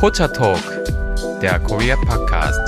Pocha 0.00 0.28
Talk, 0.28 0.62
der 1.42 1.58
Korea 1.58 1.94
Podcast. 1.94 2.58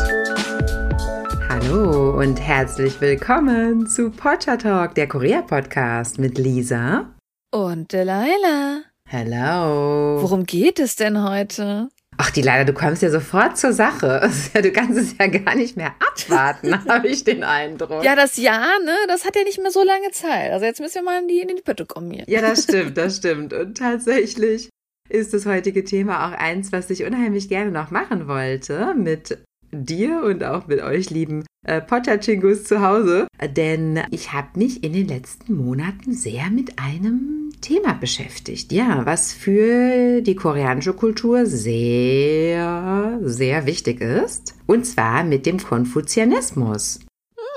Hallo 1.49 2.19
und 2.19 2.39
herzlich 2.39 3.01
willkommen 3.01 3.87
zu 3.87 4.11
Pocha 4.11 4.59
Talk, 4.59 4.95
der 4.97 5.09
Korea 5.09 5.41
Podcast 5.41 6.19
mit 6.19 6.37
Lisa 6.37 7.11
und 7.51 7.91
Delilah. 7.91 8.83
Hello. 9.09 10.19
Worum 10.21 10.45
geht 10.45 10.79
es 10.79 10.97
denn 10.97 11.27
heute? 11.27 11.89
Ach, 12.19 12.31
die 12.31 12.43
leider, 12.43 12.67
du 12.67 12.75
kommst 12.75 13.01
ja 13.01 13.09
sofort 13.09 13.57
zur 13.57 13.73
Sache. 13.73 14.31
Du 14.53 14.71
kannst 14.71 14.99
es 14.99 15.15
ja 15.19 15.27
gar 15.29 15.55
nicht 15.55 15.75
mehr 15.75 15.95
abwarten, 16.01 16.85
habe 16.87 17.09
ich 17.09 17.25
den 17.25 17.45
Eindruck. 17.45 18.05
Ja, 18.05 18.15
das 18.15 18.37
Jahr, 18.37 18.79
ne, 18.85 18.95
das 19.09 19.25
hat 19.25 19.37
ja 19.37 19.45
nicht 19.45 19.59
mehr 19.59 19.71
so 19.71 19.83
lange 19.83 20.11
Zeit. 20.11 20.53
Also 20.53 20.67
jetzt 20.67 20.81
müssen 20.81 20.97
wir 20.97 21.05
mal 21.05 21.23
in 21.23 21.29
die, 21.29 21.41
in 21.41 21.49
die 21.49 21.63
Pötte 21.63 21.87
kommen 21.87 22.11
hier. 22.11 22.25
Ja, 22.27 22.43
das 22.43 22.65
stimmt, 22.65 22.99
das 22.99 23.17
stimmt. 23.17 23.55
Und 23.55 23.79
tatsächlich 23.79 24.69
ist 25.13 25.35
das 25.35 25.47
heutige 25.47 25.85
Thema 25.85 26.27
auch 26.27 26.33
eins, 26.33 26.73
was 26.73 26.91
ich 26.91 27.05
unheimlich 27.05 27.49
gerne 27.49 27.71
noch 27.71 27.91
machen 27.91 28.27
wollte 28.29 28.95
mit 28.97 29.39
dir 29.71 30.23
und 30.25 30.45
auch 30.45 30.67
mit 30.67 30.83
euch 30.83 31.11
lieben 31.11 31.45
äh, 31.67 31.81
Potterchingus 31.81 32.65
zu 32.65 32.81
Hause. 32.83 33.27
Denn 33.57 34.01
ich 34.11 34.33
habe 34.33 34.59
mich 34.59 34.83
in 34.83 34.93
den 34.93 35.09
letzten 35.09 35.55
Monaten 35.55 36.13
sehr 36.13 36.51
mit 36.51 36.79
einem 36.79 37.51
Thema 37.61 37.93
beschäftigt. 37.95 38.73
Ja, 38.73 39.07
was 39.07 39.33
für 39.33 40.21
die 40.23 40.35
koreanische 40.35 40.93
Kultur 40.93 41.47
sehr, 41.47 43.19
sehr 43.23 43.67
wichtig 43.67 44.01
ist. 44.01 44.55
Und 44.67 44.85
zwar 44.85 45.25
mit 45.25 45.47
dem 45.47 45.59
Konfuzianismus. 45.59 47.01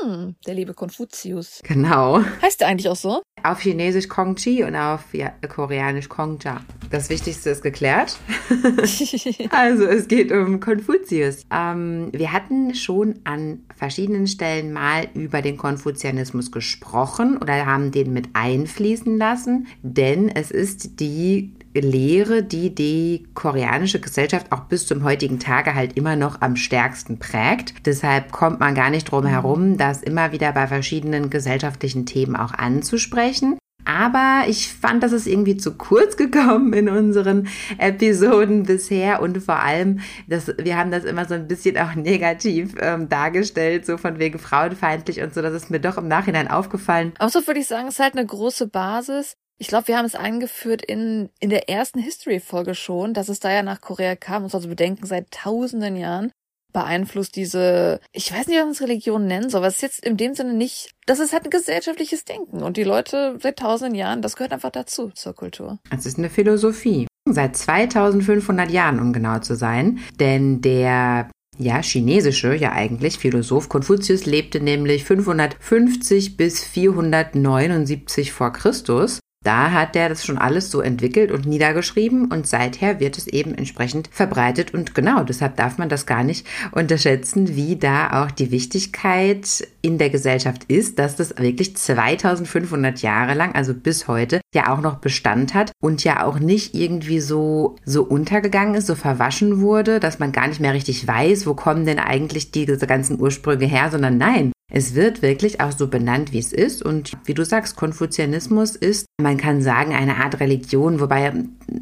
Hm, 0.06 0.36
der 0.46 0.54
liebe 0.54 0.76
Konfuzius. 0.76 1.62
Genau. 1.64 2.22
Heißt 2.42 2.62
der 2.62 2.68
eigentlich 2.68 2.90
auch 2.90 2.96
so? 2.96 3.24
Auf 3.42 3.60
Chinesisch 3.62 4.08
Kong 4.08 4.36
Chi 4.36 4.64
und 4.64 4.76
auf 4.76 5.06
Koreanisch 5.50 6.10
Kong 6.10 6.38
Cha. 6.38 6.62
Das 6.92 7.10
Wichtigste 7.10 7.50
ist 7.50 7.64
geklärt. 7.64 8.18
also 9.50 9.86
es 9.86 10.08
geht 10.08 10.32
um 10.32 10.60
Konfuzius. 10.60 11.42
Ähm, 11.52 12.10
wir 12.12 12.32
hatten 12.32 12.76
schon 12.76 13.16
an 13.24 13.64
verschiedenen 13.76 14.28
Stellen 14.28 14.74
mal 14.74 15.08
über 15.16 15.42
den 15.42 15.58
Konfuzianismus 15.58 16.52
gesprochen 16.52 17.38
oder 17.38 17.66
haben 17.66 17.92
den 17.92 18.14
mit 18.14 18.30
einfließen 18.34 19.18
lassen, 19.18 19.66
denn 19.82 20.30
es 20.30 20.52
ist 20.52 21.00
die 21.00 21.52
Lehre, 21.82 22.44
die 22.44 22.74
die 22.74 23.28
koreanische 23.34 24.00
Gesellschaft 24.00 24.52
auch 24.52 24.62
bis 24.62 24.88
zum 24.88 25.04
heutigen 25.04 25.40
Tage 25.40 25.76
halt 25.76 25.98
immer 25.98 26.16
noch 26.16 26.42
am 26.42 26.56
stärksten 26.56 27.20
prägt. 27.20 27.86
Deshalb 27.86 28.32
kommt 28.32 28.60
man 28.60 28.76
gar 28.76 28.90
nicht 28.90 29.12
drum 29.12 29.26
herum, 29.26 29.78
das 29.78 30.02
immer 30.02 30.32
wieder 30.32 30.52
bei 30.52 30.68
verschiedenen 30.68 31.30
gesellschaftlichen 31.30 32.06
Themen 32.06 32.36
auch 32.36 32.54
anzusprechen. 32.54 33.58
Aber 33.86 34.46
ich 34.48 34.74
fand, 34.74 35.04
das 35.04 35.12
ist 35.12 35.28
irgendwie 35.28 35.58
zu 35.58 35.76
kurz 35.76 36.18
gekommen 36.18 36.74
in 36.74 36.90
unseren 36.90 37.48
Episoden 37.78 38.64
bisher 38.64 39.22
und 39.22 39.38
vor 39.38 39.60
allem, 39.60 40.00
dass 40.28 40.52
wir 40.58 40.76
haben 40.76 40.92
das 40.92 41.04
immer 41.04 41.26
so 41.26 41.36
ein 41.36 41.48
bisschen 41.48 41.78
auch 41.78 41.94
negativ 41.94 42.76
ähm, 42.80 43.08
dargestellt, 43.08 43.86
so 43.86 43.98
von 43.98 44.18
wegen 44.18 44.40
frauenfeindlich 44.40 45.22
und 45.22 45.34
so. 45.34 45.42
Das 45.42 45.54
ist 45.54 45.70
mir 45.70 45.80
doch 45.80 45.98
im 45.98 46.08
Nachhinein 46.08 46.50
aufgefallen. 46.50 47.14
Auch 47.20 47.30
so 47.30 47.46
würde 47.46 47.60
ich 47.60 47.68
sagen, 47.68 47.88
es 47.88 47.96
ist 47.96 48.00
halt 48.00 48.18
eine 48.18 48.26
große 48.26 48.68
Basis. 48.68 49.38
Ich 49.58 49.68
glaube, 49.68 49.88
wir 49.88 49.98
haben 49.98 50.06
es 50.06 50.16
eingeführt 50.16 50.84
in, 50.84 51.30
in 51.40 51.50
der 51.50 51.70
ersten 51.70 52.00
History-Folge 52.00 52.76
schon, 52.76 53.14
dass 53.14 53.30
es 53.30 53.40
da 53.40 53.52
ja 53.52 53.64
nach 53.64 53.80
Korea 53.80 54.16
kam, 54.16 54.44
uns 54.44 54.54
also 54.54 54.68
bedenken, 54.68 55.06
seit 55.06 55.32
tausenden 55.32 55.96
Jahren 55.96 56.32
beeinflusst 56.74 57.38
diese, 57.38 58.02
ich 58.12 58.34
weiß 58.34 58.48
nicht, 58.48 58.58
wie 58.58 58.62
man 58.62 58.72
es 58.72 58.82
Religion 58.82 59.28
nennen 59.28 59.50
soll, 59.50 59.60
aber 59.60 59.68
es 59.68 59.76
ist 59.76 59.82
jetzt 59.82 60.06
in 60.06 60.18
dem 60.18 60.36
Sinne 60.36 60.54
nicht, 60.54 60.92
das 61.06 61.20
ist 61.20 61.32
halt 61.32 61.46
ein 61.46 61.50
gesellschaftliches 61.50 62.26
Denken 62.26 62.64
und 62.64 62.76
die 62.76 62.84
Leute 62.84 63.38
seit 63.42 63.60
tausenden 63.60 63.96
Jahren, 63.96 64.22
das 64.22 64.36
gehört 64.36 64.52
einfach 64.52 64.72
dazu, 64.72 65.10
zur 65.16 65.34
Kultur. 65.34 65.80
Es 65.90 66.06
ist 66.06 66.18
eine 66.18 66.30
Philosophie. 66.30 67.08
Seit 67.28 67.56
2500 67.56 68.70
Jahren, 68.70 69.00
um 69.00 69.14
genau 69.14 69.40
zu 69.40 69.56
sein, 69.56 70.00
denn 70.20 70.60
der 70.60 71.30
ja, 71.58 71.82
chinesische, 71.82 72.54
ja 72.54 72.74
eigentlich, 72.74 73.20
Philosoph 73.20 73.70
Konfuzius 73.70 74.26
lebte 74.26 74.60
nämlich 74.60 75.06
550 75.06 76.36
bis 76.36 76.62
479 76.66 78.34
vor 78.34 78.52
Christus 78.52 79.22
da 79.46 79.72
hat 79.72 79.96
er 79.96 80.10
das 80.10 80.26
schon 80.26 80.38
alles 80.38 80.72
so 80.72 80.82
entwickelt 80.82 81.32
und 81.32 81.46
niedergeschrieben 81.46 82.26
und 82.26 82.48
seither 82.48 83.00
wird 83.00 83.18
es 83.18 83.28
eben 83.28 83.54
entsprechend 83.56 84.10
verbreitet 84.12 84.74
und 84.74 84.96
genau, 84.96 85.24
deshalb 85.24 85.56
darf 85.56 85.78
man 85.78 85.88
das 85.90 86.06
gar 86.06 86.24
nicht 86.24 86.48
unterschätzen, 86.72 87.56
wie 87.56 87.76
da 87.76 88.24
auch 88.24 88.32
die 88.32 88.52
Wichtigkeit 88.52 89.68
in 89.82 90.00
der 90.00 90.10
Gesellschaft 90.10 90.64
ist, 90.66 90.98
dass 90.98 91.16
das 91.16 91.38
wirklich 91.38 91.78
2500 91.78 93.02
Jahre 93.04 93.36
lang, 93.36 93.54
also 93.54 93.74
bis 93.74 94.08
heute, 94.08 94.42
ja 94.54 94.74
auch 94.74 94.82
noch 94.82 94.96
Bestand 94.96 95.54
hat 95.54 95.72
und 95.80 96.04
ja 96.04 96.26
auch 96.26 96.40
nicht 96.40 96.74
irgendwie 96.74 97.20
so, 97.20 97.76
so 97.86 98.04
untergegangen 98.04 98.74
ist, 98.74 98.88
so 98.88 98.96
verwaschen 98.96 99.62
wurde, 99.62 100.00
dass 100.00 100.18
man 100.18 100.32
gar 100.32 100.48
nicht 100.48 100.60
mehr 100.60 100.74
richtig 100.74 101.08
weiß, 101.08 101.46
wo 101.46 101.54
kommen 101.54 101.86
denn 101.86 102.00
eigentlich 102.00 102.52
diese 102.52 102.78
ganzen 102.88 103.22
Ursprünge 103.22 103.66
her, 103.66 103.92
sondern 103.92 104.18
nein, 104.18 104.52
es 104.72 104.96
wird 104.96 105.22
wirklich 105.22 105.62
auch 105.62 105.72
so 105.72 105.88
benannt, 105.88 106.34
wie 106.34 106.40
es 106.40 106.52
ist. 106.52 106.84
Und 106.84 107.14
wie 107.26 107.34
du 107.34 107.46
sagst, 107.46 107.76
Konfuzianismus 107.76 108.76
ist, 108.76 109.06
man 109.22 109.38
kann 109.38 109.62
sagen, 109.62 109.94
eine 109.94 110.18
Art 110.18 110.40
Religion, 110.40 111.00
wobei 111.00 111.32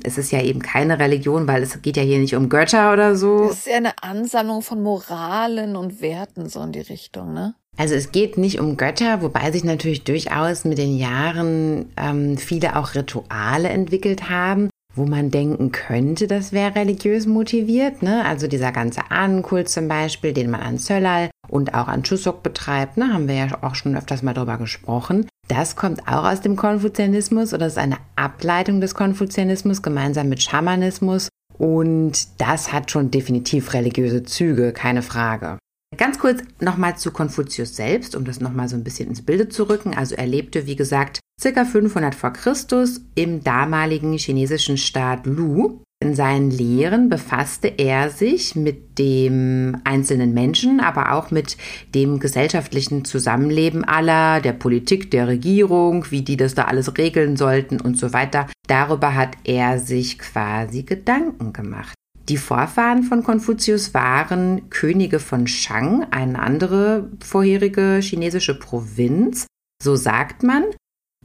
es 0.04 0.18
ist 0.18 0.32
ja 0.32 0.42
eben 0.42 0.62
keine 0.62 1.00
Religion, 1.00 1.48
weil 1.48 1.64
es 1.64 1.82
geht 1.82 1.98
ja 1.98 2.04
hier 2.04 2.20
nicht 2.20 2.36
um 2.36 2.50
Götter 2.50 2.92
oder 2.92 3.16
so. 3.16 3.50
Es 3.50 3.60
ist 3.60 3.68
ja 3.68 3.78
eine 3.78 3.94
Ansammlung 4.02 4.62
von 4.62 4.84
Moralen 4.84 5.76
und 5.76 6.02
Werten 6.02 6.50
so 6.50 6.62
in 6.62 6.72
die 6.72 6.82
Richtung, 6.82 7.34
ne? 7.34 7.56
Also 7.76 7.96
es 7.96 8.12
geht 8.12 8.38
nicht 8.38 8.60
um 8.60 8.78
Götter, 8.78 9.24
wobei 9.24 9.52
sich 9.52 9.64
natürlich 9.64 10.04
durchaus 10.04 10.64
mit 10.64 10.78
den 10.78 10.96
Jahren 10.96 11.92
ähm, 11.98 12.38
viele 12.38 12.76
auch 12.76 12.94
Rituale 12.94 13.70
entwickelt 13.70 14.30
haben 14.30 14.70
wo 14.96 15.06
man 15.06 15.32
denken 15.32 15.72
könnte, 15.72 16.28
das 16.28 16.52
wäre 16.52 16.76
religiös 16.76 17.26
motiviert. 17.26 18.04
Ne? 18.04 18.24
Also 18.26 18.48
dieser 18.48 18.72
ganze 18.72 19.10
Ahnenkult 19.10 19.70
zum 19.70 19.88
Beispiel, 19.88 20.34
den 20.34 20.52
man 20.52 20.62
an 20.62 20.78
Zöllal 20.78 21.30
und 21.48 21.74
auch 21.74 21.88
an 21.88 22.04
Chuseok 22.04 22.44
betreibt, 22.44 22.98
ne? 22.98 23.14
haben 23.14 23.28
wir 23.28 23.36
ja 23.36 23.48
auch 23.62 23.76
schon 23.76 23.96
öfters 23.98 24.24
mal 24.24 24.34
drüber 24.34 24.58
gesprochen. 24.58 25.28
Das 25.48 25.76
kommt 25.76 26.08
auch 26.08 26.26
aus 26.26 26.42
dem 26.42 26.56
Konfuzianismus 26.56 27.54
oder 27.54 27.68
ist 27.68 27.78
eine 27.78 27.98
Ableitung 28.16 28.82
des 28.82 28.96
Konfuzianismus 28.96 29.82
gemeinsam 29.82 30.30
mit 30.30 30.42
Schamanismus. 30.42 31.30
Und 31.58 32.42
das 32.42 32.72
hat 32.72 32.90
schon 32.90 33.12
definitiv 33.12 33.74
religiöse 33.74 34.24
Züge, 34.24 34.74
keine 34.74 35.02
Frage. 35.02 35.58
Ganz 35.98 36.20
kurz 36.20 36.42
nochmal 36.60 36.98
zu 36.98 37.12
Konfuzius 37.12 37.76
selbst, 37.76 38.16
um 38.16 38.26
das 38.26 38.40
nochmal 38.40 38.68
so 38.68 38.76
ein 38.76 38.84
bisschen 38.84 39.10
ins 39.10 39.22
Bilde 39.22 39.50
zu 39.50 39.70
rücken. 39.70 39.94
Also 39.94 40.16
er 40.16 40.28
lebte, 40.28 40.66
wie 40.66 40.76
gesagt, 40.76 41.20
circa 41.42 41.66
500 41.66 42.16
vor 42.16 42.32
Christus 42.32 43.02
im 43.16 43.44
damaligen 43.44 44.18
chinesischen 44.18 44.78
Staat 44.78 45.26
Lu. 45.26 45.80
In 46.04 46.16
seinen 46.16 46.52
Lehren 46.52 47.08
befasste 47.08 47.68
er 47.78 48.10
sich 48.10 48.58
mit 48.58 49.00
dem 49.00 49.78
einzelnen 49.86 50.34
Menschen, 50.34 50.82
aber 50.82 51.14
auch 51.14 51.32
mit 51.32 51.56
dem 51.96 52.20
gesellschaftlichen 52.20 53.06
Zusammenleben 53.06 53.86
aller, 53.86 54.42
der 54.42 54.52
Politik, 54.52 55.12
der 55.12 55.30
Regierung, 55.30 56.06
wie 56.10 56.22
die 56.22 56.36
das 56.36 56.56
da 56.56 56.66
alles 56.66 56.98
regeln 56.98 57.38
sollten 57.38 57.80
und 57.80 57.98
so 57.98 58.12
weiter. 58.12 58.48
Darüber 58.68 59.16
hat 59.16 59.38
er 59.46 59.80
sich 59.80 60.20
quasi 60.20 60.84
Gedanken 60.84 61.54
gemacht. 61.54 61.96
Die 62.30 62.38
Vorfahren 62.38 63.04
von 63.04 63.22
Konfuzius 63.22 63.94
waren 63.94 64.70
Könige 64.70 65.20
von 65.20 65.46
Shang, 65.46 66.06
eine 66.12 66.40
andere 66.40 67.10
vorherige 67.22 68.00
chinesische 68.02 68.58
Provinz. 68.58 69.46
So 69.82 69.96
sagt 69.96 70.44
man. 70.44 70.64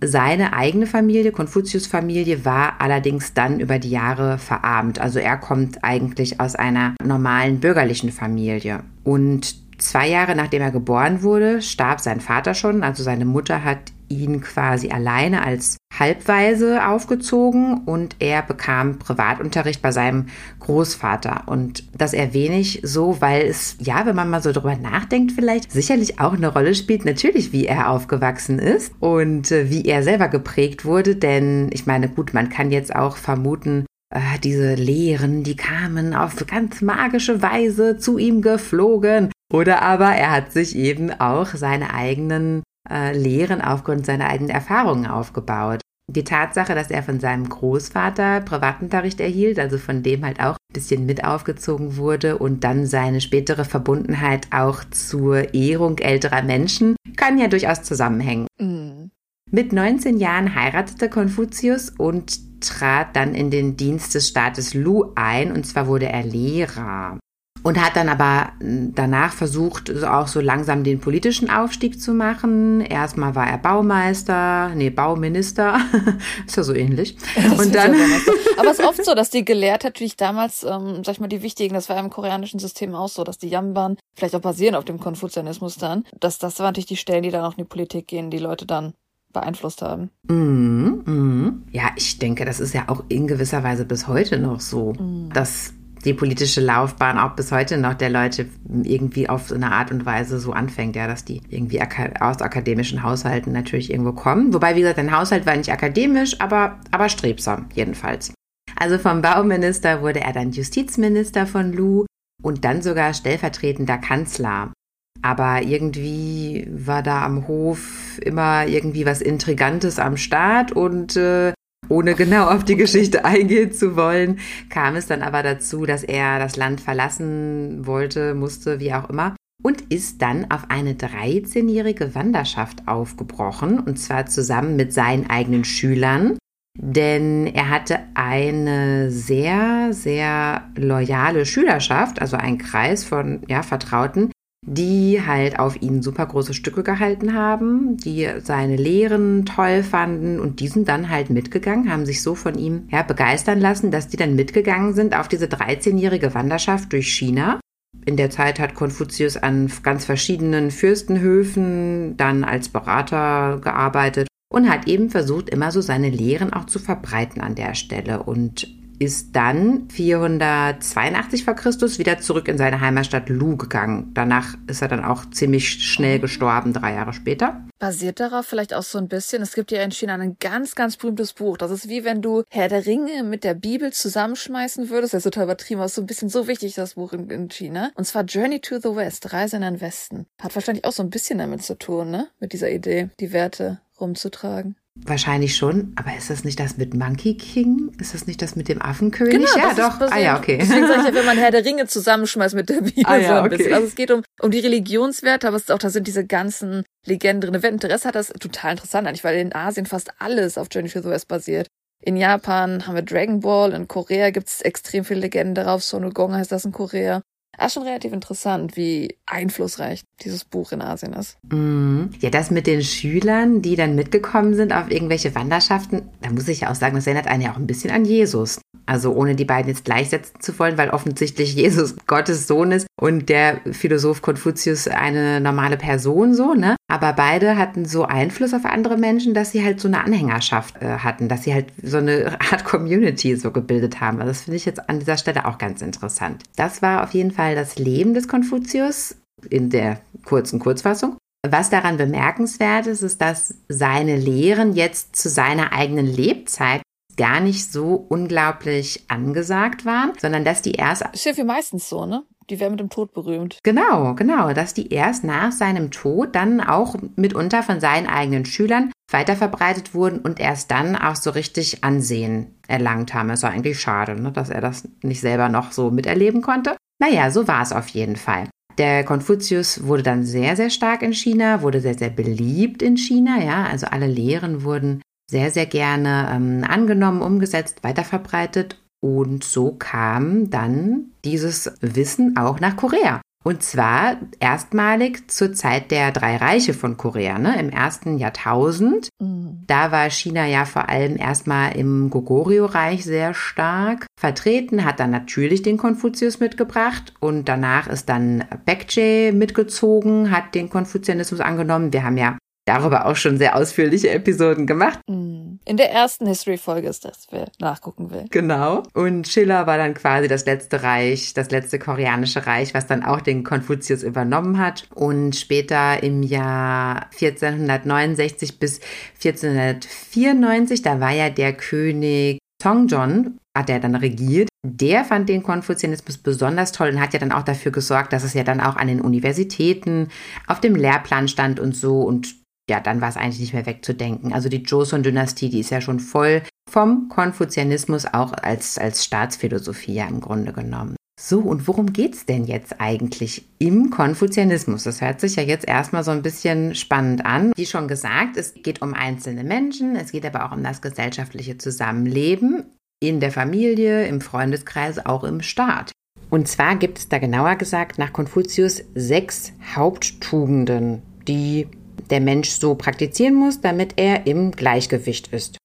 Seine 0.01 0.53
eigene 0.53 0.87
Familie, 0.87 1.33
Konfuzius 1.33 1.89
Familie, 1.89 2.45
war 2.45 2.81
allerdings 2.81 3.35
dann 3.35 3.59
über 3.59 3.81
die 3.81 3.91
Jahre 3.91 4.39
verarmt. 4.39 5.01
Also 5.01 5.19
er 5.19 5.37
kommt 5.37 5.83
eigentlich 5.83 6.41
aus 6.41 6.55
einer 6.55 6.95
normalen 7.03 7.59
bürgerlichen 7.59 8.13
Familie. 8.13 8.85
Und 9.03 9.57
zwei 9.81 10.09
Jahre 10.09 10.37
nachdem 10.37 10.63
er 10.63 10.71
geboren 10.71 11.23
wurde, 11.23 11.63
starb 11.63 12.01
sein 12.01 12.21
Vater 12.21 12.55
schon. 12.55 12.85
Also 12.85 13.03
seine 13.03 13.25
Mutter 13.25 13.65
hat 13.65 13.93
ihn 14.09 14.41
quasi 14.41 14.91
alleine 14.91 15.43
als 15.43 15.78
Halbweise 15.99 16.87
aufgezogen 16.87 17.83
und 17.85 18.17
er 18.19 18.43
bekam 18.43 18.99
Privatunterricht 18.99 19.83
bei 19.83 19.93
seinem 19.93 20.27
Großvater. 20.61 21.45
Und 21.47 21.85
das 21.97 22.13
erwähne 22.13 22.59
ich 22.59 22.81
so, 22.83 23.21
weil 23.21 23.47
es, 23.47 23.77
ja, 23.81 24.07
wenn 24.07 24.17
man 24.17 24.31
mal 24.31 24.43
so 24.43 24.53
drüber 24.53 24.77
nachdenkt, 24.77 25.33
vielleicht 25.33 25.73
sicherlich 25.73 26.21
auch 26.21 26.35
eine 26.35 26.49
Rolle 26.49 26.75
spielt, 26.75 27.05
natürlich, 27.05 27.53
wie 27.53 27.67
er 27.67 27.91
aufgewachsen 27.91 28.59
ist 28.59 28.93
und 29.01 29.51
äh, 29.51 29.71
wie 29.71 29.85
er 29.85 30.03
selber 30.03 30.29
geprägt 30.29 30.85
wurde. 30.85 31.17
Denn 31.17 31.71
ich 31.73 31.87
meine, 31.87 32.09
gut, 32.09 32.35
man 32.35 32.49
kann 32.49 32.71
jetzt 32.71 32.95
auch 32.95 33.17
vermuten, 33.17 33.87
äh, 34.15 34.39
diese 34.43 34.75
Lehren, 34.75 35.43
die 35.43 35.57
kamen 35.57 36.15
auf 36.15 36.37
ganz 36.47 36.81
magische 36.81 37.43
Weise 37.43 37.99
zu 37.99 38.19
ihm 38.19 38.43
geflogen. 38.43 39.31
Oder 39.53 39.83
aber 39.83 40.09
er 40.09 40.31
hat 40.31 40.53
sich 40.53 40.77
eben 40.77 41.11
auch 41.21 41.47
seine 41.47 41.95
eigenen 41.95 42.63
äh, 42.91 43.17
Lehren 43.17 43.61
aufgrund 43.61 44.07
seiner 44.07 44.29
eigenen 44.29 44.51
Erfahrungen 44.51 45.07
aufgebaut. 45.07 45.81
Die 46.11 46.25
Tatsache, 46.25 46.75
dass 46.75 46.91
er 46.91 47.03
von 47.03 47.21
seinem 47.21 47.49
Großvater 47.49 48.41
Privatunterricht 48.41 49.21
erhielt, 49.21 49.59
also 49.59 49.77
von 49.77 50.03
dem 50.03 50.25
halt 50.25 50.41
auch 50.41 50.57
ein 50.57 50.73
bisschen 50.73 51.05
mit 51.05 51.23
aufgezogen 51.23 51.99
wurde 51.99 52.39
und 52.39 52.65
dann 52.65 52.87
seine 52.87 53.21
spätere 53.21 53.67
Verbundenheit 53.67 54.49
auch 54.51 54.85
zur 54.85 55.53
Ehrung 55.53 55.99
älterer 55.99 56.43
Menschen, 56.43 56.97
kann 57.17 57.39
ja 57.39 57.49
durchaus 57.49 57.83
zusammenhängen. 57.83 58.47
Mhm. 58.59 59.11
Mit 59.51 59.75
19 59.75 60.19
Jahren 60.19 60.55
heiratete 60.55 61.11
Konfuzius 61.11 61.91
und 61.91 62.61
trat 62.61 63.15
dann 63.15 63.35
in 63.35 63.51
den 63.51 63.77
Dienst 63.77 64.15
des 64.15 64.29
Staates 64.29 64.73
Lu 64.73 65.13
ein 65.15 65.53
und 65.53 65.67
zwar 65.67 65.87
wurde 65.89 66.07
er 66.07 66.23
Lehrer 66.23 67.19
und 67.63 67.83
hat 67.83 67.97
dann 67.97 68.09
aber 68.09 68.53
danach 68.61 69.33
versucht, 69.33 69.93
auch 70.05 70.29
so 70.29 70.41
langsam 70.41 70.85
den 70.85 71.01
politischen 71.01 71.51
Aufstieg 71.51 72.01
zu 72.01 72.13
machen. 72.13 72.81
Erstmal 72.81 73.35
war 73.35 73.49
er 73.49 73.59
Baumeister, 73.59 74.71
nee, 74.75 74.91
Bauminister, 74.91 75.79
ist 76.47 76.57
ja 76.57 76.63
so 76.63 76.75
ähnlich. 76.75 77.17
Das 77.49 77.65
und 77.65 77.75
dann, 77.75 77.95
aber 78.59 78.71
es 78.71 78.79
ist 78.79 78.85
oft 78.85 79.05
so, 79.05 79.15
dass 79.15 79.31
die 79.31 79.45
Gelehrten 79.45 79.89
natürlich 79.89 80.17
damals, 80.17 80.65
ähm, 80.65 81.03
sag 81.05 81.15
ich 81.15 81.21
mal, 81.21 81.29
die 81.29 81.43
wichtigen, 81.43 81.75
das 81.75 81.89
war 81.89 81.99
im 81.99 82.11
koreanischen 82.11 82.59
System 82.59 82.95
auch 82.95 83.09
so, 83.09 83.25
dass 83.25 83.39
die 83.39 83.49
Jamban, 83.49 83.97
vielleicht 84.15 84.35
auch 84.35 84.41
basierend 84.41 84.77
auf 84.77 84.85
dem 84.85 84.99
Konfuzianismus 84.99 85.77
dann, 85.77 86.05
dass 86.21 86.39
das 86.39 86.59
waren 86.59 86.67
natürlich 86.67 86.87
die 86.87 86.97
Stellen, 86.97 87.23
die 87.23 87.31
dann 87.31 87.45
auch 87.45 87.53
in 87.53 87.65
die 87.65 87.69
Politik 87.69 88.09
gehen, 88.09 88.31
die 88.31 88.39
Leute 88.39 88.67
dann 88.67 88.95
beeinflusst 89.33 89.83
haben. 89.83 90.11
Mm, 90.29 91.11
mm. 91.11 91.67
Ja, 91.71 91.91
ich 91.97 92.19
denke, 92.19 92.45
das 92.45 92.61
ist 92.61 92.75
ja 92.75 92.85
auch 92.89 93.05
in 93.09 93.27
gewisser 93.27 93.63
Weise 93.63 93.85
bis 93.85 94.09
heute 94.09 94.39
noch 94.39 94.61
so, 94.61 94.93
mm. 94.95 95.31
dass 95.33 95.75
die 96.05 96.15
politische 96.15 96.61
Laufbahn 96.61 97.19
auch 97.19 97.33
bis 97.33 97.53
heute 97.53 97.79
noch 97.79 97.95
der 97.95 98.11
Leute 98.11 98.47
irgendwie 98.83 99.29
auf 99.29 99.49
so 99.49 99.55
eine 99.55 99.73
Art 99.73 99.91
und 99.91 100.07
Weise 100.07 100.39
so 100.39 100.53
anfängt, 100.53 100.97
ja, 100.97 101.07
dass 101.07 101.25
die 101.25 101.41
irgendwie 101.49 101.81
aus 101.81 102.41
akademischen 102.41 103.03
Haushalten 103.03 103.53
natürlich 103.53 103.91
irgendwo 103.91 104.13
kommen. 104.13 104.55
Wobei, 104.55 104.77
wie 104.77 104.81
gesagt, 104.81 104.99
dein 104.99 105.17
Haushalt 105.17 105.47
war 105.47 105.57
nicht 105.57 105.73
akademisch, 105.73 106.41
aber, 106.41 106.79
aber 106.91 107.09
strebsam, 107.09 107.67
jedenfalls. 107.75 108.33
Also 108.77 108.99
vom 108.99 109.23
Bauminister 109.23 110.03
wurde 110.03 110.21
er 110.21 110.33
dann 110.33 110.53
Justizminister 110.53 111.47
von 111.47 111.73
Lu 111.73 112.07
und 112.43 112.65
dann 112.65 112.83
sogar 112.83 113.13
stellvertretender 113.15 113.99
Kanzler. 113.99 114.73
Aber 115.21 115.63
irgendwie 115.63 116.69
war 116.71 117.03
da 117.03 117.25
am 117.25 117.49
Hof 117.49 118.19
immer 118.23 118.67
irgendwie 118.67 119.05
was 119.05 119.21
Intrigantes 119.21 119.99
am 119.99 120.17
Start 120.17 120.71
und 120.71 121.17
äh, 121.17 121.53
ohne 121.89 122.15
genau 122.15 122.47
auf 122.47 122.65
die 122.65 122.77
Geschichte 122.77 123.25
eingehen 123.25 123.73
zu 123.73 123.97
wollen, 123.97 124.39
kam 124.71 124.97
es 124.97 125.07
dann 125.07 125.23
aber 125.23 125.43
dazu, 125.43 125.87
dass 125.87 126.03
er 126.03 126.39
das 126.39 126.57
Land 126.57 126.81
verlassen 126.81 127.87
wollte, 127.87 128.35
musste, 128.35 128.81
wie 128.81 128.93
auch 128.93 129.09
immer, 129.11 129.37
und 129.63 129.81
ist 129.93 130.23
dann 130.23 130.51
auf 130.51 130.71
eine 130.71 130.95
13-jährige 130.95 132.15
Wanderschaft 132.15 132.87
aufgebrochen, 132.87 133.81
und 133.81 133.99
zwar 133.99 134.27
zusammen 134.27 134.77
mit 134.77 134.93
seinen 134.93 135.29
eigenen 135.29 135.65
Schülern, 135.65 136.39
denn 136.81 137.47
er 137.47 137.71
hatte 137.71 137.99
eine 138.15 139.11
sehr, 139.11 139.89
sehr 139.93 140.69
loyale 140.77 141.45
Schülerschaft, 141.45 142.21
also 142.21 142.37
einen 142.37 142.59
Kreis 142.59 143.05
von 143.05 143.43
ja, 143.49 143.63
Vertrauten, 143.65 144.31
die 144.75 145.23
halt 145.25 145.59
auf 145.59 145.81
ihn 145.81 146.03
super 146.03 146.27
große 146.27 146.53
Stücke 146.53 146.83
gehalten 146.83 147.35
haben, 147.35 147.97
die 147.97 148.29
seine 148.43 148.77
Lehren 148.77 149.47
toll 149.47 149.83
fanden 149.83 150.39
und 150.39 150.61
die 150.61 150.69
sind 150.69 150.89
dann 150.89 151.09
halt 151.09 151.31
mitgegangen, 151.31 151.91
haben 151.91 152.05
sich 152.05 152.23
so 152.23 152.35
von 152.35 152.59
ihm 152.59 152.89
ja, 152.91 153.03
begeistern 153.03 153.61
lassen, 153.61 153.91
dass 153.91 154.09
die 154.09 154.17
dann 154.17 154.37
mitgegangen 154.37 154.95
sind 154.95 155.17
auf 155.17 155.29
diese 155.29 155.47
13-jährige 155.47 156.35
Wanderschaft 156.35 156.93
durch 156.93 157.09
China. 157.09 157.61
In 158.05 158.17
der 158.17 158.31
Zeit 158.31 158.61
hat 158.61 158.75
Konfuzius 158.75 159.37
an 159.37 159.71
ganz 159.83 160.05
verschiedenen 160.05 160.71
Fürstenhöfen 160.71 162.17
dann 162.17 162.45
als 162.45 162.69
Berater 162.69 163.61
gearbeitet 163.63 164.29
und 164.51 164.69
hat 164.69 164.87
eben 164.87 165.11
versucht, 165.11 165.49
immer 165.49 165.73
so 165.73 165.81
seine 165.81 166.11
Lehren 166.11 166.53
auch 166.53 166.67
zu 166.67 166.79
verbreiten 166.79 167.41
an 167.41 167.55
der 167.55 167.75
Stelle. 167.75 168.23
Und 168.23 168.69
ist 168.99 169.35
dann 169.35 169.89
482 169.91 171.45
vor 171.45 171.55
Christus 171.55 171.99
wieder 171.99 172.19
zurück 172.19 172.49
in 172.49 172.59
seine 172.59 172.81
Heimatstadt 172.81 173.29
Lu 173.29 173.57
gegangen. 173.57 174.11
Danach 174.15 174.57
ist 174.67 174.83
er 174.83 174.89
dann 174.89 175.05
auch 175.05 175.29
ziemlich 175.31 175.69
schnell 175.69 176.19
gestorben, 176.19 176.73
drei 176.73 176.95
Jahre 176.95 177.13
später. 177.13 177.65
Basiert 177.79 178.21
darauf 178.21 178.47
vielleicht 178.47 178.75
auch 178.75 178.83
so 178.83 178.99
ein 178.99 179.09
bisschen, 179.09 179.43
es 179.43 179.55
gibt 179.55 179.71
ja 179.71 179.83
in 179.83 179.93
China 179.93 180.15
ein 180.15 180.37
ganz, 180.41 180.75
ganz 180.75 180.97
berühmtes 180.97 181.33
Buch. 181.33 181.57
Das 181.57 181.71
ist 181.71 181.89
wie 181.89 182.05
wenn 182.05 182.23
du 182.23 182.43
Herr 182.51 182.69
der 182.69 182.87
Ringe 182.87 183.23
mit 183.23 183.45
der 183.45 183.55
Bibel 183.55 183.93
zusammenschmeißen 183.93 184.91
würdest. 184.91 185.15
Das 185.15 185.25
ist 185.25 185.33
total 185.33 185.45
übertrieben, 185.45 185.81
aber 185.81 185.87
ist 185.87 185.95
so 185.95 186.03
ein 186.03 186.07
bisschen 186.07 186.29
so 186.29 186.49
wichtig, 186.49 186.75
das 186.75 186.95
Buch 186.95 187.13
in, 187.13 187.31
in 187.31 187.49
China. 187.49 187.91
Und 187.95 188.05
zwar 188.05 188.25
Journey 188.25 188.61
to 188.61 188.79
the 188.81 188.97
West, 188.97 189.33
Reise 189.33 189.57
in 189.57 189.63
den 189.63 189.81
Westen. 189.81 190.27
Hat 190.41 190.55
wahrscheinlich 190.55 190.85
auch 190.85 190.93
so 190.93 191.03
ein 191.03 191.11
bisschen 191.11 191.39
damit 191.39 191.63
zu 191.63 191.79
tun, 191.79 192.11
ne? 192.11 192.29
Mit 192.41 192.53
dieser 192.53 192.71
Idee, 192.71 193.11
die 193.21 193.33
Werte 193.33 193.81
rumzutragen. 194.01 194.77
Wahrscheinlich 195.05 195.57
schon, 195.57 195.93
aber 195.97 196.17
ist 196.17 196.29
das 196.31 196.45
nicht 196.45 196.61
das 196.61 196.77
mit 196.77 196.95
Monkey 196.95 197.37
King? 197.37 197.93
Ist 197.99 198.15
das 198.15 198.27
nicht 198.27 198.43
das 198.43 198.57
mit 198.57 198.69
dem 198.69 198.83
Affenkönig? 198.83 199.33
Genau, 199.33 199.57
ja, 199.57 199.75
doch. 199.75 200.01
ah 200.11 200.19
ja, 200.19 200.39
okay. 200.39 200.59
Deswegen 200.61 200.87
sage 200.87 201.01
ich 201.01 201.07
ja, 201.07 201.15
wenn 201.15 201.25
man 201.25 201.39
Herr 201.39 201.51
der 201.51 201.65
Ringe 201.65 201.87
zusammenschmeißt 201.87 202.55
mit 202.55 202.69
der 202.69 202.83
Bibel 202.83 203.05
ah, 203.07 203.17
ja, 203.17 203.29
so 203.29 203.35
ein 203.35 203.47
okay. 203.47 203.57
bisschen. 203.57 203.73
Also 203.75 203.87
es 203.87 203.95
geht 203.95 204.11
um, 204.11 204.23
um 204.41 204.51
die 204.51 204.61
Religionswerte, 204.61 205.49
aber 205.49 205.57
es 205.57 205.63
ist 205.63 205.73
auch, 205.73 205.79
da 205.79 205.91
sind 205.91 206.07
diese 206.07 206.27
ganzen 206.27 206.85
Legenden 207.07 207.53
drin. 207.53 207.63
Wer 207.63 207.71
Interesse 207.71 208.09
hat, 208.09 208.15
das 208.15 208.29
total 208.29 208.73
interessant 208.73 209.07
eigentlich, 209.07 209.25
weil 209.25 209.39
in 209.39 209.55
Asien 209.55 209.87
fast 209.87 210.11
alles 210.19 210.59
auf 210.59 210.69
Journey 210.71 210.91
to 210.91 211.01
the 211.01 211.09
West 211.09 211.29
basiert. 211.29 211.69
In 212.01 212.17
Japan 212.17 212.87
haben 212.87 212.95
wir 212.95 213.03
Dragon 213.03 213.41
Ball, 213.41 213.73
in 213.73 213.89
Korea 213.89 214.31
gibt 214.31 214.49
es 214.49 214.61
extrem 214.61 215.05
viele 215.05 215.21
Legenden 215.21 215.55
darauf. 215.55 215.83
Sonogong 215.83 216.35
heißt 216.35 216.53
das 216.53 216.65
in 216.65 216.73
Korea. 216.73 217.23
Das 217.59 217.69
ist 217.69 217.75
schon 217.75 217.83
relativ 217.83 218.13
interessant, 218.13 218.77
wie 218.77 219.17
einflussreich 219.27 220.03
dieses 220.21 220.45
Buch 220.45 220.71
in 220.71 220.81
Asien 220.81 221.13
ist. 221.13 221.39
Mm, 221.51 222.05
ja, 222.21 222.31
das 222.31 222.53
mit 222.53 222.69
den 222.69 222.83
Schülern, 222.83 223.63
die 223.63 223.75
dann 223.75 223.97
mitgekommen 223.97 224.55
sind 224.55 224.73
auf 224.73 224.93
irgendwelche 224.93 225.35
Wanderschaften, 225.35 226.03
da 226.23 226.31
muss 226.31 226.47
ich 226.47 226.61
ja 226.61 226.71
auch 226.71 226.77
sagen, 226.77 226.95
das 226.95 227.09
erinnert 227.09 227.27
einen 227.27 227.43
ja 227.43 227.53
auch 227.53 227.57
ein 227.57 227.67
bisschen 227.67 227.91
an 227.91 228.05
Jesus. 228.05 228.61
Also 228.87 229.13
ohne 229.13 229.35
die 229.35 229.45
beiden 229.45 229.69
jetzt 229.69 229.85
gleichsetzen 229.85 230.41
zu 230.41 230.57
wollen, 230.61 230.79
weil 230.79 230.91
offensichtlich 230.91 231.55
Jesus 231.57 231.97
Gottes 232.07 232.47
Sohn 232.47 232.71
ist 232.71 232.87
und 232.99 233.29
der 233.29 233.61
Philosoph 233.73 234.23
Konfuzius 234.23 234.87
eine 234.87 235.41
normale 235.41 235.77
Person 235.77 236.35
so, 236.35 236.55
ne? 236.55 236.77
Aber 236.91 237.13
beide 237.13 237.59
hatten 237.59 237.85
so 237.85 238.05
Einfluss 238.05 238.55
auf 238.55 238.65
andere 238.65 238.97
Menschen, 238.97 239.35
dass 239.35 239.53
sie 239.53 239.63
halt 239.63 239.79
so 239.79 239.89
eine 239.89 240.03
Anhängerschaft 240.05 240.81
äh, 240.81 240.99
hatten, 240.99 241.29
dass 241.29 241.45
sie 241.45 241.53
halt 241.53 241.67
so 241.83 241.99
eine 241.99 242.39
Art 242.51 242.65
Community 242.65 243.37
so 243.37 243.51
gebildet 243.51 244.01
haben. 244.01 244.21
Also 244.21 244.31
das 244.31 244.43
finde 244.43 244.57
ich 244.57 244.65
jetzt 244.65 244.89
an 244.89 244.99
dieser 244.99 245.19
Stelle 245.19 245.45
auch 245.45 245.59
ganz 245.59 245.83
interessant. 245.83 246.45
Das 246.57 246.81
war 246.81 247.05
auf 247.05 247.13
jeden 247.13 247.31
Fall 247.31 247.55
das 247.55 247.79
Leben 247.79 248.15
des 248.15 248.27
Konfuzius 248.27 249.17
in 249.51 249.69
der 249.69 250.01
kurzen 250.25 250.59
Kurzfassung. 250.59 251.19
Was 251.47 251.71
daran 251.71 251.99
bemerkenswert 251.99 252.87
ist, 252.87 253.03
ist, 253.03 253.21
dass 253.21 253.55
seine 253.69 254.17
Lehren 254.17 254.75
jetzt 254.75 255.15
zu 255.15 255.29
seiner 255.29 255.73
eigenen 255.73 256.07
Lebzeit 256.07 256.83
gar 257.19 257.41
nicht 257.41 257.71
so 257.71 258.07
unglaublich 258.09 259.05
angesagt 259.09 259.85
waren, 259.85 260.13
sondern 260.19 260.45
dass 260.45 260.63
die 260.63 260.73
erst. 260.73 261.05
Ist 261.13 261.27
ja 261.27 261.35
für 261.35 261.45
meistens 261.45 261.89
so, 261.91 262.07
ne? 262.07 262.23
Die 262.49 262.61
werden 262.61 262.73
mit 262.73 262.81
dem 262.81 262.89
Tod 262.89 263.13
berühmt. 263.13 263.59
Genau, 263.63 264.15
genau, 264.15 264.55
dass 264.55 264.73
die 264.73 264.91
erst 264.91 265.23
nach 265.23 265.53
seinem 265.53 265.91
Tod 265.91 266.35
dann 266.35 266.63
auch 266.63 266.97
mitunter 267.17 267.63
von 267.63 267.79
seinen 267.79 268.07
eigenen 268.07 268.47
Schülern 268.47 268.91
weiterverbreitet 269.11 269.95
wurden 269.95 270.21
und 270.21 270.41
erst 270.41 270.71
dann 270.71 270.97
auch 270.97 271.17
so 271.17 271.31
richtig 271.31 271.85
Ansehen 271.85 272.59
erlangt 272.67 273.13
haben. 273.13 273.29
Es 273.29 273.43
war 273.43 273.51
eigentlich 273.51 273.79
schade, 273.79 274.19
ne, 274.19 274.33
dass 274.33 274.49
er 274.49 274.63
das 274.63 274.89
nicht 275.03 275.21
selber 275.21 275.51
noch 275.51 275.73
so 275.73 275.91
miterleben 275.91 276.41
konnte. 276.41 276.77
Naja, 277.01 277.31
so 277.31 277.47
war 277.47 277.63
es 277.63 277.73
auf 277.73 277.89
jeden 277.89 278.17
Fall. 278.17 278.49
Der 278.79 279.05
Konfuzius 279.05 279.85
wurde 279.85 280.05
dann 280.05 280.25
sehr, 280.25 280.57
sehr 280.57 280.71
stark 280.71 281.03
in 281.03 281.13
China, 281.13 281.63
wurde 281.63 281.81
sehr, 281.81 281.99
sehr 281.99 282.11
beliebt 282.11 282.81
in 282.81 282.97
China, 282.97 283.43
ja. 283.43 283.65
Also 283.65 283.89
alle 283.89 284.07
Lehren 284.07 284.63
wurden 284.63 285.03
sehr, 285.31 285.51
sehr 285.51 285.67
gerne 285.67 286.31
ähm, 286.33 286.65
angenommen, 286.69 287.23
umgesetzt, 287.23 287.83
weiterverbreitet. 287.83 288.81
Und 289.01 289.45
so 289.45 289.73
kam 289.73 290.51
dann 290.51 291.13
dieses 291.25 291.73
Wissen 291.81 292.37
auch 292.37 292.59
nach 292.59 292.77
Korea. 292.77 293.21
Und 293.45 293.63
zwar 293.63 294.17
erstmalig 294.41 295.31
zur 295.31 295.53
Zeit 295.53 295.91
der 295.93 296.11
drei 296.11 296.37
Reiche 296.37 296.75
von 296.75 296.97
Korea, 296.97 297.39
ne, 297.39 297.59
im 297.59 297.71
ersten 297.71 298.19
Jahrtausend. 298.19 299.09
Mhm. 299.21 299.63
Da 299.67 299.93
war 299.93 300.11
China 300.11 300.45
ja 300.47 300.65
vor 300.65 300.89
allem 300.89 301.17
erstmal 301.17 301.77
im 301.77 302.11
Goguryeo-Reich 302.11 303.05
sehr 303.05 303.35
stark 303.35 304.07
vertreten, 304.21 304.85
hat 304.85 304.99
dann 304.99 305.13
natürlich 305.13 305.63
den 305.63 305.79
Konfuzius 305.79 306.41
mitgebracht 306.41 307.15
und 307.21 307.49
danach 307.49 307.87
ist 307.87 308.09
dann 308.09 308.45
Baekje 308.67 309.33
mitgezogen, 309.33 310.31
hat 310.33 310.55
den 310.55 310.69
Konfuzianismus 310.69 311.41
angenommen. 311.41 311.93
Wir 311.93 312.05
haben 312.05 312.19
ja 312.19 312.37
darüber 312.69 313.07
auch 313.07 313.17
schon 313.17 313.39
sehr 313.39 313.57
ausführliche 313.57 314.11
Episoden 314.11 314.67
gemacht. 314.67 315.01
Mm. 315.09 315.59
In 315.65 315.77
der 315.77 315.91
ersten 315.91 316.27
History-Folge 316.27 316.89
ist 316.89 317.05
das, 317.05 317.27
wer 317.31 317.49
nachgucken 317.59 318.11
will. 318.11 318.27
Genau. 318.31 318.83
Und 318.95 319.29
Schiller 319.29 319.67
war 319.67 319.79
dann 319.79 319.95
quasi 319.95 320.29
das 320.29 320.47
letzte 320.47 320.83
Reich, 320.83 321.35
das 321.35 321.51
letzte 321.51 321.79
koreanische 321.79 322.47
Reich, 322.47 322.75
was 322.75 322.87
dann 322.87 323.05
auch 323.05 323.21
den 323.21 323.45
Konfuzius 323.45 324.03
übernommen 324.03 324.59
hat. 324.59 324.87
Und 324.95 325.35
später 325.35 326.03
im 326.03 326.23
Jahr 326.23 327.07
1469 327.21 328.59
bis 328.59 328.81
1494, 329.23 330.83
da 330.83 331.01
war 331.01 331.13
ja 331.13 331.31
der 331.31 331.55
König 331.55 332.39
Songjon, 332.63 333.39
hat 333.57 333.71
er 333.71 333.81
dann 333.81 333.95
regiert. 333.95 334.49
Der 334.65 335.05
fand 335.05 335.29
den 335.29 335.43
Konfuzianismus 335.43 336.19
besonders 336.19 336.73
toll 336.73 336.91
und 336.91 337.01
hat 337.01 337.13
ja 337.13 337.21
dann 337.21 337.33
auch 337.33 337.45
dafür 337.45 337.73
gesorgt, 337.73 338.13
dass 338.13 338.25
es 338.25 338.35
ja 338.35 338.43
dann 338.43 338.61
auch 338.61 338.77
an 338.77 338.89
den 338.89 339.01
Universitäten 339.01 340.09
auf 340.47 340.61
dem 340.61 340.75
Lehrplan 340.75 341.29
stand 341.29 341.61
und 341.61 341.77
so. 341.77 342.03
Und 342.03 342.35
ja, 342.69 342.81
dann 342.81 343.01
war 343.01 343.09
es 343.09 343.17
eigentlich 343.17 343.41
nicht 343.41 343.55
mehr 343.55 343.67
wegzudenken. 343.67 344.33
Also 344.33 344.49
die 344.49 344.63
Joseon-Dynastie, 344.63 345.49
die 345.49 345.61
ist 345.61 345.71
ja 345.71 345.81
schon 345.81 346.01
voll 346.01 346.43
vom 346.71 347.09
Konfuzianismus 347.09 348.07
auch 348.07 348.33
als, 348.33 348.79
als 348.79 349.05
Staatsphilosophie 349.05 349.95
ja 349.95 350.07
im 350.07 350.21
Grunde 350.21 350.53
genommen. 350.53 350.97
So, 351.21 351.41
und 351.41 351.67
worum 351.67 351.93
geht's 351.93 352.27
denn 352.27 352.45
jetzt 352.45 352.81
eigentlich 352.81 353.45
im 353.59 353.91
Konfuzianismus? 353.91 354.85
Das 354.85 355.01
hört 355.01 355.21
sich 355.21 355.35
ja 355.35 355.43
jetzt 355.43 355.67
erstmal 355.67 356.05
so 356.05 356.13
ein 356.13 356.23
bisschen 356.23 356.77
spannend 356.77 357.27
an. 357.27 357.53
Wie 357.57 357.67
schon 357.67 357.89
gesagt, 357.89 358.37
es 358.37 358.55
geht 358.55 358.83
um 358.83 358.95
einzelne 358.95 359.43
Menschen, 359.43 359.97
es 359.97 360.13
geht 360.13 360.25
aber 360.25 360.47
auch 360.47 360.57
um 360.57 360.63
das 360.63 360.81
gesellschaftliche 360.81 361.59
Zusammenleben 361.59 362.67
in 363.01 363.19
der 363.19 363.33
Familie, 363.33 364.07
im 364.07 364.21
Freundeskreis, 364.21 365.05
auch 365.05 365.25
im 365.25 365.41
Staat. 365.41 365.91
Und 366.31 366.47
zwar 366.47 366.77
gibt 366.77 366.99
es 366.99 367.09
da 367.09 367.19
genauer 367.19 367.57
gesagt 367.57 367.99
nach 367.99 368.13
Konfuzius 368.13 368.85
sechs 368.95 369.53
Haupttugenden, 369.75 371.03
die 371.27 371.67
der 372.11 372.21
Mensch 372.21 372.51
so 372.51 372.75
praktizieren 372.75 373.35
muss, 373.35 373.61
damit 373.61 373.95
er 373.97 374.27
im 374.27 374.53
Gleichgewicht 374.53 375.29
ist. 375.33 375.59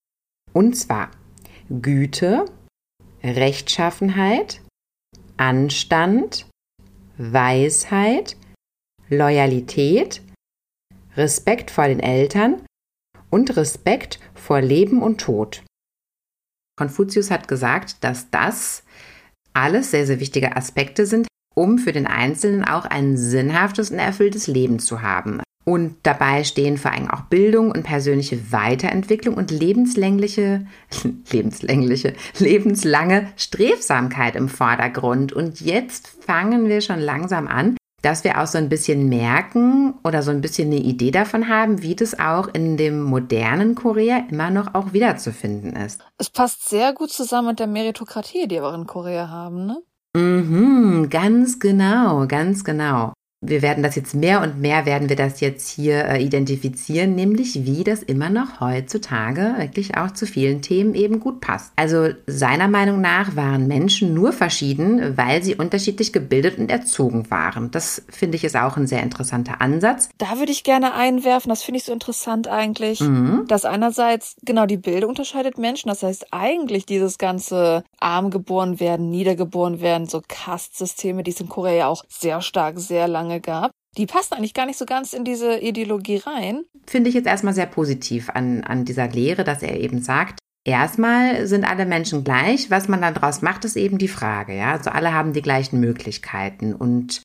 Und 0.53 0.75
zwar 0.75 1.11
Güte, 1.69 2.45
Rechtschaffenheit, 3.23 4.61
Anstand, 5.37 6.47
Weisheit, 7.17 8.37
Loyalität, 9.09 10.21
Respekt 11.15 11.71
vor 11.71 11.87
den 11.87 11.99
Eltern 11.99 12.65
und 13.29 13.55
Respekt 13.55 14.19
vor 14.33 14.61
Leben 14.61 15.01
und 15.01 15.21
Tod. 15.21 15.63
Konfuzius 16.77 17.29
hat 17.29 17.47
gesagt, 17.47 18.03
dass 18.03 18.29
das 18.31 18.83
alles 19.53 19.91
sehr, 19.91 20.07
sehr 20.07 20.19
wichtige 20.19 20.55
Aspekte 20.55 21.05
sind, 21.05 21.27
um 21.55 21.77
für 21.77 21.91
den 21.91 22.07
Einzelnen 22.07 22.63
auch 22.63 22.85
ein 22.85 23.15
sinnhaftes 23.15 23.91
und 23.91 23.99
erfülltes 23.99 24.47
Leben 24.47 24.79
zu 24.79 25.01
haben. 25.01 25.41
Und 25.65 25.95
dabei 26.03 26.43
stehen 26.43 26.77
vor 26.77 26.91
allem 26.91 27.09
auch 27.09 27.21
Bildung 27.21 27.71
und 27.71 27.83
persönliche 27.83 28.51
Weiterentwicklung 28.51 29.35
und 29.35 29.49
lebenslängliche, 29.51 30.65
lebenslängliche, 31.31 32.13
lebenslange 32.37 33.27
Strebsamkeit 33.37 34.35
im 34.35 34.49
Vordergrund. 34.49 35.31
Und 35.31 35.61
jetzt 35.61 36.07
fangen 36.25 36.67
wir 36.67 36.81
schon 36.81 36.99
langsam 36.99 37.47
an, 37.47 37.77
dass 38.01 38.25
wir 38.25 38.41
auch 38.41 38.47
so 38.47 38.57
ein 38.57 38.67
bisschen 38.67 39.07
merken 39.07 39.93
oder 40.03 40.21
so 40.21 40.31
ein 40.31 40.41
bisschen 40.41 40.67
eine 40.67 40.81
Idee 40.81 41.11
davon 41.11 41.47
haben, 41.47 41.81
wie 41.81 41.95
das 41.95 42.19
auch 42.19 42.49
in 42.53 42.75
dem 42.75 43.01
modernen 43.01 43.75
Korea 43.75 44.25
immer 44.29 44.49
noch 44.49 44.75
auch 44.75 44.91
wiederzufinden 44.91 45.77
ist. 45.77 46.01
Es 46.17 46.29
passt 46.29 46.67
sehr 46.67 46.91
gut 46.91 47.11
zusammen 47.11 47.49
mit 47.49 47.59
der 47.59 47.67
Meritokratie, 47.67 48.49
die 48.49 48.55
wir 48.55 48.65
auch 48.65 48.73
in 48.73 48.87
Korea 48.87 49.29
haben, 49.29 49.65
ne? 49.65 49.77
Mhm, 50.15 51.09
ganz 51.09 51.59
genau, 51.59 52.27
ganz 52.27 52.65
genau 52.65 53.13
wir 53.45 53.61
werden 53.61 53.83
das 53.83 53.95
jetzt 53.95 54.15
mehr 54.15 54.41
und 54.41 54.59
mehr 54.59 54.85
werden 54.85 55.09
wir 55.09 55.15
das 55.15 55.41
jetzt 55.41 55.69
hier 55.69 56.05
äh, 56.05 56.23
identifizieren, 56.23 57.13
nämlich 57.15 57.65
wie 57.65 57.83
das 57.83 58.01
immer 58.01 58.29
noch 58.29 58.59
heutzutage 58.59 59.55
wirklich 59.57 59.97
auch 59.97 60.11
zu 60.11 60.25
vielen 60.25 60.61
Themen 60.61 60.95
eben 60.95 61.19
gut 61.19 61.41
passt. 61.41 61.73
Also 61.75 62.09
seiner 62.25 62.67
Meinung 62.67 63.01
nach 63.01 63.35
waren 63.35 63.67
Menschen 63.67 64.13
nur 64.13 64.31
verschieden, 64.31 65.17
weil 65.17 65.43
sie 65.43 65.55
unterschiedlich 65.55 66.13
gebildet 66.13 66.57
und 66.57 66.71
erzogen 66.71 67.29
waren. 67.29 67.69
Das 67.71 68.03
finde 68.09 68.37
ich 68.37 68.43
ist 68.43 68.55
auch 68.55 68.77
ein 68.77 68.87
sehr 68.87 69.03
interessanter 69.03 69.61
Ansatz. 69.61 70.09
Da 70.17 70.37
würde 70.39 70.51
ich 70.51 70.63
gerne 70.63 70.93
einwerfen, 70.93 71.49
das 71.49 71.63
finde 71.63 71.79
ich 71.79 71.83
so 71.83 71.91
interessant 71.91 72.47
eigentlich, 72.47 73.01
mhm. 73.01 73.45
dass 73.47 73.65
einerseits 73.65 74.35
genau 74.43 74.65
die 74.65 74.77
Bildung 74.77 75.09
unterscheidet 75.09 75.57
Menschen, 75.57 75.89
das 75.89 76.03
heißt 76.03 76.27
eigentlich 76.31 76.85
dieses 76.85 77.17
ganze 77.17 77.83
arm 77.99 78.29
geboren 78.29 78.79
werden, 78.79 79.09
niedergeboren 79.09 79.81
werden, 79.81 80.07
so 80.07 80.21
Kastsysteme, 80.27 81.23
die 81.23 81.31
es 81.31 81.39
in 81.39 81.49
Korea 81.49 81.73
ja 81.73 81.87
auch 81.87 82.03
sehr 82.07 82.41
stark, 82.41 82.79
sehr 82.79 83.07
lange 83.07 83.32
lange 83.33 83.41
gab, 83.41 83.71
die 83.97 84.05
passen 84.05 84.33
eigentlich 84.33 84.53
gar 84.53 84.65
nicht 84.65 84.77
so 84.77 84.85
ganz 84.85 85.13
in 85.13 85.23
diese 85.23 85.59
Ideologie 85.59 86.17
rein. 86.17 86.63
Finde 86.87 87.09
ich 87.09 87.15
jetzt 87.15 87.27
erstmal 87.27 87.53
sehr 87.53 87.65
positiv 87.65 88.29
an, 88.29 88.63
an 88.63 88.85
dieser 88.85 89.07
Lehre, 89.07 89.43
dass 89.43 89.61
er 89.61 89.79
eben 89.79 90.01
sagt, 90.01 90.39
erstmal 90.65 91.47
sind 91.47 91.63
alle 91.63 91.85
Menschen 91.85 92.23
gleich. 92.23 92.71
Was 92.71 92.87
man 92.87 93.01
dann 93.01 93.13
daraus 93.13 93.41
macht, 93.41 93.65
ist 93.65 93.75
eben 93.75 93.97
die 93.97 94.07
Frage. 94.07 94.55
Ja? 94.55 94.73
Also 94.73 94.89
alle 94.89 95.13
haben 95.13 95.33
die 95.33 95.41
gleichen 95.41 95.79
Möglichkeiten. 95.79 96.73
Und 96.73 97.21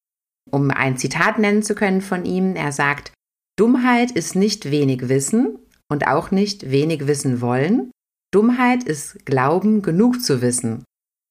um 0.51 0.71
ein 0.71 0.99
Zitat 0.99 1.39
nennen 1.39 1.63
zu 1.63 1.75
können 1.75 2.03
von 2.03 2.25
ihm, 2.25 2.55
er 2.55 2.73
sagt, 2.73 3.13
Dummheit 3.57 4.11
ist 4.11 4.37
nicht 4.37 4.71
wenig 4.71 5.09
Wissen 5.09 5.59
und 5.91 6.07
auch 6.07 6.31
nicht 6.31 6.71
wenig 6.71 7.07
Wissen 7.07 7.41
wollen. 7.41 7.91
Dummheit 8.31 8.85
ist 8.85 9.25
Glauben, 9.25 9.81
genug 9.81 10.21
zu 10.21 10.43
wissen. 10.43 10.85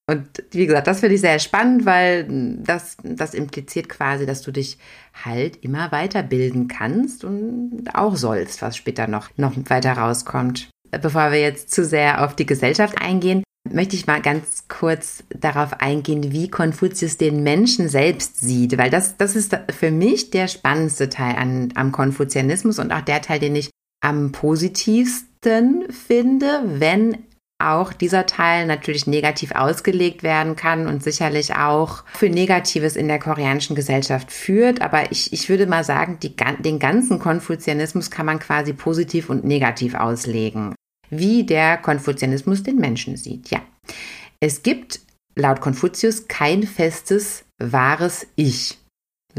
Und 0.10 0.44
wie 0.52 0.66
gesagt, 0.66 0.88
das 0.88 1.02
finde 1.02 1.16
ich 1.16 1.22
sehr 1.22 1.38
spannend, 1.40 1.86
weil 1.86 2.26
das, 2.64 2.96
das 3.04 3.34
impliziert 3.34 3.90
quasi, 3.90 4.26
dass 4.26 4.42
du 4.42 4.52
dich 4.52 4.78
halt 5.26 5.64
immer 5.64 5.92
weiterbilden 5.92 6.70
kannst 6.70 7.26
und 7.26 7.90
auch 7.94 8.16
sollst, 8.16 8.62
was 8.62 8.78
später 8.78 9.08
noch, 9.08 9.30
noch 9.36 9.54
weiter 9.66 9.94
rauskommt. 9.94 10.70
Bevor 10.92 11.32
wir 11.32 11.42
jetzt 11.42 11.72
zu 11.72 11.84
sehr 11.84 12.24
auf 12.24 12.36
die 12.38 12.46
Gesellschaft 12.46 13.02
eingehen, 13.02 13.44
möchte 13.70 13.98
ich 13.98 14.08
mal 14.08 14.22
ganz 14.22 14.64
kurz 14.70 15.26
darauf 15.30 15.82
eingehen, 15.82 16.32
wie 16.32 16.50
Konfuzius 16.50 17.18
den 17.18 17.44
Menschen 17.44 17.90
selbst 17.90 18.40
sieht, 18.40 18.78
weil 18.78 18.90
das, 18.90 19.18
das 19.18 19.36
ist 19.36 19.58
für 19.78 19.92
mich 19.92 20.30
der 20.32 20.48
spannendste 20.48 21.10
Teil 21.10 21.36
an, 21.36 21.74
am 21.76 21.92
Konfuzianismus 21.92 22.80
und 22.80 22.94
auch 22.94 23.02
der 23.02 23.22
Teil, 23.22 23.40
den 23.40 23.58
ich 23.58 23.70
am 24.00 24.32
positivsten 24.32 25.92
finde, 25.92 26.62
wenn 26.66 27.18
auch 27.60 27.94
dieser 27.94 28.26
Teil 28.26 28.66
natürlich 28.68 29.08
negativ 29.08 29.52
ausgelegt 29.52 30.24
werden 30.24 30.56
kann 30.56 30.88
und 30.88 31.04
sicherlich 31.04 31.56
auch 31.56 32.04
für 32.14 32.30
Negatives 32.30 32.96
in 32.96 33.08
der 33.08 33.20
koreanischen 33.20 33.76
Gesellschaft 33.76 34.32
führt. 34.32 34.82
Aber 34.82 35.12
ich, 35.12 35.34
ich 35.34 35.50
würde 35.50 35.66
mal 35.66 35.84
sagen, 35.84 36.20
die, 36.22 36.36
den 36.60 36.80
ganzen 36.80 37.20
Konfuzianismus 37.20 38.12
kann 38.12 38.26
man 38.26 38.40
quasi 38.40 38.74
positiv 38.74 39.30
und 39.30 39.44
negativ 39.44 39.96
auslegen. 39.96 40.76
Wie 41.10 41.46
der 41.46 41.78
Konfuzianismus 41.78 42.64
den 42.64 42.78
Menschen 42.78 43.18
sieht. 43.18 43.50
Ja. 43.50 43.62
Es 44.40 44.62
gibt 44.62 45.00
laut 45.36 45.62
Konfuzius 45.62 46.28
kein 46.28 46.64
festes, 46.64 47.46
wahres 47.60 48.28
Ich 48.36 48.78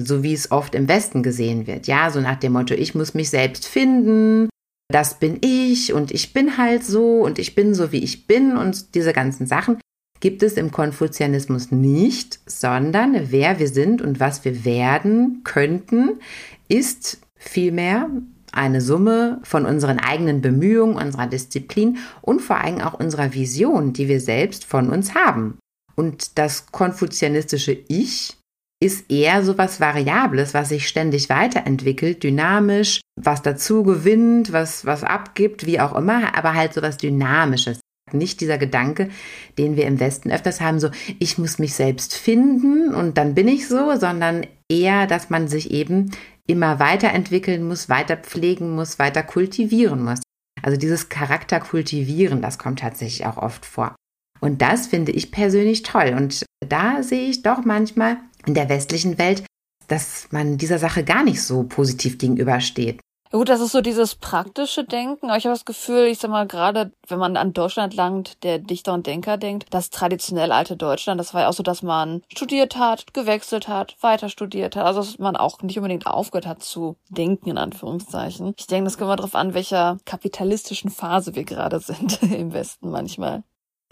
so 0.01 0.23
wie 0.23 0.33
es 0.33 0.51
oft 0.51 0.75
im 0.75 0.89
Westen 0.89 1.23
gesehen 1.23 1.67
wird. 1.67 1.87
Ja, 1.87 2.11
so 2.11 2.21
nach 2.21 2.37
dem 2.37 2.53
Motto, 2.53 2.75
ich 2.75 2.95
muss 2.95 3.15
mich 3.15 3.31
selbst 3.31 3.67
finden, 3.67 4.49
das 4.91 5.19
bin 5.19 5.39
ich 5.43 5.93
und 5.93 6.11
ich 6.11 6.33
bin 6.33 6.57
halt 6.57 6.85
so 6.85 7.21
und 7.21 7.39
ich 7.39 7.55
bin 7.55 7.75
so, 7.75 7.93
wie 7.93 8.03
ich 8.03 8.27
bin 8.27 8.57
und 8.57 8.95
diese 8.95 9.13
ganzen 9.13 9.47
Sachen 9.47 9.79
gibt 10.21 10.43
es 10.43 10.55
im 10.55 10.73
Konfuzianismus 10.73 11.71
nicht, 11.71 12.41
sondern 12.47 13.31
wer 13.31 13.59
wir 13.59 13.69
sind 13.69 14.03
und 14.03 14.19
was 14.19 14.45
wir 14.45 14.65
werden 14.65 15.43
könnten, 15.45 16.21
ist 16.69 17.21
vielmehr 17.37 18.11
eine 18.51 18.81
Summe 18.81 19.41
von 19.45 19.67
unseren 19.67 19.99
eigenen 19.99 20.41
Bemühungen, 20.41 20.97
unserer 20.97 21.27
Disziplin 21.27 21.99
und 22.23 22.41
vor 22.41 22.57
allem 22.57 22.81
auch 22.81 22.95
unserer 22.95 23.35
Vision, 23.35 23.93
die 23.93 24.09
wir 24.09 24.21
selbst 24.21 24.65
von 24.65 24.89
uns 24.89 25.15
haben. 25.15 25.59
Und 25.95 26.39
das 26.39 26.67
konfuzianistische 26.73 27.77
Ich 27.89 28.38
ist 28.81 29.11
eher 29.11 29.43
so 29.43 29.59
was 29.59 29.81
Variables, 29.81 30.55
was 30.55 30.69
sich 30.69 30.87
ständig 30.87 31.29
weiterentwickelt, 31.29 32.23
dynamisch, 32.23 33.01
was 33.21 33.43
dazu 33.43 33.83
gewinnt, 33.83 34.53
was, 34.53 34.87
was 34.87 35.03
abgibt, 35.03 35.67
wie 35.67 35.81
auch 35.81 35.95
immer, 35.97 36.37
aber 36.37 36.55
halt 36.55 36.75
so 36.75 36.83
was 36.83 36.97
Dynamisches. 36.97 37.81
Nicht 38.13 38.41
dieser 38.41 38.57
Gedanke, 38.57 39.11
den 39.59 39.77
wir 39.77 39.87
im 39.87 40.01
Westen 40.01 40.31
öfters 40.31 40.61
haben, 40.61 40.81
so 40.81 40.91
ich 41.19 41.39
muss 41.39 41.59
mich 41.59 41.75
selbst 41.75 42.15
finden 42.15 42.95
und 42.95 43.19
dann 43.19 43.35
bin 43.35 43.49
ich 43.49 43.69
so, 43.69 43.97
sondern 43.97 44.47
eher, 44.71 45.07
dass 45.07 45.29
man 45.29 45.49
sich 45.49 45.71
eben 45.73 46.13
immer 46.47 46.79
weiterentwickeln 46.79 47.67
muss, 47.67 47.89
weiter 47.89 48.17
pflegen 48.17 48.75
muss, 48.75 48.99
weiter 48.99 49.23
kultivieren 49.23 50.03
muss. 50.03 50.21
Also 50.63 50.79
dieses 50.79 51.09
Charakter 51.09 51.61
kultivieren, 51.61 52.41
das 52.41 52.59
kommt 52.59 52.81
tatsächlich 52.81 53.27
auch 53.27 53.37
oft 53.37 53.67
vor. 53.67 53.95
Und 54.41 54.63
das 54.63 54.87
finde 54.87 55.13
ich 55.13 55.31
persönlich 55.31 55.83
toll. 55.83 56.15
Und 56.17 56.45
da 56.67 57.03
sehe 57.03 57.29
ich 57.29 57.43
doch 57.43 57.65
manchmal 57.65 58.19
in 58.47 58.55
der 58.55 58.69
westlichen 58.69 59.19
Welt, 59.19 59.45
dass 59.89 60.29
man 60.31 60.59
dieser 60.59 60.79
Sache 60.79 61.05
gar 61.05 61.25
nicht 61.25 61.43
so 61.43 61.65
positiv 61.65 62.19
gegenübersteht. 62.19 63.01
Gut, 63.31 63.51
das 63.51 63.61
ist 63.61 63.73
so 63.73 63.83
dieses 63.83 64.15
praktische 64.15 64.85
Denken. 64.85 65.27
Aber 65.27 65.37
ich 65.37 65.45
habe 65.45 65.55
das 65.55 65.67
Gefühl, 65.67 66.07
ich 66.07 66.19
sag 66.19 66.31
mal, 66.31 66.47
gerade 66.47 66.93
wenn 67.09 67.19
man 67.19 67.37
an 67.37 67.53
Deutschland 67.53 67.95
langt, 67.95 68.43
der 68.43 68.59
Dichter 68.59 68.95
und 68.95 69.07
Denker 69.07 69.37
denkt, 69.37 69.67
das 69.71 69.91
traditionell 69.91 70.51
alte 70.51 70.79
Deutschland, 70.79 71.21
das 71.21 71.35
war 71.35 71.43
ja 71.43 71.49
auch 71.49 71.53
so, 71.53 71.63
dass 71.63 71.83
man 71.83 72.23
studiert 72.33 72.79
hat, 72.79 73.13
gewechselt 73.13 73.69
hat, 73.69 73.97
weiter 74.01 74.31
studiert 74.31 74.77
hat. 74.77 74.87
Also, 74.87 75.01
dass 75.01 75.19
man 75.19 75.37
auch 75.37 75.61
nicht 75.61 75.77
unbedingt 75.77 76.07
aufgehört 76.07 76.47
hat 76.47 76.63
zu 76.63 76.97
denken, 77.11 77.51
in 77.51 77.59
Anführungszeichen. 77.59 78.55
Ich 78.57 78.67
denke, 78.67 78.85
das 78.85 78.97
kommt 78.97 79.09
mal 79.09 79.17
drauf 79.17 79.35
an, 79.35 79.53
welcher 79.53 79.99
kapitalistischen 80.07 80.91
Phase 80.91 81.35
wir 81.35 81.45
gerade 81.45 81.81
sind 81.81 82.23
im 82.23 82.55
Westen 82.55 82.91
manchmal. 82.91 83.43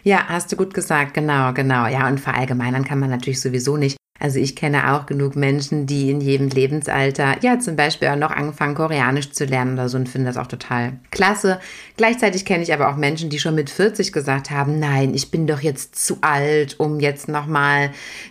Ja, 0.06 0.28
hast 0.28 0.52
du 0.52 0.56
gut 0.56 0.72
gesagt, 0.72 1.14
genau, 1.14 1.52
genau. 1.52 1.88
Ja, 1.88 2.06
und 2.06 2.20
verallgemeinern 2.20 2.84
kann 2.84 3.00
man 3.00 3.10
natürlich 3.10 3.40
sowieso 3.40 3.76
nicht. 3.76 3.96
Also 4.20 4.38
ich 4.38 4.54
kenne 4.54 4.94
auch 4.94 5.06
genug 5.06 5.34
Menschen, 5.34 5.86
die 5.86 6.10
in 6.10 6.20
jedem 6.20 6.48
Lebensalter, 6.48 7.42
ja 7.42 7.58
zum 7.58 7.74
Beispiel 7.74 8.06
auch 8.08 8.16
noch 8.16 8.30
anfangen, 8.30 8.76
Koreanisch 8.76 9.32
zu 9.32 9.44
lernen 9.46 9.74
oder 9.74 9.88
so 9.88 9.98
und 9.98 10.08
finde 10.08 10.28
das 10.28 10.36
auch 10.36 10.46
total 10.46 10.92
klasse. 11.10 11.58
Gleichzeitig 11.96 12.44
kenne 12.44 12.62
ich 12.62 12.72
aber 12.72 12.88
auch 12.88 12.96
Menschen, 12.96 13.30
die 13.30 13.40
schon 13.40 13.56
mit 13.56 13.68
40 13.68 14.12
gesagt 14.12 14.52
haben, 14.52 14.78
nein, 14.78 15.12
ich 15.12 15.32
bin 15.32 15.48
doch 15.48 15.60
jetzt 15.60 15.96
zu 15.96 16.18
alt, 16.20 16.78
um 16.78 17.00
jetzt 17.00 17.28
nochmal 17.28 17.90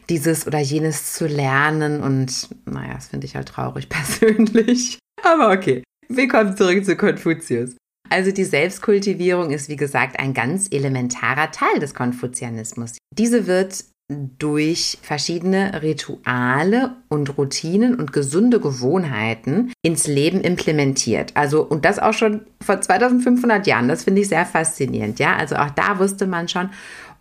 dieses 0.10 0.48
oder 0.48 0.60
jenes 0.60 1.12
zu 1.12 1.28
lernen. 1.28 2.02
Und 2.02 2.48
naja, 2.64 2.94
das 2.96 3.08
finde 3.08 3.28
ich 3.28 3.36
halt 3.36 3.50
traurig 3.50 3.90
persönlich. 4.20 4.98
Aber 5.24 5.52
okay, 5.52 5.84
willkommen 6.08 6.56
zurück 6.56 6.86
zu 6.86 6.96
Konfuzius. 6.96 7.76
Also 8.10 8.32
die 8.32 8.44
Selbstkultivierung 8.44 9.52
ist, 9.52 9.70
wie 9.70 9.76
gesagt, 9.76 10.20
ein 10.20 10.34
ganz 10.34 10.68
elementarer 10.72 11.52
Teil 11.52 11.80
des 11.80 11.94
Konfuzianismus. 11.94 12.98
Diese 13.18 13.48
wird 13.48 13.86
durch 14.08 15.00
verschiedene 15.02 15.82
Rituale 15.82 16.96
und 17.10 17.38
Routinen 17.38 17.96
und 17.96 18.14
gesunde 18.14 18.60
Gewohnheiten 18.60 19.74
ins 19.82 20.06
Leben 20.06 20.42
implementiert. 20.42 21.32
Also, 21.36 21.64
und 21.64 21.86
das 21.86 21.98
auch 21.98 22.14
schon 22.14 22.42
vor 22.62 22.80
2500 22.80 23.66
Jahren. 23.66 23.88
Das 23.88 24.04
finde 24.04 24.22
ich 24.22 24.30
sehr 24.30 24.46
faszinierend. 24.46 25.18
Ja, 25.20 25.36
also 25.36 25.56
auch 25.56 25.72
da 25.72 25.98
wusste 25.98 26.28
man 26.28 26.48
schon 26.48 26.70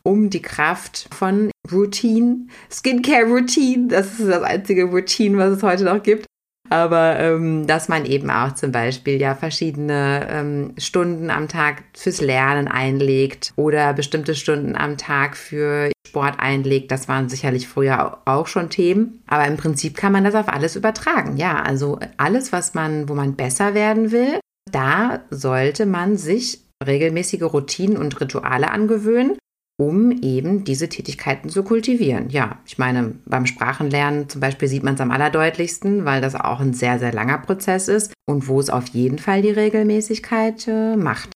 um 0.03 0.29
die 0.29 0.43
Kraft 0.43 1.09
von 1.15 1.51
Routine, 1.73 2.49
Skincare 2.71 3.25
Routine. 3.25 3.89
Das 3.89 4.19
ist 4.19 4.29
das 4.29 4.43
einzige 4.43 4.85
Routine, 4.85 5.39
was 5.39 5.57
es 5.57 5.63
heute 5.63 5.85
noch 5.85 6.03
gibt. 6.03 6.27
Aber 6.75 7.21
ähm, 7.21 7.69
dass 7.69 7.89
man 7.89 8.05
eben 8.05 8.31
auch 8.31 8.53
zum 8.53 8.73
Beispiel 8.73 9.21
ja 9.21 9.37
verschiedene 9.37 10.27
ähm, 10.29 10.75
Stunden 10.77 11.31
am 11.31 11.47
Tag 11.47 11.85
fürs 11.95 12.21
Lernen 12.21 12.67
einlegt 12.67 13.53
oder 13.55 13.93
bestimmte 13.93 14.35
Stunden 14.35 14.75
am 14.75 14.99
Tag 14.99 15.37
für 15.37 15.93
Sport 16.05 16.41
einlegt, 16.41 16.91
das 16.91 17.07
waren 17.07 17.29
sicherlich 17.29 17.69
früher 17.69 18.19
auch 18.25 18.49
schon 18.49 18.71
Themen. 18.71 19.23
Aber 19.29 19.47
im 19.47 19.57
Prinzip 19.57 19.97
kann 19.97 20.13
man 20.13 20.25
das 20.25 20.35
auf 20.35 20.49
alles 20.49 20.75
übertragen. 20.75 21.37
Ja, 21.37 21.63
also 21.63 22.01
alles, 22.17 22.51
was 22.51 22.75
man, 22.75 23.09
wo 23.09 23.15
man 23.15 23.37
besser 23.37 23.75
werden 23.75 24.11
will, 24.11 24.41
da 24.69 25.21
sollte 25.31 25.87
man 25.87 26.17
sich 26.17 26.59
regelmäßige 26.85 27.43
Routinen 27.43 27.97
und 27.97 28.21
Rituale 28.21 28.73
angewöhnen 28.73 29.37
um 29.77 30.13
eben 30.23 30.65
diese 30.65 30.89
Tätigkeiten 30.89 31.49
zu 31.49 31.65
kultivieren. 31.65 32.31
Ja, 32.31 32.59
ich 32.65 32.79
meine, 32.79 33.17
beim 33.25 33.47
Sprachenlernen 33.47 34.29
zum 34.29 34.41
Beispiel 34.41 34.69
sieht 34.69 34.85
man 34.85 34.95
es 34.95 35.01
am 35.01 35.11
allerdeutlichsten, 35.11 36.05
weil 36.05 36.21
das 36.21 36.35
auch 36.35 36.61
ein 36.61 36.75
sehr, 36.75 36.99
sehr 36.99 37.13
langer 37.13 37.39
Prozess 37.39 37.89
ist 37.89 38.13
und 38.27 38.47
wo 38.47 38.61
es 38.61 38.71
auf 38.71 38.87
jeden 38.89 39.19
Fall 39.19 39.43
die 39.43 39.51
Regelmäßigkeit 39.51 40.69
äh, 40.69 40.97
macht. 40.97 41.31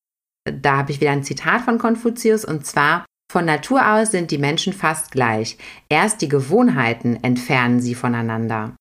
Da 0.45 0.77
habe 0.77 0.91
ich 0.91 1.01
wieder 1.01 1.11
ein 1.11 1.23
Zitat 1.23 1.61
von 1.61 1.77
Konfuzius 1.77 2.45
und 2.45 2.65
zwar, 2.65 3.05
von 3.31 3.45
Natur 3.45 3.93
aus 3.93 4.11
sind 4.11 4.31
die 4.31 4.39
Menschen 4.39 4.73
fast 4.73 5.11
gleich. 5.11 5.57
Erst 5.87 6.21
die 6.21 6.29
Gewohnheiten 6.29 7.23
entfernen 7.23 7.79
sie 7.79 7.93
voneinander. 7.93 8.75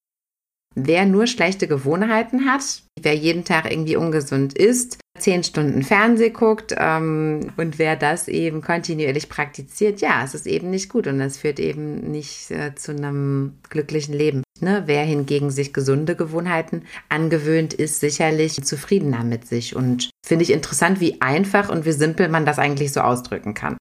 Wer 0.81 1.07
nur 1.07 1.27
schlechte 1.27 1.67
Gewohnheiten 1.67 2.45
hat, 2.45 2.83
wer 3.03 3.15
jeden 3.15 3.45
Tag 3.45 3.69
irgendwie 3.69 3.97
ungesund 3.97 4.57
isst, 4.57 4.99
zehn 5.19 5.43
Stunden 5.43 5.83
Fernseh 5.83 6.31
guckt 6.31 6.73
ähm, 6.79 7.51
und 7.57 7.81
wer 7.81 7.97
das 7.97 8.29
eben 8.29 8.63
kontinuierlich 8.63 9.29
praktiziert, 9.29 10.01
ja, 10.01 10.23
es 10.23 10.35
ist 10.35 10.47
eben 10.47 10.71
nicht 10.71 10.89
gut 10.89 11.09
und 11.09 11.21
es 11.21 11.39
führt 11.39 11.59
eben 11.59 12.13
nicht 12.13 12.53
äh, 12.53 12.77
zu 12.77 12.93
einem 12.93 13.55
glücklichen 13.69 14.15
Leben. 14.15 14.45
Ne? 14.61 14.85
Wer 14.87 15.03
hingegen 15.03 15.51
sich 15.51 15.73
gesunde 15.73 16.15
Gewohnheiten 16.15 16.83
angewöhnt, 17.09 17.75
ist 17.75 17.99
sicherlich 17.99 18.63
zufriedener 18.63 19.25
mit 19.25 19.49
sich 19.49 19.75
und 19.75 20.11
finde 20.25 20.45
ich 20.45 20.53
interessant, 20.53 21.01
wie 21.01 21.21
einfach 21.21 21.71
und 21.71 21.87
wie 21.87 21.93
simpel 21.93 22.29
man 22.29 22.47
das 22.47 22.61
eigentlich 22.61 22.93
so 22.93 23.01
ausdrücken 23.01 23.55
kann. 23.55 23.77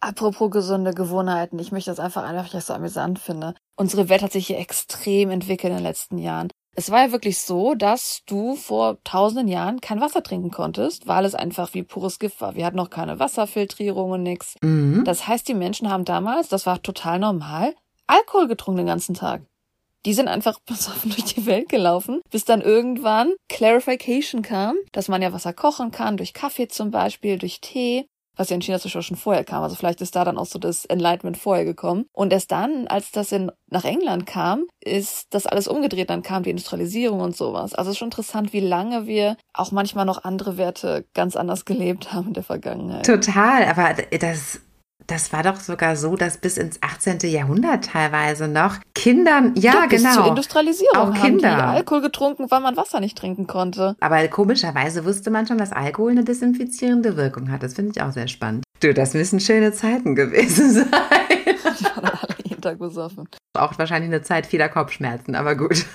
Apropos 0.00 0.50
gesunde 0.50 0.92
Gewohnheiten, 0.92 1.58
ich 1.58 1.72
möchte 1.72 1.90
das 1.90 2.00
einfach 2.00 2.22
einfach, 2.22 2.40
weil 2.40 2.46
ich 2.46 2.52
das 2.52 2.66
so 2.66 2.72
amüsant 2.74 3.18
finde. 3.18 3.54
Unsere 3.76 4.08
Welt 4.08 4.22
hat 4.22 4.32
sich 4.32 4.46
hier 4.46 4.58
extrem 4.58 5.30
entwickelt 5.30 5.70
in 5.70 5.78
den 5.78 5.84
letzten 5.84 6.16
Jahren. 6.16 6.48
Es 6.74 6.90
war 6.90 7.04
ja 7.04 7.12
wirklich 7.12 7.40
so, 7.40 7.74
dass 7.74 8.22
du 8.26 8.54
vor 8.54 8.98
tausenden 9.04 9.48
Jahren 9.48 9.80
kein 9.80 10.00
Wasser 10.00 10.22
trinken 10.22 10.50
konntest, 10.50 11.06
weil 11.06 11.24
es 11.24 11.34
einfach 11.34 11.74
wie 11.74 11.82
pures 11.82 12.18
Gift 12.18 12.40
war. 12.40 12.54
Wir 12.54 12.64
hatten 12.64 12.76
noch 12.76 12.90
keine 12.90 13.18
Wasserfiltrierung 13.18 14.12
und 14.12 14.22
nix. 14.22 14.54
Mhm. 14.62 15.04
Das 15.04 15.26
heißt, 15.26 15.46
die 15.48 15.54
Menschen 15.54 15.90
haben 15.90 16.04
damals, 16.04 16.48
das 16.48 16.66
war 16.66 16.80
total 16.82 17.18
normal, 17.18 17.74
Alkohol 18.06 18.48
getrunken 18.48 18.78
den 18.78 18.86
ganzen 18.86 19.14
Tag. 19.14 19.42
Die 20.06 20.14
sind 20.14 20.28
einfach 20.28 20.60
besoffen 20.66 21.10
durch 21.10 21.34
die 21.34 21.44
Welt 21.44 21.68
gelaufen, 21.68 22.22
bis 22.30 22.44
dann 22.44 22.62
irgendwann 22.62 23.34
Clarification 23.48 24.42
kam, 24.42 24.76
dass 24.92 25.08
man 25.08 25.20
ja 25.20 25.32
Wasser 25.32 25.52
kochen 25.52 25.90
kann, 25.90 26.16
durch 26.16 26.32
Kaffee 26.32 26.68
zum 26.68 26.90
Beispiel, 26.90 27.36
durch 27.36 27.60
Tee 27.60 28.06
was 28.40 28.48
ja 28.48 28.54
in 28.54 28.62
China 28.62 28.78
schon 28.78 29.16
vorher 29.16 29.44
kam. 29.44 29.62
Also 29.62 29.76
vielleicht 29.76 30.00
ist 30.00 30.16
da 30.16 30.24
dann 30.24 30.38
auch 30.38 30.46
so 30.46 30.58
das 30.58 30.86
Enlightenment 30.86 31.36
vorher 31.36 31.64
gekommen. 31.64 32.06
Und 32.12 32.32
erst 32.32 32.50
dann, 32.50 32.88
als 32.88 33.10
das 33.12 33.32
in, 33.32 33.52
nach 33.68 33.84
England 33.84 34.26
kam, 34.26 34.64
ist 34.80 35.26
das 35.30 35.46
alles 35.46 35.68
umgedreht. 35.68 36.08
Dann 36.08 36.22
kam 36.22 36.42
die 36.42 36.50
Industrialisierung 36.50 37.20
und 37.20 37.36
sowas. 37.36 37.74
Also 37.74 37.90
es 37.90 37.94
ist 37.94 37.98
schon 37.98 38.08
interessant, 38.08 38.52
wie 38.54 38.60
lange 38.60 39.06
wir 39.06 39.36
auch 39.52 39.72
manchmal 39.72 40.06
noch 40.06 40.24
andere 40.24 40.56
Werte 40.56 41.04
ganz 41.14 41.36
anders 41.36 41.64
gelebt 41.66 42.12
haben 42.12 42.28
in 42.28 42.34
der 42.34 42.42
Vergangenheit. 42.42 43.04
Total, 43.04 43.64
aber 43.66 43.94
das 44.18 44.60
das 45.10 45.32
war 45.32 45.42
doch 45.42 45.58
sogar 45.58 45.96
so, 45.96 46.14
dass 46.14 46.38
bis 46.38 46.56
ins 46.56 46.78
18. 46.82 47.18
Jahrhundert 47.30 47.86
teilweise 47.86 48.46
noch 48.46 48.76
Kindern, 48.94 49.54
ja, 49.56 49.74
ja 49.74 49.86
bis 49.86 50.02
genau. 50.02 50.14
Zur 50.14 50.26
Industrialisierung 50.28 50.96
auch 50.96 51.14
haben 51.14 51.20
Kinder. 51.20 51.56
die 51.56 51.62
Alkohol 51.62 52.02
getrunken, 52.02 52.50
weil 52.50 52.60
man 52.60 52.76
Wasser 52.76 53.00
nicht 53.00 53.18
trinken 53.18 53.46
konnte. 53.46 53.96
Aber 54.00 54.26
komischerweise 54.28 55.04
wusste 55.04 55.30
man 55.30 55.46
schon, 55.46 55.58
dass 55.58 55.72
Alkohol 55.72 56.12
eine 56.12 56.24
desinfizierende 56.24 57.16
Wirkung 57.16 57.50
hat. 57.50 57.62
Das 57.62 57.74
finde 57.74 57.92
ich 57.94 58.02
auch 58.02 58.12
sehr 58.12 58.28
spannend. 58.28 58.64
Du, 58.80 58.94
das 58.94 59.14
müssen 59.14 59.40
schöne 59.40 59.72
Zeiten 59.72 60.14
gewesen 60.14 60.70
sein. 60.74 60.86
Jeden 62.60 62.78
Tag 62.78 62.78
besoffen. 62.78 63.26
Auch 63.54 63.78
wahrscheinlich 63.78 64.10
eine 64.10 64.20
Zeit 64.20 64.46
vieler 64.46 64.68
Kopfschmerzen, 64.68 65.34
aber 65.34 65.56
gut. 65.56 65.86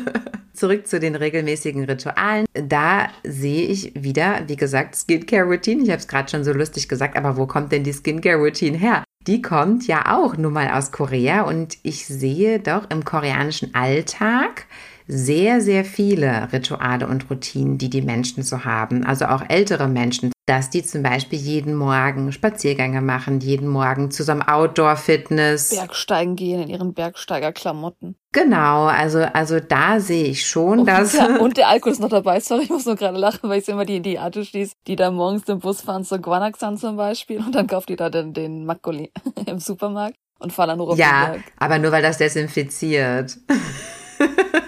Zurück 0.54 0.86
zu 0.86 0.98
den 0.98 1.16
regelmäßigen 1.16 1.84
Ritualen. 1.84 2.46
Da 2.54 3.08
sehe 3.24 3.66
ich 3.66 3.92
wieder, 3.94 4.40
wie 4.46 4.56
gesagt, 4.56 4.96
Skincare-Routine. 4.96 5.82
Ich 5.82 5.90
habe 5.90 5.98
es 5.98 6.08
gerade 6.08 6.30
schon 6.30 6.42
so 6.42 6.52
lustig 6.52 6.88
gesagt, 6.88 7.18
aber 7.18 7.36
wo 7.36 7.46
kommt 7.46 7.72
denn 7.72 7.84
die 7.84 7.92
Skincare-Routine 7.92 8.78
her? 8.78 9.04
Die 9.26 9.42
kommt 9.42 9.86
ja 9.86 10.16
auch 10.16 10.36
nun 10.38 10.54
mal 10.54 10.70
aus 10.70 10.92
Korea 10.92 11.42
und 11.42 11.76
ich 11.82 12.06
sehe 12.06 12.58
doch 12.58 12.88
im 12.90 13.04
koreanischen 13.04 13.74
Alltag 13.74 14.66
sehr, 15.06 15.60
sehr 15.60 15.84
viele 15.84 16.48
Rituale 16.52 17.06
und 17.06 17.30
Routinen, 17.30 17.78
die 17.78 17.90
die 17.90 18.02
Menschen 18.02 18.42
so 18.42 18.64
haben. 18.64 19.04
Also 19.04 19.26
auch 19.26 19.42
ältere 19.48 19.88
Menschen 19.88 20.30
dass 20.46 20.68
die 20.68 20.82
zum 20.84 21.02
Beispiel 21.02 21.38
jeden 21.38 21.74
Morgen 21.74 22.30
Spaziergänge 22.30 23.00
machen, 23.00 23.40
jeden 23.40 23.66
Morgen 23.68 24.10
zu 24.10 24.22
so 24.24 24.32
einem 24.32 24.42
Outdoor-Fitness. 24.42 25.70
Bergsteigen 25.70 26.36
gehen 26.36 26.62
in 26.62 26.68
ihren 26.68 26.92
Bergsteigerklamotten. 26.92 28.16
Genau, 28.32 28.84
also, 28.84 29.20
also 29.20 29.58
da 29.60 30.00
sehe 30.00 30.24
ich 30.24 30.46
schon, 30.46 30.80
und 30.80 30.86
dass. 30.86 31.12
Der, 31.12 31.40
und 31.40 31.56
der 31.56 31.68
Alkohol 31.70 31.92
ist 31.92 32.00
noch 32.00 32.10
dabei. 32.10 32.40
Sorry, 32.40 32.64
ich 32.64 32.68
muss 32.68 32.84
nur 32.84 32.96
gerade 32.96 33.16
lachen, 33.16 33.48
weil 33.48 33.60
ich 33.60 33.64
sehe 33.64 33.74
immer 33.74 33.86
die, 33.86 34.00
die 34.00 34.18
Atushis, 34.18 34.72
die 34.86 34.96
da 34.96 35.10
morgens 35.10 35.44
den 35.44 35.60
Bus 35.60 35.80
fahren 35.80 36.04
zu 36.04 36.18
Guanaxan 36.20 36.76
zum 36.76 36.96
Beispiel 36.96 37.38
und 37.38 37.54
dann 37.54 37.66
kauft 37.66 37.88
die 37.88 37.96
da 37.96 38.10
den, 38.10 38.34
den 38.34 38.66
Makoli 38.66 39.12
im 39.46 39.58
Supermarkt 39.58 40.16
und 40.40 40.52
fahren 40.52 40.68
dann 40.68 40.78
nur 40.78 40.90
auf 40.90 40.98
Ja, 40.98 41.26
den 41.26 41.32
Berg. 41.32 41.44
aber 41.58 41.78
nur 41.78 41.90
weil 41.90 42.02
das 42.02 42.18
desinfiziert. 42.18 43.38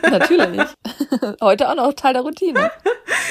Natürlich. 0.10 0.66
Heute 1.42 1.68
auch 1.68 1.74
noch 1.74 1.92
Teil 1.94 2.14
der 2.14 2.22
Routine. 2.22 2.70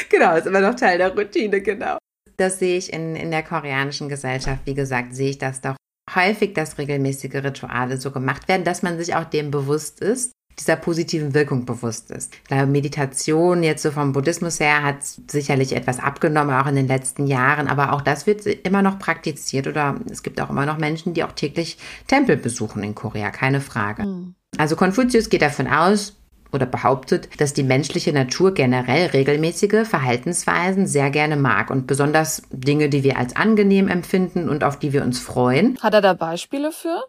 Genau, 0.10 0.36
ist 0.36 0.46
immer 0.46 0.60
noch 0.60 0.76
Teil 0.76 0.98
der 0.98 1.16
Routine, 1.16 1.62
genau 1.62 1.98
das 2.38 2.60
sehe 2.60 2.78
ich 2.78 2.92
in, 2.92 3.16
in 3.16 3.32
der 3.32 3.44
koreanischen 3.44 4.10
Gesellschaft, 4.10 4.62
wie 4.66 4.74
gesagt, 4.74 5.16
sehe 5.16 5.32
ich 5.32 5.38
das 5.38 5.62
doch 5.62 5.76
häufig, 6.14 6.54
dass 6.54 6.78
regelmäßige 6.78 7.36
Rituale 7.36 7.98
so 7.98 8.12
gemacht 8.12 8.48
werden, 8.48 8.64
dass 8.64 8.84
man 8.84 8.98
sich 8.98 9.16
auch 9.16 9.26
dem 9.26 9.52
bewusst 9.52 10.00
ist, 10.02 10.32
dieser 10.60 10.78
positiven 10.78 11.34
Wirkung 11.34 11.66
bewusst 11.66 12.12
ist. 12.12 12.34
Ich 12.34 12.44
glaube, 12.46 12.68
Meditation 12.68 13.64
jetzt 13.64 13.84
so 13.84 13.92
vom 13.92 14.14
Buddhismus 14.14 14.60
her 14.60 14.84
hat 14.84 14.98
sicherlich 15.30 15.76
etwas 15.76 16.00
abgenommen, 16.00 16.56
auch 16.56 16.68
in 16.68 16.76
den 16.76 16.88
letzten 16.88 17.28
Jahren, 17.28 17.68
aber 17.68 17.92
auch 17.92 18.02
das 18.02 18.26
wird 18.26 18.46
immer 18.46 18.82
noch 18.82 19.00
praktiziert 19.00 19.68
oder 19.68 20.00
es 20.10 20.24
gibt 20.24 20.40
auch 20.40 20.50
immer 20.50 20.66
noch 20.66 20.78
Menschen, 20.78 21.14
die 21.14 21.24
auch 21.24 21.34
täglich 21.34 21.78
Tempel 22.08 22.38
besuchen 22.38 22.84
in 22.84 22.96
Korea, 22.96 23.32
keine 23.32 23.60
Frage. 23.60 24.04
Mhm. 24.04 24.36
Also 24.58 24.78
Konfuzius 24.78 25.30
geht 25.30 25.42
davon 25.42 25.68
aus, 25.68 26.16
oder 26.56 26.66
behauptet, 26.66 27.30
dass 27.40 27.54
die 27.54 27.64
menschliche 27.64 28.14
Natur 28.14 28.54
generell 28.54 29.08
regelmäßige 29.08 29.88
Verhaltensweisen 29.88 30.88
sehr 30.88 31.12
gerne 31.12 31.36
mag 31.36 31.70
und 31.70 31.86
besonders 31.86 32.42
Dinge, 32.50 32.90
die 32.90 33.04
wir 33.04 33.18
als 33.18 33.36
angenehm 33.36 33.88
empfinden 33.88 34.50
und 34.50 34.64
auf 34.64 34.80
die 34.80 34.94
wir 34.94 35.04
uns 35.04 35.20
freuen. 35.20 35.78
Hat 35.82 35.94
er 35.94 36.02
da 36.02 36.14
Beispiele 36.14 36.72
für? 36.72 37.04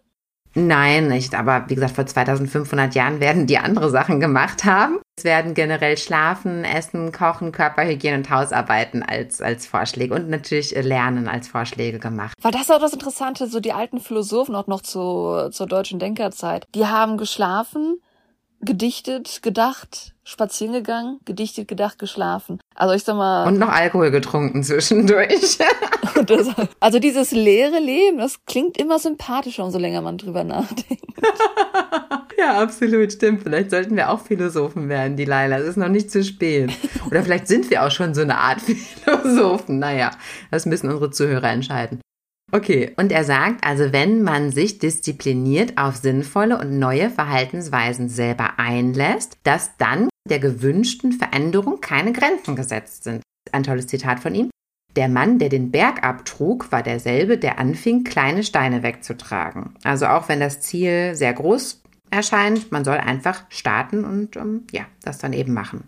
Nein, 0.59 1.09
nicht. 1.09 1.35
Aber 1.35 1.65
wie 1.69 1.75
gesagt, 1.75 1.95
vor 1.95 2.07
2500 2.07 2.95
Jahren 2.95 3.21
werden 3.21 3.47
die 3.47 3.59
andere 3.59 3.91
Sachen 3.91 4.21
gemacht 4.21 4.65
haben. 4.65 5.01
Es 5.19 5.25
werden 5.25 5.53
generell 5.53 5.99
Schlafen, 5.99 6.65
Essen, 6.65 7.13
Kochen, 7.13 7.53
Körperhygiene 7.53 8.17
und 8.17 8.31
Hausarbeiten 8.31 9.03
als, 9.03 9.43
als 9.43 9.67
Vorschläge 9.67 10.15
und 10.15 10.31
natürlich 10.31 10.75
Lernen 10.75 11.29
als 11.29 11.49
Vorschläge 11.49 11.99
gemacht. 11.99 12.35
War 12.41 12.53
das 12.53 12.71
auch 12.71 12.81
das 12.81 12.95
Interessante, 12.95 13.49
so 13.49 13.61
die 13.61 13.75
alten 13.75 14.01
Philosophen 14.01 14.55
auch 14.55 14.67
noch 14.67 14.81
zu, 14.81 15.51
zur 15.51 15.67
deutschen 15.67 15.99
Denkerzeit, 15.99 16.67
die 16.75 16.87
haben 16.87 17.19
geschlafen, 17.19 17.99
gedichtet, 18.67 19.43
gedacht, 19.43 20.15
spazieren 20.25 20.75
gegangen, 20.75 21.21
gedichtet, 21.25 21.69
gedacht, 21.69 21.99
geschlafen. 21.99 22.61
Also 22.75 22.95
ich 22.95 23.05
sag 23.05 23.17
mal. 23.17 23.47
Und 23.47 23.59
noch 23.59 23.71
Alkohol 23.71 24.11
getrunken 24.11 24.63
zwischendurch. 24.63 25.59
das, 26.27 26.49
also 26.81 26.99
dieses 26.99 27.31
leere 27.31 27.79
Leben, 27.79 28.19
das 28.19 28.45
klingt 28.45 28.77
immer 28.77 28.99
sympathischer, 28.99 29.65
umso 29.65 29.79
länger 29.79 30.03
man 30.03 30.19
drüber 30.19 30.45
nachdenkt. 30.45 31.05
ja, 32.39 32.61
absolut, 32.61 33.13
stimmt. 33.13 33.43
Vielleicht 33.43 33.71
sollten 33.71 33.97
wir 33.97 34.11
auch 34.11 34.21
Philosophen 34.21 34.89
werden, 34.89 35.17
die 35.17 35.25
Leila. 35.25 35.59
Es 35.59 35.67
ist 35.67 35.77
noch 35.77 35.89
nicht 35.89 36.11
zu 36.11 36.23
spät. 36.23 36.73
Oder 37.07 37.23
vielleicht 37.23 37.49
sind 37.49 37.71
wir 37.71 37.85
auch 37.85 37.91
schon 37.91 38.15
so 38.15 38.21
eine 38.21 38.37
Art 38.37 38.61
Philosophen. 39.05 39.79
Naja, 39.79 40.11
das 40.51 40.67
müssen 40.67 40.91
unsere 40.91 41.11
Zuhörer 41.11 41.51
entscheiden. 41.51 42.01
Okay, 42.53 42.93
und 42.97 43.11
er 43.11 43.25
sagt 43.25 43.67
also, 43.67 43.93
wenn 43.93 44.23
man 44.23 44.51
sich 44.51 44.79
diszipliniert 44.79 45.77
auf 45.77 45.97
sinnvolle 45.97 46.59
und 46.59 46.79
neue 46.79 47.11
Verhaltensweisen 47.11 48.09
selber 48.09 48.59
einlässt, 48.59 49.39
dass 49.43 49.77
dann 49.79 50.09
der 50.29 50.39
gewünschten 50.39 51.13
Veränderung 51.13 51.81
keine 51.81 52.13
Grenzen 52.13 52.55
gesetzt 52.55 53.05
sind. 53.05 53.23
Ein 53.53 53.65
tolles 53.65 53.89
Zitat 53.89 54.21
von 54.21 54.35
ihm. 54.35 54.51
Der 54.95 55.09
Mann, 55.09 55.39
der 55.39 55.49
den 55.49 55.71
Berg 55.71 56.05
abtrug, 56.05 56.73
war 56.73 56.83
derselbe, 56.83 57.37
der 57.37 57.59
anfing, 57.59 58.05
kleine 58.05 58.43
Steine 58.43 58.83
wegzutragen. 58.83 59.75
Also 59.85 60.07
auch 60.07 60.29
wenn 60.29 60.41
das 60.41 60.61
Ziel 60.61 61.15
sehr 61.15 61.35
groß 61.35 61.83
erscheint, 62.11 62.73
man 62.73 62.85
soll 62.85 62.97
einfach 62.97 63.45
starten 63.51 64.05
und 64.05 64.37
ähm, 64.37 64.65
ja, 64.73 64.87
das 65.03 65.19
dann 65.19 65.33
eben 65.33 65.53
machen. 65.53 65.85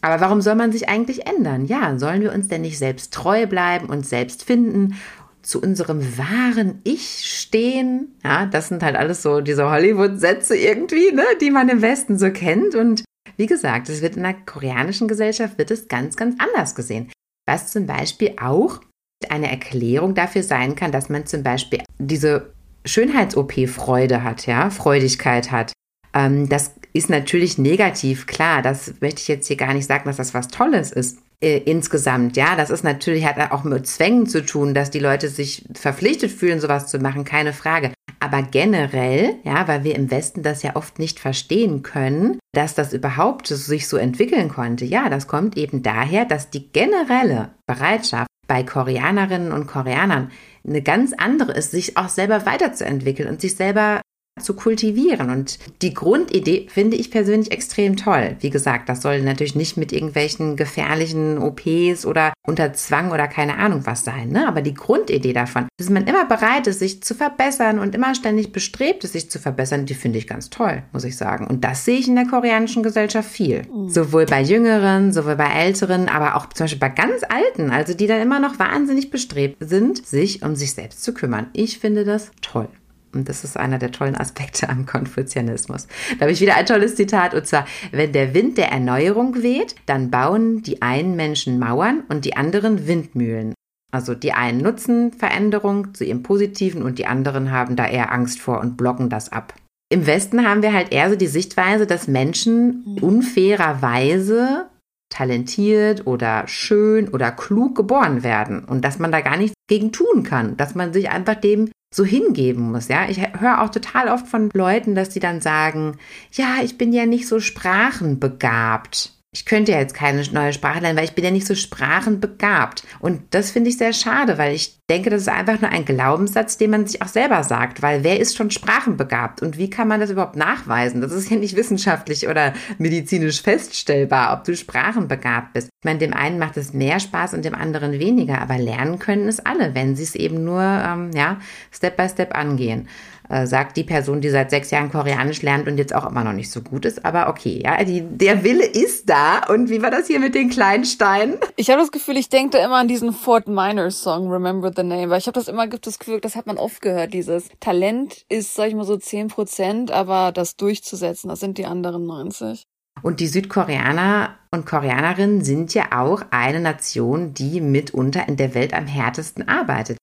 Aber 0.00 0.20
warum 0.20 0.40
soll 0.40 0.54
man 0.54 0.72
sich 0.72 0.88
eigentlich 0.88 1.26
ändern? 1.26 1.66
Ja, 1.66 1.98
sollen 1.98 2.22
wir 2.22 2.32
uns 2.32 2.48
denn 2.48 2.62
nicht 2.62 2.78
selbst 2.78 3.12
treu 3.12 3.46
bleiben 3.46 3.86
und 3.86 4.06
selbst 4.06 4.44
finden, 4.44 4.94
zu 5.42 5.60
unserem 5.60 6.18
wahren 6.18 6.80
Ich 6.84 7.24
stehen? 7.24 8.14
Ja, 8.24 8.46
das 8.46 8.68
sind 8.68 8.82
halt 8.82 8.96
alles 8.96 9.22
so 9.22 9.40
diese 9.40 9.70
Hollywood-Sätze 9.70 10.56
irgendwie, 10.56 11.12
ne, 11.12 11.24
die 11.40 11.50
man 11.50 11.68
im 11.68 11.82
Westen 11.82 12.18
so 12.18 12.30
kennt. 12.30 12.74
Und 12.74 13.04
wie 13.36 13.46
gesagt, 13.46 13.88
es 13.88 14.02
wird 14.02 14.16
in 14.16 14.22
der 14.22 14.34
koreanischen 14.34 15.08
Gesellschaft 15.08 15.58
wird 15.58 15.70
es 15.70 15.88
ganz, 15.88 16.16
ganz 16.16 16.36
anders 16.38 16.74
gesehen. 16.74 17.10
Was 17.46 17.72
zum 17.72 17.86
Beispiel 17.86 18.34
auch 18.40 18.80
eine 19.28 19.50
Erklärung 19.50 20.14
dafür 20.14 20.42
sein 20.42 20.74
kann, 20.74 20.92
dass 20.92 21.08
man 21.08 21.26
zum 21.26 21.42
Beispiel 21.42 21.82
diese 21.98 22.52
Schönheits-OP-Freude 22.84 24.24
hat, 24.24 24.46
ja, 24.46 24.70
Freudigkeit 24.70 25.50
hat. 25.50 25.72
Ähm, 26.14 26.48
das 26.48 26.74
ist 26.92 27.10
natürlich 27.10 27.58
negativ, 27.58 28.26
klar. 28.26 28.62
Das 28.62 28.94
möchte 29.00 29.20
ich 29.20 29.28
jetzt 29.28 29.46
hier 29.46 29.56
gar 29.56 29.74
nicht 29.74 29.86
sagen, 29.86 30.04
dass 30.06 30.16
das 30.16 30.34
was 30.34 30.48
Tolles 30.48 30.92
ist. 30.92 31.18
Äh, 31.42 31.58
insgesamt, 31.58 32.36
ja, 32.36 32.54
das 32.54 32.70
ist 32.70 32.84
natürlich, 32.84 33.26
hat 33.26 33.50
auch 33.50 33.64
mit 33.64 33.86
Zwängen 33.88 34.26
zu 34.26 34.46
tun, 34.46 34.74
dass 34.74 34.90
die 34.90 35.00
Leute 35.00 35.28
sich 35.28 35.64
verpflichtet 35.74 36.30
fühlen, 36.30 36.60
sowas 36.60 36.86
zu 36.86 37.00
machen, 37.00 37.24
keine 37.24 37.52
Frage. 37.52 37.92
Aber 38.20 38.42
generell, 38.42 39.34
ja, 39.42 39.66
weil 39.66 39.82
wir 39.82 39.96
im 39.96 40.12
Westen 40.12 40.44
das 40.44 40.62
ja 40.62 40.76
oft 40.76 41.00
nicht 41.00 41.18
verstehen 41.18 41.82
können, 41.82 42.38
dass 42.54 42.76
das 42.76 42.92
überhaupt 42.92 43.48
sich 43.48 43.88
so 43.88 43.96
entwickeln 43.96 44.48
konnte. 44.48 44.84
Ja, 44.84 45.08
das 45.08 45.26
kommt 45.26 45.56
eben 45.56 45.82
daher, 45.82 46.24
dass 46.24 46.50
die 46.50 46.70
generelle 46.70 47.50
Bereitschaft 47.66 48.28
bei 48.46 48.62
Koreanerinnen 48.62 49.50
und 49.50 49.66
Koreanern 49.66 50.30
eine 50.64 50.82
ganz 50.82 51.12
andere 51.12 51.52
ist, 51.52 51.72
sich 51.72 51.96
auch 51.96 52.08
selber 52.08 52.46
weiterzuentwickeln 52.46 53.28
und 53.28 53.40
sich 53.40 53.56
selber 53.56 54.00
zu 54.40 54.54
kultivieren. 54.54 55.30
Und 55.30 55.58
die 55.82 55.94
Grundidee 55.94 56.66
finde 56.68 56.96
ich 56.96 57.10
persönlich 57.10 57.52
extrem 57.52 57.96
toll. 57.96 58.36
Wie 58.40 58.50
gesagt, 58.50 58.88
das 58.88 59.02
soll 59.02 59.20
natürlich 59.20 59.54
nicht 59.54 59.76
mit 59.76 59.92
irgendwelchen 59.92 60.56
gefährlichen 60.56 61.38
OPs 61.38 62.06
oder 62.06 62.32
unter 62.46 62.72
Zwang 62.72 63.12
oder 63.12 63.28
keine 63.28 63.58
Ahnung 63.58 63.82
was 63.84 64.04
sein. 64.04 64.30
Ne? 64.30 64.48
Aber 64.48 64.62
die 64.62 64.74
Grundidee 64.74 65.32
davon, 65.32 65.68
dass 65.78 65.90
man 65.90 66.06
immer 66.06 66.24
bereit 66.24 66.66
ist, 66.66 66.78
sich 66.78 67.02
zu 67.02 67.14
verbessern 67.14 67.78
und 67.78 67.94
immer 67.94 68.14
ständig 68.14 68.52
bestrebt 68.52 69.04
ist, 69.04 69.12
sich 69.12 69.30
zu 69.30 69.38
verbessern, 69.38 69.86
die 69.86 69.94
finde 69.94 70.18
ich 70.18 70.26
ganz 70.26 70.50
toll, 70.50 70.82
muss 70.92 71.04
ich 71.04 71.16
sagen. 71.16 71.46
Und 71.46 71.62
das 71.62 71.84
sehe 71.84 71.98
ich 71.98 72.08
in 72.08 72.16
der 72.16 72.26
koreanischen 72.26 72.82
Gesellschaft 72.82 73.30
viel. 73.30 73.62
Mhm. 73.72 73.90
Sowohl 73.90 74.26
bei 74.26 74.42
Jüngeren, 74.42 75.12
sowohl 75.12 75.36
bei 75.36 75.52
Älteren, 75.52 76.08
aber 76.08 76.36
auch 76.36 76.46
zum 76.48 76.64
Beispiel 76.64 76.80
bei 76.80 76.88
ganz 76.88 77.22
Alten, 77.28 77.70
also 77.70 77.94
die 77.94 78.06
dann 78.06 78.20
immer 78.20 78.40
noch 78.40 78.58
wahnsinnig 78.58 79.10
bestrebt 79.10 79.56
sind, 79.60 80.04
sich 80.04 80.42
um 80.42 80.56
sich 80.56 80.72
selbst 80.72 81.04
zu 81.04 81.12
kümmern. 81.14 81.48
Ich 81.52 81.78
finde 81.78 82.04
das 82.04 82.30
toll. 82.40 82.68
Und 83.14 83.28
das 83.28 83.44
ist 83.44 83.56
einer 83.56 83.78
der 83.78 83.92
tollen 83.92 84.16
Aspekte 84.16 84.68
am 84.68 84.86
Konfuzianismus. 84.86 85.86
Da 86.18 86.22
habe 86.22 86.32
ich 86.32 86.40
wieder 86.40 86.56
ein 86.56 86.66
tolles 86.66 86.94
Zitat, 86.94 87.34
und 87.34 87.46
zwar, 87.46 87.66
wenn 87.90 88.12
der 88.12 88.34
Wind 88.34 88.58
der 88.58 88.70
Erneuerung 88.70 89.42
weht, 89.42 89.74
dann 89.86 90.10
bauen 90.10 90.62
die 90.62 90.82
einen 90.82 91.16
Menschen 91.16 91.58
Mauern 91.58 92.04
und 92.08 92.24
die 92.24 92.36
anderen 92.36 92.86
Windmühlen. 92.86 93.54
Also 93.92 94.14
die 94.14 94.32
einen 94.32 94.62
nutzen 94.62 95.12
Veränderung 95.12 95.92
zu 95.94 96.04
ihrem 96.04 96.22
Positiven 96.22 96.82
und 96.82 96.98
die 96.98 97.06
anderen 97.06 97.50
haben 97.50 97.76
da 97.76 97.86
eher 97.86 98.10
Angst 98.10 98.40
vor 98.40 98.60
und 98.60 98.78
blocken 98.78 99.10
das 99.10 99.30
ab. 99.30 99.54
Im 99.90 100.06
Westen 100.06 100.48
haben 100.48 100.62
wir 100.62 100.72
halt 100.72 100.90
eher 100.90 101.10
so 101.10 101.16
die 101.16 101.26
Sichtweise, 101.26 101.86
dass 101.86 102.08
Menschen 102.08 102.98
unfairerweise 103.02 104.70
talentiert 105.10 106.06
oder 106.06 106.48
schön 106.48 107.10
oder 107.10 107.30
klug 107.30 107.76
geboren 107.76 108.22
werden 108.22 108.64
und 108.64 108.82
dass 108.82 108.98
man 108.98 109.12
da 109.12 109.20
gar 109.20 109.36
nichts 109.36 109.54
gegen 109.68 109.92
tun 109.92 110.22
kann, 110.22 110.56
dass 110.56 110.74
man 110.74 110.94
sich 110.94 111.10
einfach 111.10 111.34
dem 111.34 111.70
so 111.92 112.04
hingeben 112.04 112.72
muss, 112.72 112.88
ja. 112.88 113.08
Ich 113.08 113.20
höre 113.20 113.62
auch 113.62 113.68
total 113.68 114.08
oft 114.08 114.26
von 114.26 114.50
Leuten, 114.52 114.94
dass 114.94 115.10
die 115.10 115.20
dann 115.20 115.40
sagen, 115.40 115.98
ja, 116.32 116.56
ich 116.64 116.78
bin 116.78 116.92
ja 116.92 117.06
nicht 117.06 117.28
so 117.28 117.38
sprachenbegabt 117.38 119.12
ich 119.34 119.46
könnte 119.46 119.72
ja 119.72 119.78
jetzt 119.78 119.94
keine 119.94 120.22
neue 120.32 120.52
Sprache 120.52 120.80
lernen, 120.80 120.98
weil 120.98 121.06
ich 121.06 121.14
bin 121.14 121.24
ja 121.24 121.30
nicht 121.30 121.46
so 121.46 121.54
sprachenbegabt. 121.54 122.84
Und 123.00 123.22
das 123.30 123.50
finde 123.50 123.70
ich 123.70 123.78
sehr 123.78 123.94
schade, 123.94 124.36
weil 124.36 124.54
ich 124.54 124.78
denke, 124.90 125.08
das 125.08 125.22
ist 125.22 125.28
einfach 125.28 125.58
nur 125.58 125.70
ein 125.70 125.86
Glaubenssatz, 125.86 126.58
den 126.58 126.70
man 126.70 126.86
sich 126.86 127.00
auch 127.00 127.08
selber 127.08 127.42
sagt, 127.42 127.80
weil 127.80 128.04
wer 128.04 128.20
ist 128.20 128.36
schon 128.36 128.50
sprachenbegabt 128.50 129.40
und 129.40 129.56
wie 129.56 129.70
kann 129.70 129.88
man 129.88 130.00
das 130.00 130.10
überhaupt 130.10 130.36
nachweisen? 130.36 131.00
Das 131.00 131.12
ist 131.12 131.30
ja 131.30 131.38
nicht 131.38 131.56
wissenschaftlich 131.56 132.28
oder 132.28 132.52
medizinisch 132.76 133.40
feststellbar, 133.40 134.34
ob 134.34 134.44
du 134.44 134.54
sprachenbegabt 134.54 135.54
bist. 135.54 135.70
Ich 135.80 135.84
meine, 135.84 135.98
dem 135.98 136.12
einen 136.12 136.38
macht 136.38 136.58
es 136.58 136.74
mehr 136.74 137.00
Spaß 137.00 137.32
und 137.32 137.46
dem 137.46 137.54
anderen 137.54 137.92
weniger, 137.92 138.42
aber 138.42 138.58
lernen 138.58 138.98
können 138.98 139.28
es 139.28 139.40
alle, 139.40 139.74
wenn 139.74 139.96
sie 139.96 140.02
es 140.02 140.14
eben 140.14 140.44
nur, 140.44 140.60
ähm, 140.60 141.10
ja, 141.14 141.38
Step 141.70 141.96
by 141.96 142.06
Step 142.06 142.36
angehen 142.36 142.86
äh, 143.32 143.46
sagt 143.46 143.78
die 143.78 143.82
Person, 143.82 144.20
die 144.20 144.28
seit 144.28 144.50
sechs 144.50 144.70
Jahren 144.70 144.90
Koreanisch 144.92 145.40
lernt 145.40 145.66
und 145.66 145.78
jetzt 145.78 145.94
auch 145.94 146.04
immer 146.04 146.22
noch 146.22 146.34
nicht 146.34 146.50
so 146.50 146.60
gut 146.60 146.84
ist. 146.84 147.02
Aber 147.02 147.28
okay, 147.28 147.62
ja, 147.64 147.82
die, 147.82 148.02
der 148.02 148.44
Wille 148.44 148.66
ist 148.66 149.08
da. 149.08 149.40
Und 149.48 149.70
wie 149.70 149.80
war 149.80 149.90
das 149.90 150.06
hier 150.06 150.20
mit 150.20 150.34
den 150.34 150.50
kleinen 150.50 150.84
Steinen? 150.84 151.38
Ich 151.56 151.70
habe 151.70 151.80
das 151.80 151.90
Gefühl, 151.90 152.18
ich 152.18 152.28
denke 152.28 152.58
da 152.58 152.64
immer 152.64 152.76
an 152.76 152.88
diesen 152.88 153.14
Fort 153.14 153.48
Minor 153.48 153.90
Song, 153.90 154.30
Remember 154.30 154.70
the 154.76 154.82
Name, 154.82 155.08
weil 155.08 155.18
ich 155.18 155.26
habe 155.26 155.38
das 155.38 155.48
immer 155.48 155.66
gibt 155.66 155.86
das 155.86 155.98
Gefühl, 155.98 156.20
das 156.20 156.36
hat 156.36 156.46
man 156.46 156.58
oft 156.58 156.82
gehört, 156.82 157.14
dieses 157.14 157.48
Talent 157.58 158.26
ist, 158.28 158.54
sag 158.54 158.68
ich 158.68 158.74
mal 158.74 158.84
so, 158.84 158.98
zehn 158.98 159.28
Prozent, 159.28 159.90
aber 159.90 160.30
das 160.32 160.56
durchzusetzen, 160.56 161.30
das 161.30 161.40
sind 161.40 161.56
die 161.56 161.64
anderen 161.64 162.04
90. 162.04 162.64
Und 163.00 163.20
die 163.20 163.28
Südkoreaner 163.28 164.36
und 164.50 164.66
Koreanerinnen 164.66 165.42
sind 165.42 165.72
ja 165.72 165.86
auch 165.92 166.22
eine 166.30 166.60
Nation, 166.60 167.32
die 167.32 167.62
mitunter 167.62 168.28
in 168.28 168.36
der 168.36 168.54
Welt 168.54 168.74
am 168.74 168.86
härtesten 168.86 169.48
arbeitet 169.48 169.96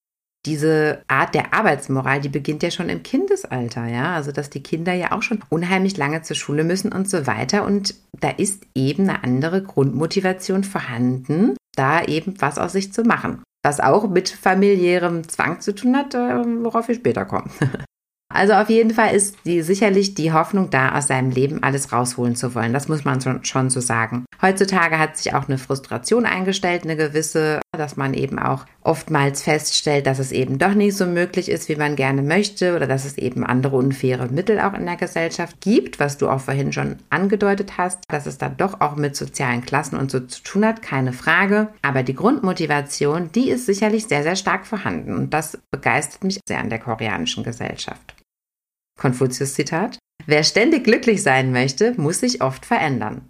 diese 0.46 1.04
Art 1.08 1.36
der 1.36 1.54
Arbeitsmoral, 1.54 2.22
die 2.22 2.30
beginnt 2.30 2.64
ja 2.64 2.72
schon 2.72 2.90
im 2.90 3.04
Kindesalter, 3.04 3.88
ja. 3.88 4.16
Also, 4.16 4.32
dass 4.32 4.50
die 4.50 4.64
Kinder 4.64 4.94
ja 4.94 5.12
auch 5.12 5.22
schon 5.22 5.44
unheimlich 5.50 5.98
lange 5.98 6.22
zur 6.22 6.36
Schule 6.36 6.64
müssen 6.64 6.94
und 6.94 7.10
so 7.10 7.28
weiter. 7.28 7.66
Und 7.66 7.96
da 8.20 8.30
ist 8.30 8.64
eben 8.74 9.10
eine 9.10 9.24
andere 9.24 9.62
Grundmotivation 9.62 10.64
vorhanden, 10.64 11.56
da 11.76 12.04
eben 12.04 12.40
was 12.40 12.58
aus 12.58 12.72
sich 12.72 12.94
zu 12.94 13.04
machen. 13.04 13.44
Was 13.64 13.82
auch 13.82 14.10
mit 14.10 14.30
familiärem 14.30 15.28
Zwang 15.28 15.60
zu 15.60 15.76
tun 15.76 15.98
hat, 15.98 16.14
äh, 16.14 16.64
worauf 16.64 16.88
wir 16.88 16.96
später 16.96 17.26
kommen. 17.26 17.52
Also 18.32 18.54
auf 18.54 18.70
jeden 18.70 18.92
Fall 18.92 19.16
ist 19.16 19.38
die, 19.46 19.64
sicherlich 19.64 20.14
die 20.14 20.32
Hoffnung 20.32 20.70
da, 20.70 20.96
aus 20.96 21.08
seinem 21.08 21.32
Leben 21.32 21.64
alles 21.64 21.92
rausholen 21.92 22.36
zu 22.36 22.54
wollen. 22.54 22.74
Das 22.74 22.88
muss 22.88 23.04
man 23.04 23.20
schon, 23.20 23.44
schon 23.44 23.72
so 23.72 23.80
sagen. 23.80 24.26
Heutzutage 24.42 25.00
hat 25.00 25.18
sich 25.18 25.34
auch 25.34 25.48
eine 25.48 25.58
Frustration 25.58 26.26
eingestellt, 26.26 26.84
eine 26.84 26.96
gewisse, 26.96 27.60
dass 27.76 27.98
man 27.98 28.14
eben 28.14 28.38
auch 28.38 28.66
oftmals 28.82 29.44
feststellt, 29.44 30.06
dass 30.06 30.20
es 30.20 30.32
eben 30.32 30.60
doch 30.60 30.76
nicht 30.76 30.96
so 30.96 31.08
möglich 31.08 31.50
ist, 31.50 31.70
wie 31.70 31.76
man 31.76 31.96
gerne 31.96 32.22
möchte 32.22 32.76
oder 32.76 32.86
dass 32.86 33.04
es 33.04 33.18
eben 33.18 33.44
andere 33.44 33.76
unfaire 33.76 34.28
Mittel 34.28 34.60
auch 34.60 34.74
in 34.74 34.86
der 34.86 34.96
Gesellschaft 34.96 35.60
gibt, 35.60 36.00
was 36.00 36.18
du 36.18 36.30
auch 36.30 36.40
vorhin 36.40 36.72
schon 36.72 36.98
angedeutet 37.10 37.78
hast, 37.78 38.00
dass 38.10 38.28
es 38.28 38.38
da 38.38 38.48
doch 38.48 38.80
auch 38.80 38.96
mit 38.96 39.16
sozialen 39.16 39.66
Klassen 39.66 39.98
und 39.98 40.12
so 40.12 40.20
zu 40.20 40.44
tun 40.44 40.66
hat, 40.66 40.84
keine 40.84 41.14
Frage. 41.14 41.70
Aber 41.82 42.04
die 42.04 42.16
Grundmotivation, 42.16 43.32
die 43.34 43.50
ist 43.50 43.66
sicherlich 43.66 44.06
sehr, 44.06 44.22
sehr 44.22 44.36
stark 44.36 44.68
vorhanden 44.68 45.16
und 45.16 45.34
das 45.34 45.58
begeistert 45.72 46.24
mich 46.24 46.40
sehr 46.48 46.60
an 46.60 46.70
der 46.70 46.80
koreanischen 46.80 47.44
Gesellschaft. 47.44 48.19
Konfuzius 49.00 49.56
Zitat. 49.56 49.98
Wer 50.28 50.44
ständig 50.44 50.84
glücklich 50.84 51.24
sein 51.24 51.52
möchte, 51.52 52.00
muss 52.00 52.20
sich 52.20 52.44
oft 52.44 52.66
verändern. 52.66 53.22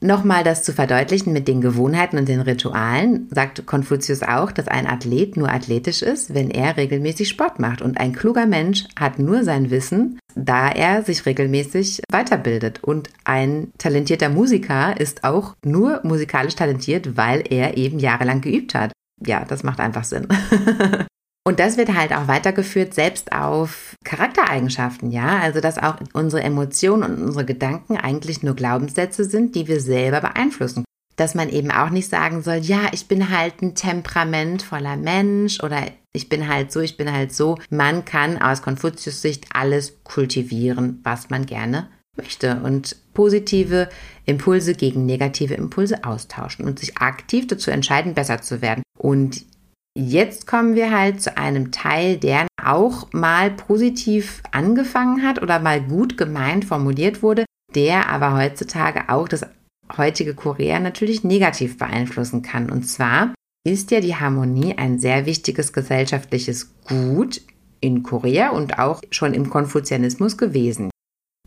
Nochmal 0.00 0.44
das 0.44 0.62
zu 0.62 0.74
verdeutlichen 0.74 1.32
mit 1.32 1.48
den 1.48 1.62
Gewohnheiten 1.62 2.18
und 2.18 2.28
den 2.28 2.42
Ritualen, 2.42 3.28
sagt 3.30 3.64
Konfuzius 3.64 4.22
auch, 4.22 4.52
dass 4.52 4.68
ein 4.68 4.86
Athlet 4.86 5.38
nur 5.38 5.50
athletisch 5.50 6.02
ist, 6.02 6.34
wenn 6.34 6.50
er 6.50 6.76
regelmäßig 6.76 7.30
Sport 7.30 7.58
macht. 7.58 7.80
Und 7.80 7.98
ein 7.98 8.12
kluger 8.12 8.44
Mensch 8.44 8.84
hat 8.98 9.18
nur 9.18 9.42
sein 9.42 9.70
Wissen, 9.70 10.18
da 10.34 10.68
er 10.68 11.02
sich 11.02 11.24
regelmäßig 11.24 12.02
weiterbildet. 12.12 12.84
Und 12.84 13.08
ein 13.24 13.72
talentierter 13.78 14.28
Musiker 14.28 15.00
ist 15.00 15.24
auch 15.24 15.54
nur 15.64 16.00
musikalisch 16.04 16.56
talentiert, 16.56 17.16
weil 17.16 17.42
er 17.48 17.78
eben 17.78 17.98
jahrelang 17.98 18.42
geübt 18.42 18.74
hat. 18.74 18.92
Ja, 19.24 19.46
das 19.46 19.62
macht 19.62 19.80
einfach 19.80 20.04
Sinn. 20.04 20.28
Und 21.46 21.60
das 21.60 21.76
wird 21.76 21.94
halt 21.94 22.12
auch 22.12 22.26
weitergeführt, 22.26 22.92
selbst 22.92 23.30
auf 23.30 23.85
Charaktereigenschaften, 24.06 25.10
ja. 25.10 25.40
Also, 25.40 25.60
dass 25.60 25.78
auch 25.78 25.96
unsere 26.12 26.42
Emotionen 26.42 27.02
und 27.02 27.22
unsere 27.22 27.44
Gedanken 27.44 27.96
eigentlich 27.96 28.42
nur 28.42 28.54
Glaubenssätze 28.54 29.24
sind, 29.24 29.54
die 29.54 29.68
wir 29.68 29.80
selber 29.80 30.20
beeinflussen. 30.20 30.84
Dass 31.16 31.34
man 31.34 31.48
eben 31.48 31.70
auch 31.70 31.90
nicht 31.90 32.08
sagen 32.08 32.42
soll, 32.42 32.56
ja, 32.56 32.88
ich 32.92 33.08
bin 33.08 33.30
halt 33.30 33.62
ein 33.62 33.74
temperamentvoller 33.74 34.96
Mensch 34.96 35.62
oder 35.62 35.82
ich 36.12 36.28
bin 36.28 36.48
halt 36.48 36.72
so, 36.72 36.80
ich 36.80 36.96
bin 36.96 37.10
halt 37.10 37.34
so. 37.34 37.58
Man 37.68 38.04
kann 38.04 38.40
aus 38.40 38.62
Konfuzius 38.62 39.22
Sicht 39.22 39.46
alles 39.52 39.94
kultivieren, 40.04 41.00
was 41.02 41.28
man 41.28 41.44
gerne 41.44 41.88
möchte 42.16 42.60
und 42.62 42.96
positive 43.12 43.88
Impulse 44.24 44.74
gegen 44.74 45.04
negative 45.04 45.54
Impulse 45.54 46.04
austauschen 46.04 46.64
und 46.64 46.78
sich 46.78 46.98
aktiv 46.98 47.46
dazu 47.46 47.70
entscheiden, 47.70 48.14
besser 48.14 48.40
zu 48.40 48.62
werden. 48.62 48.82
Und 48.98 49.44
Jetzt 49.98 50.46
kommen 50.46 50.74
wir 50.74 50.94
halt 50.94 51.22
zu 51.22 51.38
einem 51.38 51.72
Teil, 51.72 52.18
der 52.18 52.46
auch 52.62 53.10
mal 53.14 53.50
positiv 53.50 54.42
angefangen 54.52 55.26
hat 55.26 55.40
oder 55.40 55.58
mal 55.58 55.80
gut 55.80 56.18
gemeint 56.18 56.66
formuliert 56.66 57.22
wurde, 57.22 57.46
der 57.74 58.10
aber 58.10 58.36
heutzutage 58.36 59.08
auch 59.08 59.26
das 59.26 59.46
heutige 59.96 60.34
Korea 60.34 60.80
natürlich 60.80 61.24
negativ 61.24 61.78
beeinflussen 61.78 62.42
kann. 62.42 62.70
Und 62.70 62.82
zwar 62.82 63.34
ist 63.66 63.90
ja 63.90 64.00
die 64.00 64.16
Harmonie 64.16 64.74
ein 64.76 64.98
sehr 64.98 65.24
wichtiges 65.24 65.72
gesellschaftliches 65.72 66.74
Gut 66.86 67.40
in 67.80 68.02
Korea 68.02 68.50
und 68.50 68.78
auch 68.78 69.00
schon 69.10 69.32
im 69.32 69.48
Konfuzianismus 69.48 70.36
gewesen. 70.36 70.90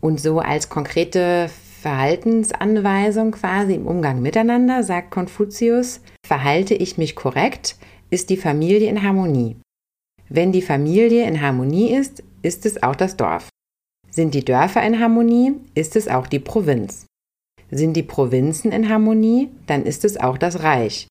Und 0.02 0.20
so 0.20 0.40
als 0.40 0.68
konkrete 0.68 1.48
Verhaltensanweisung 1.82 3.30
quasi 3.30 3.74
im 3.74 3.86
Umgang 3.86 4.20
miteinander 4.20 4.82
sagt 4.82 5.12
Konfuzius, 5.12 6.00
verhalte 6.26 6.74
ich 6.74 6.98
mich 6.98 7.14
korrekt, 7.14 7.76
ist 8.10 8.30
die 8.30 8.36
Familie 8.36 8.88
in 8.88 9.02
Harmonie. 9.02 9.56
Wenn 10.28 10.52
die 10.52 10.62
Familie 10.62 11.26
in 11.26 11.40
Harmonie 11.40 11.92
ist, 11.92 12.22
ist 12.42 12.66
es 12.66 12.82
auch 12.82 12.96
das 12.96 13.16
Dorf. 13.16 13.48
Sind 14.10 14.34
die 14.34 14.44
Dörfer 14.44 14.82
in 14.82 14.98
Harmonie, 14.98 15.54
ist 15.74 15.94
es 15.94 16.08
auch 16.08 16.26
die 16.26 16.40
Provinz. 16.40 17.06
Sind 17.70 17.94
die 17.94 18.02
Provinzen 18.02 18.72
in 18.72 18.88
Harmonie, 18.88 19.48
dann 19.66 19.84
ist 19.84 20.04
es 20.04 20.18
auch 20.18 20.36
das 20.36 20.62
Reich. 20.62 21.06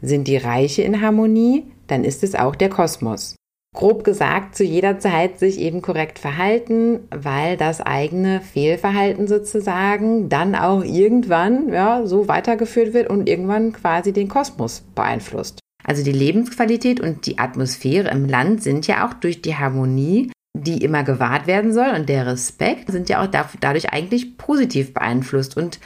Sind 0.00 0.28
die 0.28 0.36
Reiche 0.36 0.82
in 0.82 1.00
Harmonie, 1.00 1.64
dann 1.88 2.04
ist 2.04 2.22
es 2.22 2.34
auch 2.36 2.54
der 2.54 2.68
Kosmos. 2.68 3.34
Grob 3.74 4.04
gesagt, 4.04 4.54
zu 4.54 4.62
jeder 4.62 5.00
Zeit 5.00 5.40
sich 5.40 5.58
eben 5.58 5.82
korrekt 5.82 6.20
verhalten, 6.20 7.00
weil 7.10 7.56
das 7.56 7.80
eigene 7.80 8.40
Fehlverhalten 8.40 9.26
sozusagen 9.26 10.28
dann 10.28 10.54
auch 10.54 10.84
irgendwann 10.84 11.72
ja, 11.72 12.06
so 12.06 12.28
weitergeführt 12.28 12.94
wird 12.94 13.10
und 13.10 13.28
irgendwann 13.28 13.72
quasi 13.72 14.12
den 14.12 14.28
Kosmos 14.28 14.84
beeinflusst. 14.94 15.63
Also 15.84 16.02
die 16.02 16.12
Lebensqualität 16.12 17.00
und 17.00 17.26
die 17.26 17.38
Atmosphäre 17.38 18.10
im 18.10 18.26
Land 18.26 18.62
sind 18.62 18.86
ja 18.86 19.06
auch 19.06 19.14
durch 19.14 19.42
die 19.42 19.54
Harmonie, 19.54 20.32
die 20.56 20.82
immer 20.82 21.04
gewahrt 21.04 21.46
werden 21.46 21.72
soll 21.72 21.90
und 21.94 22.08
der 22.08 22.26
Respekt 22.26 22.90
sind 22.90 23.08
ja 23.08 23.22
auch 23.22 23.28
dadurch 23.60 23.92
eigentlich 23.92 24.38
positiv 24.38 24.94
beeinflusst 24.94 25.56
und 25.56 25.78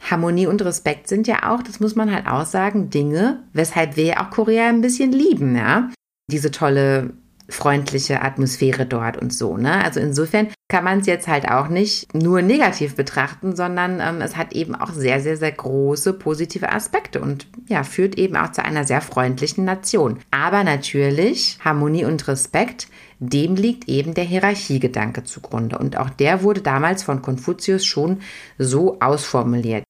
Harmonie 0.00 0.46
und 0.46 0.62
Respekt 0.62 1.08
sind 1.08 1.26
ja 1.26 1.50
auch, 1.50 1.62
das 1.62 1.78
muss 1.78 1.94
man 1.94 2.12
halt 2.12 2.26
auch 2.26 2.46
sagen, 2.46 2.90
Dinge, 2.90 3.42
weshalb 3.52 3.96
wir 3.96 4.04
ja 4.04 4.24
auch 4.24 4.30
Korea 4.30 4.68
ein 4.68 4.80
bisschen 4.80 5.12
lieben, 5.12 5.56
ja. 5.56 5.90
Diese 6.30 6.50
tolle 6.50 7.12
freundliche 7.50 8.22
Atmosphäre 8.22 8.86
dort 8.86 9.16
und 9.16 9.32
so. 9.32 9.56
Ne? 9.56 9.84
Also 9.84 10.00
insofern 10.00 10.48
kann 10.68 10.84
man 10.84 11.00
es 11.00 11.06
jetzt 11.06 11.28
halt 11.28 11.50
auch 11.50 11.68
nicht 11.68 12.14
nur 12.14 12.42
negativ 12.42 12.94
betrachten, 12.94 13.56
sondern 13.56 14.00
ähm, 14.00 14.20
es 14.20 14.36
hat 14.36 14.52
eben 14.52 14.74
auch 14.74 14.92
sehr, 14.92 15.20
sehr, 15.20 15.36
sehr 15.36 15.52
große 15.52 16.14
positive 16.14 16.72
Aspekte 16.72 17.20
und 17.20 17.48
ja, 17.68 17.82
führt 17.82 18.16
eben 18.16 18.36
auch 18.36 18.52
zu 18.52 18.64
einer 18.64 18.84
sehr 18.84 19.00
freundlichen 19.00 19.64
Nation. 19.64 20.20
Aber 20.30 20.64
natürlich 20.64 21.58
Harmonie 21.64 22.04
und 22.04 22.26
Respekt, 22.28 22.88
dem 23.18 23.56
liegt 23.56 23.88
eben 23.88 24.14
der 24.14 24.24
Hierarchiegedanke 24.24 25.24
zugrunde. 25.24 25.76
Und 25.76 25.96
auch 25.96 26.10
der 26.10 26.42
wurde 26.42 26.62
damals 26.62 27.02
von 27.02 27.20
Konfuzius 27.20 27.84
schon 27.84 28.20
so 28.58 28.98
ausformuliert. 29.00 29.84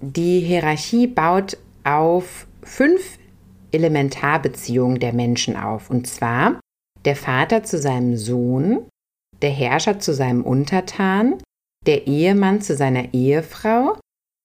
Die 0.00 0.40
Hierarchie 0.40 1.06
baut 1.06 1.56
auf 1.82 2.46
fünf 2.62 3.18
Elementarbeziehungen 3.72 5.00
der 5.00 5.12
Menschen 5.12 5.56
auf. 5.56 5.90
Und 5.90 6.06
zwar 6.06 6.60
der 7.04 7.16
Vater 7.16 7.62
zu 7.62 7.78
seinem 7.78 8.16
Sohn, 8.16 8.86
der 9.42 9.50
Herrscher 9.50 9.98
zu 9.98 10.12
seinem 10.14 10.42
Untertan, 10.42 11.34
der 11.86 12.06
Ehemann 12.06 12.60
zu 12.60 12.74
seiner 12.76 13.14
Ehefrau, 13.14 13.98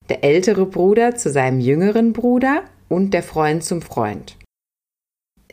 der 0.09 0.23
ältere 0.23 0.65
Bruder 0.65 1.15
zu 1.15 1.31
seinem 1.31 1.59
jüngeren 1.59 2.13
Bruder 2.13 2.63
und 2.89 3.13
der 3.13 3.23
Freund 3.23 3.63
zum 3.63 3.81
Freund. 3.81 4.37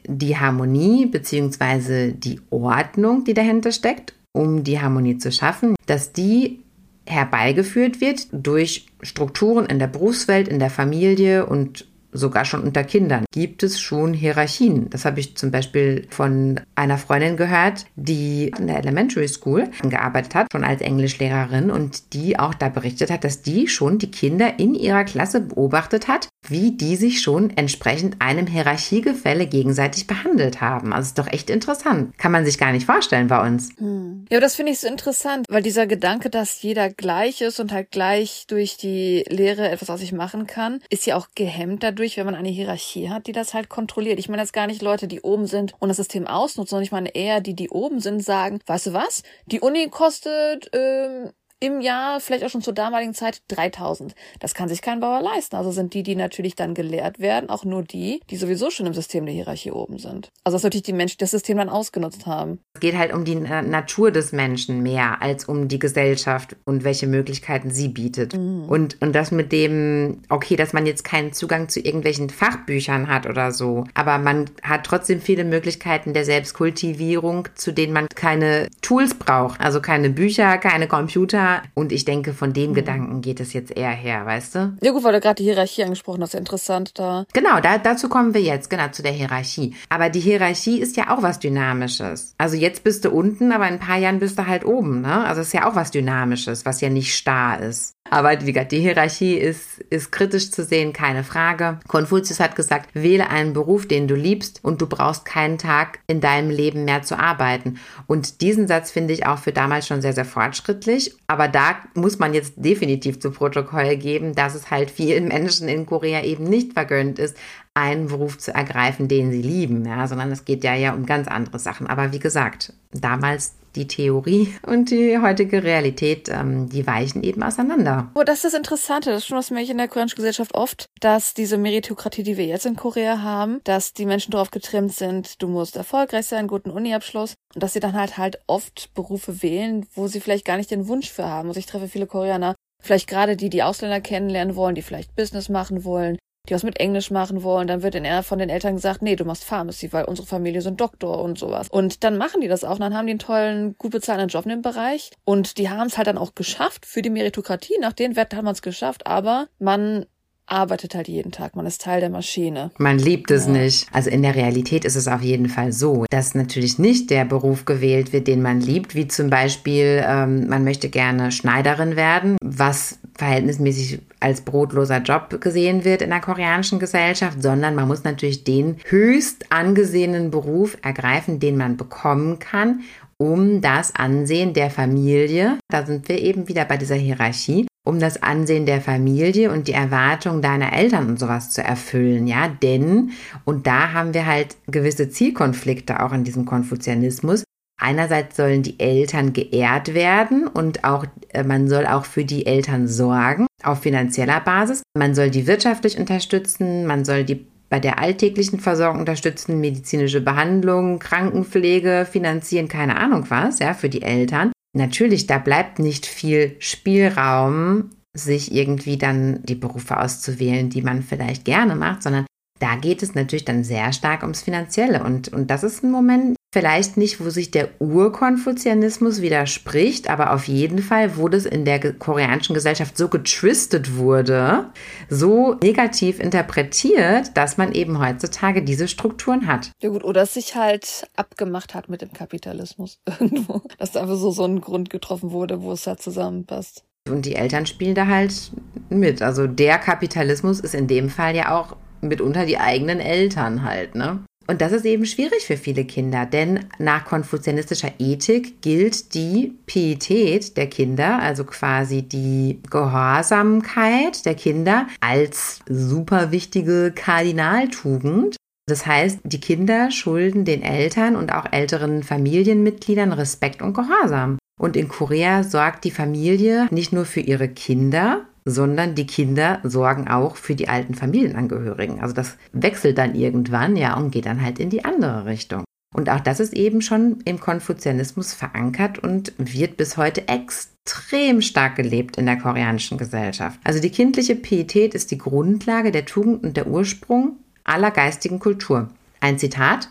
Die 0.07 0.37
Harmonie 0.37 1.07
bzw. 1.07 2.13
die 2.13 2.41
Ordnung, 2.51 3.25
die 3.25 3.35
dahinter 3.35 3.73
steckt, 3.73 4.15
um 4.33 4.65
die 4.65 4.81
Harmonie 4.81 5.19
zu 5.19 5.31
schaffen, 5.33 5.75
dass 5.87 6.13
die 6.13 6.61
herbeigeführt 7.07 8.01
wird 8.01 8.29
durch 8.33 8.87
Strukturen 9.03 9.67
in 9.67 9.79
der 9.79 9.89
Berufswelt, 9.89 10.49
in 10.49 10.59
der 10.59 10.71
Familie 10.71 11.47
und 11.47 11.87
sogar 12.13 12.45
schon 12.45 12.63
unter 12.63 12.85
Kindern 12.85 13.25
gibt 13.33 13.63
es 13.63 13.81
schon 13.81 14.15
Hierarchien. 14.15 14.91
Das 14.91 15.05
habe 15.05 15.21
ich 15.21 15.37
zum 15.37 15.51
Beispiel 15.51 16.07
von 16.11 16.61
einer 16.75 16.99
Freundin 16.99 17.37
gehört, 17.37 17.87
die 17.97 18.53
in 18.59 18.67
der 18.67 18.79
Elementary 18.79 19.29
School 19.29 19.69
gearbeitet 19.83 20.35
hat, 20.35 20.49
schon 20.53 20.65
als 20.65 20.81
Englischlehrerin 20.81 21.71
und 21.71 22.13
die 22.15 22.39
auch 22.39 22.55
da 22.55 22.69
berichtet 22.69 23.11
hat, 23.11 23.25
dass 23.25 23.43
die 23.43 23.69
schon 23.69 23.99
die 23.99 24.11
Kinder 24.11 24.59
in 24.59 24.75
ihrer 24.75 25.05
Klasse 25.05 25.41
beobachtet 25.41 26.09
hat, 26.09 26.29
wie 26.49 26.77
die 26.77 26.97
sich 26.97 27.21
schon 27.21 27.51
entsprechend 27.57 28.17
einem 28.21 28.47
Hierarchiegefälle 28.47 29.47
gegenseitig 29.47 30.07
behandelt 30.07 30.61
haben. 30.61 30.93
Also 30.93 31.09
ist 31.09 31.19
doch 31.19 31.33
echt 31.33 31.51
interessant. 31.51 32.17
Kann 32.19 32.33
man 32.33 32.45
sich 32.45 32.59
gar 32.59 32.73
nicht 32.73 32.87
vorstellen 32.87 33.29
bei 33.29 33.47
uns. 33.47 33.71
Hm. 33.79 34.25
Ja, 34.31 34.41
das 34.41 34.57
finde 34.57 34.73
ich 34.73 34.81
so 34.81 34.89
interessant, 34.89 35.47
weil 35.49 35.63
dieser 35.63 35.87
Gedanke, 35.87 36.31
dass 36.31 36.63
jeder 36.63 36.91
gleich 36.91 37.41
ist 37.41 37.61
und 37.61 37.73
halt 37.73 37.91
gleich 37.91 38.45
durch 38.49 38.77
die 38.77 39.25
Lehre 39.29 39.69
etwas 39.69 39.91
aus 39.91 40.01
sich 40.01 40.13
machen 40.13 40.47
kann, 40.47 40.81
ist 40.91 41.07
ja 41.07 41.17
auch 41.17 41.29
gehemmt 41.35 41.83
dadurch, 41.83 42.00
dadurch, 42.01 42.17
wenn 42.17 42.25
man 42.25 42.35
eine 42.35 42.49
Hierarchie 42.49 43.11
hat, 43.11 43.27
die 43.27 43.33
das 43.33 43.53
halt 43.53 43.69
kontrolliert. 43.69 44.19
Ich 44.19 44.31
meine 44.31 44.41
jetzt 44.41 44.55
gar 44.55 44.67
nicht 44.67 44.81
Leute, 44.81 45.07
die 45.07 45.21
oben 45.21 45.47
sind 45.47 45.75
und 45.81 45.91
das 45.91 45.99
System 45.99 46.27
ausnutzen, 46.27 46.71
sondern 46.71 46.85
ich 46.85 46.93
meine 46.93 47.15
eher 47.15 47.43
die, 47.43 47.55
die 47.55 47.69
oben 47.69 48.01
sind, 48.01 48.25
sagen, 48.25 48.61
weißt 48.65 48.87
du 48.87 48.93
was, 48.95 49.23
die 49.45 49.61
Uni 49.61 49.89
kostet 49.91 50.71
ähm, 50.73 51.31
im 51.61 51.83
Jahr, 51.83 52.21
vielleicht 52.21 52.43
auch 52.43 52.49
schon 52.49 52.63
zur 52.63 52.73
damaligen 52.73 53.13
Zeit, 53.13 53.43
3000. 53.49 54.15
Das 54.39 54.55
kann 54.55 54.71
sich 54.71 54.81
kein 54.81 55.01
Bauer 55.01 55.21
leisten. 55.21 55.57
Also 55.57 55.71
sind 55.71 55.93
die, 55.93 56.03
die 56.03 56.17
natürlich 56.17 56.57
dann 56.57 56.73
gelehrt 56.73 57.19
werden, 57.19 57.51
auch 57.51 57.65
nur 57.67 57.83
die, 57.83 58.23
die 58.31 58.37
sowieso 58.37 58.71
schon 58.71 58.87
im 58.87 58.95
System 58.95 59.27
der 59.27 59.35
Hierarchie 59.35 59.71
oben 59.71 59.99
sind. 59.99 60.31
Also 60.43 60.57
das 60.57 60.63
natürlich 60.63 60.85
die 60.85 60.95
Menschen, 60.95 61.19
die 61.19 61.25
das 61.25 61.33
System 61.33 61.59
dann 61.59 61.69
ausgenutzt 61.69 62.27
haben. 62.27 62.61
Es 62.75 62.81
geht 62.81 62.97
halt 62.97 63.13
um 63.13 63.27
die 63.27 63.35
Natur 63.35 64.11
des 64.11 64.33
Menschen 64.33 64.83
mehr 64.83 65.21
als 65.21 65.45
um 65.45 65.69
die 65.69 65.79
Gesellschaft 65.79 66.57
und 66.65 66.83
welche 66.83 67.07
Möglichkeiten 67.07 67.71
sie 67.71 67.89
bietet. 67.89 68.35
Mhm. 68.35 68.65
Und, 68.67 68.97
und 69.03 69.15
das 69.15 69.31
mit 69.31 69.53
dem, 69.53 70.23
okay, 70.31 70.57
dass 70.57 70.73
man 70.73 70.87
jetzt 70.87 71.05
keinen 71.05 71.35
Zugang 71.35 71.69
zu 71.69 71.81
irgendwelchen 71.81 72.31
Fachbüchern 72.31 73.09
hat 73.09 73.27
oder 73.27 73.53
so, 73.53 73.85
aber 73.93 74.17
man 74.17 74.47
hat 74.63 74.85
trotzdem 74.85 75.21
viele 75.21 75.45
Möglichkeiten 75.45 76.15
der 76.15 76.25
Selbstkultivierung, 76.25 77.49
zu 77.55 77.73
denen 77.73 77.93
man 77.93 78.09
keine 78.09 78.69
Tools 78.81 79.13
braucht. 79.15 79.61
Also 79.61 79.83
keine 79.83 80.09
Bücher, 80.09 80.57
keine 80.57 80.89
Computer, 80.89 81.50
und 81.75 81.93
ich 81.93 82.05
denke, 82.05 82.33
von 82.33 82.53
dem 82.53 82.71
mhm. 82.71 82.75
Gedanken 82.75 83.21
geht 83.21 83.41
es 83.41 83.53
jetzt 83.53 83.77
eher 83.77 83.91
her, 83.91 84.27
weißt 84.27 84.55
du? 84.55 84.77
Ja 84.83 84.93
gut, 84.93 85.05
weil 85.05 85.13
du 85.13 85.21
gerade 85.21 85.37
die 85.37 85.45
Hierarchie 85.45 85.85
angesprochen 85.85 86.23
hast, 86.23 86.35
interessant 86.35 86.99
da. 86.99 87.25
Genau, 87.33 87.61
da, 87.61 87.79
dazu 87.79 88.09
kommen 88.09 88.35
wir 88.35 88.43
jetzt, 88.43 88.71
genau, 88.71 88.89
zu 88.89 89.03
der 89.03 89.13
Hierarchie. 89.13 89.75
Aber 89.89 90.09
die 90.09 90.21
Hierarchie 90.21 90.79
ist 90.79 90.97
ja 90.97 91.11
auch 91.11 91.23
was 91.23 91.39
Dynamisches. 91.39 92.35
Also 92.39 92.57
jetzt 92.57 92.85
bist 92.85 93.05
du 93.05 93.11
unten, 93.11 93.53
aber 93.53 93.69
in 93.69 93.75
ein 93.75 93.81
paar 93.81 93.99
Jahren 93.99 94.19
bist 94.19 94.39
du 94.39 94.47
halt 94.47 94.65
oben, 94.65 95.01
ne? 95.03 95.25
Also 95.25 95.41
ist 95.41 95.55
ja 95.55 95.69
auch 95.69 95.75
was 95.75 95.91
Dynamisches, 95.91 96.65
was 96.65 96.81
ja 96.81 96.89
nicht 96.89 97.15
starr 97.15 97.61
ist. 97.61 97.95
Aber 98.11 98.41
wie 98.41 98.53
gesagt, 98.53 98.73
die 98.73 98.81
Hierarchie 98.81 99.35
ist, 99.35 99.79
ist 99.89 100.11
kritisch 100.11 100.51
zu 100.51 100.65
sehen, 100.65 100.93
keine 100.93 101.23
Frage. 101.23 101.79
Konfuzius 101.87 102.41
hat 102.41 102.57
gesagt, 102.57 102.91
wähle 102.93 103.31
einen 103.31 103.53
Beruf, 103.53 103.87
den 103.87 104.09
du 104.09 104.17
liebst 104.17 104.59
und 104.65 104.83
du 104.83 104.89
brauchst 104.89 105.25
keinen 105.25 105.59
Tag 105.59 106.01
in 106.09 106.21
deinem 106.21 106.51
Leben 106.51 106.85
mehr 106.85 107.03
zu 107.03 107.17
arbeiten. 107.17 107.79
Und 108.09 108.41
diesen 108.41 108.67
Satz 108.67 108.91
finde 108.91 109.15
ich 109.15 109.27
auch 109.27 109.39
für 109.39 109.53
damals 109.53 109.87
schon 109.87 110.03
sehr, 110.03 110.13
sehr 110.13 110.25
fortschrittlich. 110.25 111.15
Aber 111.29 111.40
da 111.49 111.77
muss 111.95 112.19
man 112.19 112.35
jetzt 112.35 112.55
definitiv 112.57 113.21
zu 113.21 113.31
Protokoll 113.31 113.97
geben, 113.97 114.35
dass 114.35 114.55
es 114.55 114.71
halt 114.71 114.91
vielen 114.91 115.29
Menschen 115.29 115.69
in 115.69 115.87
Korea 115.87 116.23
eben 116.23 116.45
nicht 116.45 116.73
vergönnt 116.73 117.19
ist, 117.19 117.37
einen 117.75 118.09
Beruf 118.09 118.39
zu 118.39 118.53
ergreifen, 118.53 119.09
den 119.09 119.31
sie 119.31 119.43
lieben, 119.43 119.87
ja, 119.87 120.07
sondern 120.09 120.33
es 120.33 120.45
geht 120.45 120.65
ja 120.65 120.75
ja 120.75 120.93
um 120.93 121.07
ganz 121.07 121.29
andere 121.29 121.59
Sachen. 121.59 121.87
Aber 121.87 122.13
wie 122.13 122.19
gesagt, 122.19 122.73
damals 122.93 123.55
die 123.77 123.87
Theorie 123.87 124.55
und 124.67 124.91
die 124.91 125.19
heutige 125.19 125.63
Realität, 125.63 126.29
ähm, 126.29 126.69
die 126.69 126.87
weichen 126.87 127.23
eben 127.23 127.43
auseinander. 127.43 128.11
Oh, 128.15 128.23
das 128.23 128.37
ist 128.37 128.45
das 128.45 128.55
Interessante. 128.55 129.11
Das 129.11 129.23
ist 129.23 129.27
schon 129.27 129.39
was 129.39 129.51
mich 129.51 129.71
in 129.71 129.79
der 129.79 129.89
koreanischen 129.89 130.17
Gesellschaft 130.17 130.55
oft, 130.55 130.87
dass 131.01 131.35
diese 131.35 131.59
Meritokratie, 131.59 132.23
die 132.23 132.37
wir 132.37 132.47
jetzt 132.47 132.67
in 132.67 132.77
Korea 132.77 133.23
haben, 133.23 133.61
dass 133.65 133.93
die 133.93 134.07
Menschen 134.07 134.33
darauf 134.33 134.51
getrimmt 134.51 134.93
sind, 134.93 135.41
du 135.43 135.49
musst 135.49 135.77
erfolgreich 135.77 136.27
sein, 136.27 136.49
guten 136.49 136.71
Uniabschluss 136.71 137.35
und 137.55 137.63
dass 137.63 137.73
sie 137.73 137.81
dann 137.81 137.95
halt 137.95 138.19
halt 138.19 138.41
oft 138.47 138.93
Berufe 138.95 139.43
wählen, 139.43 139.87
wo 139.95 140.09
sie 140.09 140.21
vielleicht 140.21 140.45
gar 140.45 140.57
nicht 140.57 140.71
den 140.71 140.89
Wunsch 140.89 141.11
für 141.11 141.27
haben. 141.27 141.49
Also 141.49 141.59
ich 141.59 141.67
treffe 141.67 141.89
viele 141.89 142.07
Koreaner, 142.07 142.55
vielleicht 142.83 143.09
gerade 143.09 143.37
die, 143.37 143.51
die 143.51 143.63
Ausländer 143.63 144.01
kennenlernen 144.01 144.57
wollen, 144.57 144.75
die 144.75 144.83
vielleicht 144.83 145.15
Business 145.17 145.49
machen 145.49 145.85
wollen, 145.85 146.19
die 146.51 146.55
was 146.55 146.63
mit 146.63 146.81
Englisch 146.81 147.11
machen 147.11 147.43
wollen, 147.43 147.69
dann 147.69 147.83
wird 147.83 147.95
in 147.95 148.11
von 148.23 148.39
den 148.39 148.51
Eltern 148.51 148.75
gesagt, 148.75 149.03
nee, 149.03 149.17
du 149.17 149.25
machst 149.25 149.45
Pharmacy, 149.45 149.93
weil 149.93 150.05
unsere 150.05 150.27
Familie 150.27 150.61
sind 150.63 150.81
Doktor 150.81 151.23
und 151.23 151.39
sowas. 151.39 151.69
Und 151.69 152.03
dann 152.05 152.17
machen 152.17 152.41
die 152.41 152.49
das 152.49 152.65
auch, 152.65 152.75
und 152.75 152.81
dann 152.81 152.95
haben 152.95 153.07
die 153.07 153.13
einen 153.13 153.19
tollen, 153.21 153.79
gut 153.79 153.93
bezahlten 153.93 154.29
Job 154.29 154.45
in 154.45 154.51
dem 154.51 154.63
Bereich 154.63 155.11
und 155.25 155.59
die 155.59 155.71
haben 155.71 155.87
es 155.87 155.97
halt 155.97 156.09
dann 156.09 156.19
auch 156.19 156.35
geschafft 156.35 156.87
für 156.87 157.03
die 157.03 157.11
Meritokratie. 157.11 157.79
Nach 157.81 157.93
den 157.93 158.17
Werten 158.17 158.37
haben 158.37 158.45
wir 158.45 158.51
es 158.51 158.63
geschafft, 158.63 159.07
aber 159.07 159.49
man 159.59 160.07
arbeitet 160.51 160.95
halt 160.95 161.09
jeden 161.09 161.33
Tag, 161.33 161.57
man 161.57 161.67
ist 161.67 161.83
Teil 161.83 162.01
der 162.01 162.11
Maschine. 162.11 162.71
Man 162.79 162.99
liebt 162.99 163.31
es 163.31 163.47
ja. 163.47 163.53
nicht. 163.53 163.87
Also 163.93 164.11
in 164.11 164.23
der 164.23 164.35
Realität 164.35 164.85
ist 164.85 164.97
es 164.97 165.09
auf 165.09 165.23
jeden 165.23 165.49
Fall 165.49 165.73
so, 165.73 166.05
dass 166.11 166.35
natürlich 166.35 166.79
nicht 166.79 167.11
der 167.11 167.25
Beruf 167.25 167.65
gewählt 167.65 168.13
wird, 168.13 168.27
den 168.27 168.43
man 168.43 168.61
liebt, 168.61 168.95
wie 168.95 169.09
zum 169.09 169.31
Beispiel, 169.31 170.05
ähm, 170.07 170.49
man 170.49 170.65
möchte 170.65 170.89
gerne 170.89 171.33
Schneiderin 171.33 171.97
werden, 171.97 172.37
was 172.43 172.99
verhältnismäßig 173.17 174.01
als 174.19 174.41
brotloser 174.43 174.99
Job 174.99 175.41
gesehen 175.41 175.85
wird 175.85 176.03
in 176.03 176.11
der 176.11 176.21
koreanischen 176.21 176.79
Gesellschaft, 176.79 177.43
sondern 177.43 177.75
man 177.75 177.89
muss 177.89 178.05
natürlich 178.05 178.45
den 178.45 178.77
höchst 178.85 179.53
angesehenen 179.53 180.31
Beruf 180.31 180.77
ergreifen, 180.83 181.39
den 181.39 181.57
man 181.57 181.77
bekommen 181.77 182.39
kann, 182.39 182.81
um 183.19 183.61
das 183.61 183.95
Ansehen 183.95 184.55
der 184.55 184.71
Familie, 184.71 185.59
da 185.69 185.85
sind 185.85 186.09
wir 186.09 186.19
eben 186.19 186.49
wieder 186.49 186.65
bei 186.65 186.79
dieser 186.79 186.95
Hierarchie, 186.95 187.67
um 187.87 187.99
das 187.99 188.23
Ansehen 188.23 188.67
der 188.67 188.81
Familie 188.81 189.51
und 189.51 189.69
die 189.69 189.73
Erwartungen 189.73 190.43
deiner 190.43 190.73
Eltern 190.73 191.09
und 191.09 191.19
sowas 191.19 191.51
zu 191.51 191.63
erfüllen, 191.63 192.27
ja, 192.27 192.49
denn, 192.49 193.11
und 193.45 193.67
da 193.67 193.93
haben 193.93 194.15
wir 194.15 194.27
halt 194.27 194.57
gewisse 194.67 195.09
Zielkonflikte 195.09 196.03
auch 196.03 196.13
in 196.13 196.25
diesem 196.25 196.45
Konfuzianismus. 196.45 197.45
Einerseits 197.81 198.37
sollen 198.37 198.63
die 198.63 198.79
Eltern 198.79 199.33
geehrt 199.33 199.95
werden 199.95 200.47
und 200.47 200.85
auch, 200.85 201.07
äh, 201.31 201.43
man 201.43 201.67
soll 201.69 201.87
auch 201.87 202.05
für 202.05 202.27
die 202.27 202.45
Eltern 202.45 202.87
sorgen 202.87 203.47
auf 203.63 203.81
finanzieller 203.81 204.41
Basis. 204.41 204.83
Man 204.95 205.15
soll 205.15 205.31
die 205.31 205.47
wirtschaftlich 205.47 205.99
unterstützen, 205.99 206.87
man 206.87 207.07
soll 207.07 207.25
die 207.25 207.47
bei 207.71 207.81
der 207.81 208.01
alltäglichen 208.01 208.61
Versorgung 208.61 209.01
unterstützen, 209.01 209.61
medizinische 209.61 210.21
Behandlung, 210.21 210.99
Krankenpflege 210.99 212.07
finanzieren, 212.11 212.69
keine 212.69 212.97
Ahnung 212.97 213.25
was, 213.29 213.61
ja, 213.61 213.73
für 213.73 213.89
die 213.89 214.03
Eltern. 214.03 214.53
Natürlich, 214.73 215.27
da 215.27 215.39
bleibt 215.39 215.79
nicht 215.79 216.07
viel 216.07 216.57
Spielraum, 216.61 217.91
sich 218.15 218.53
irgendwie 218.53 218.99
dann 218.99 219.43
die 219.45 219.55
Berufe 219.55 219.99
auszuwählen, 219.99 220.71
die 220.71 220.83
man 220.83 221.03
vielleicht 221.03 221.45
gerne 221.45 221.77
macht, 221.77 222.03
sondern 222.03 222.27
da 222.61 222.77
geht 222.77 223.03
es 223.03 223.15
natürlich 223.15 223.45
dann 223.45 223.65
sehr 223.65 223.93
stark 223.93 224.23
ums 224.23 224.43
Finanzielle. 224.43 225.03
Und, 225.03 225.29
und 225.33 225.51
das 225.51 225.65
ist 225.65 225.83
ein 225.83 225.91
Moment, 225.91 226.37
vielleicht 226.53 226.97
nicht, 226.97 227.25
wo 227.25 227.31
sich 227.31 227.51
der 227.51 227.71
Urkonfuzianismus 227.81 229.23
widerspricht, 229.23 230.11
aber 230.11 230.33
auf 230.35 230.47
jeden 230.47 230.81
Fall, 230.81 231.17
wo 231.17 231.29
das 231.29 231.47
in 231.47 231.65
der 231.65 231.95
koreanischen 231.95 232.55
Gesellschaft 232.55 232.99
so 232.99 233.09
getwistet 233.09 233.97
wurde, 233.97 234.67
so 235.09 235.55
negativ 235.63 236.21
interpretiert, 236.21 237.35
dass 237.35 237.57
man 237.57 237.73
eben 237.73 237.99
heutzutage 237.99 238.63
diese 238.63 238.89
Strukturen 238.89 239.47
hat. 239.47 239.71
Ja 239.81 239.89
gut, 239.89 240.05
oder 240.05 240.23
es 240.23 240.35
sich 240.35 240.55
halt 240.55 241.09
abgemacht 241.17 241.75
hat 241.75 241.89
mit 241.89 242.03
dem 242.03 242.13
Kapitalismus 242.13 242.99
irgendwo. 243.21 243.63
Dass 243.79 243.93
da 243.93 244.03
einfach 244.03 244.17
so, 244.17 244.31
so 244.33 244.45
ein 244.45 244.61
Grund 244.61 244.91
getroffen 244.91 245.31
wurde, 245.31 245.63
wo 245.63 245.73
es 245.73 245.87
halt 245.87 246.03
zusammenpasst. 246.03 246.85
Und 247.09 247.25
die 247.25 247.37
Eltern 247.37 247.65
spielen 247.65 247.95
da 247.95 248.07
halt 248.07 248.53
mit. 248.91 249.23
Also 249.23 249.47
der 249.47 249.79
Kapitalismus 249.79 250.61
ist 250.61 250.75
in 250.75 250.87
dem 250.87 251.09
Fall 251.09 251.35
ja 251.35 251.59
auch 251.59 251.77
mitunter 252.01 252.47
die 252.47 252.59
eigenen 252.59 253.01
Eltern 253.01 253.63
halt, 253.63 253.95
ne? 253.95 254.21
Und 254.51 254.61
das 254.61 254.73
ist 254.73 254.85
eben 254.85 255.07
schwierig 255.07 255.47
für 255.47 255.57
viele 255.57 255.85
Kinder, 255.85 256.27
denn 256.27 256.65
nach 256.81 257.05
konfuzianistischer 257.05 257.93
Ethik 258.01 258.61
gilt 258.63 259.15
die 259.15 259.55
Pietät 259.67 260.57
der 260.57 260.67
Kinder, 260.67 261.21
also 261.21 261.45
quasi 261.45 262.03
die 262.03 262.59
Gehorsamkeit 262.69 264.27
der 264.27 264.35
Kinder, 264.35 264.89
als 264.99 265.61
super 265.69 266.33
wichtige 266.33 266.91
Kardinaltugend. 266.93 268.35
Das 268.67 268.87
heißt, 268.87 269.21
die 269.23 269.41
Kinder 269.41 269.93
schulden 269.93 270.45
den 270.45 270.63
Eltern 270.63 271.15
und 271.15 271.33
auch 271.33 271.47
älteren 271.53 272.03
Familienmitgliedern 272.03 273.13
Respekt 273.13 273.63
und 273.63 273.75
Gehorsam. 273.75 274.39
Und 274.61 274.77
in 274.77 274.89
Korea 274.89 275.45
sorgt 275.45 275.85
die 275.85 275.91
Familie 275.93 276.67
nicht 276.73 276.93
nur 276.93 277.05
für 277.05 277.21
ihre 277.21 277.49
Kinder, 277.49 278.27
sondern 278.51 278.95
die 278.95 279.07
Kinder 279.07 279.61
sorgen 279.63 280.09
auch 280.09 280.37
für 280.37 280.55
die 280.55 280.69
alten 280.69 280.95
Familienangehörigen. 280.95 282.01
Also 282.01 282.15
das 282.15 282.37
wechselt 282.53 282.99
dann 282.99 283.15
irgendwann, 283.15 283.77
ja, 283.77 283.97
und 283.97 284.11
geht 284.11 284.27
dann 284.27 284.43
halt 284.43 284.59
in 284.59 284.71
die 284.71 284.85
andere 284.85 285.25
Richtung. 285.25 285.65
Und 285.95 286.09
auch 286.09 286.21
das 286.21 286.39
ist 286.39 286.55
eben 286.55 286.83
schon 286.83 287.19
im 287.25 287.41
Konfuzianismus 287.41 288.33
verankert 288.33 288.99
und 289.01 289.33
wird 289.39 289.77
bis 289.77 289.97
heute 289.97 290.29
extrem 290.29 291.43
stark 291.43 291.77
gelebt 291.77 292.17
in 292.17 292.27
der 292.27 292.39
koreanischen 292.39 292.97
Gesellschaft. 292.97 293.59
Also 293.65 293.81
die 293.81 293.91
kindliche 293.91 294.37
Pietät 294.37 294.95
ist 294.95 295.11
die 295.11 295.19
Grundlage 295.19 295.91
der 295.91 296.05
Tugend 296.05 296.45
und 296.45 296.57
der 296.57 296.69
Ursprung 296.69 297.39
aller 297.65 297.91
geistigen 297.91 298.39
Kultur. 298.39 298.89
Ein 299.21 299.39
Zitat. 299.39 299.89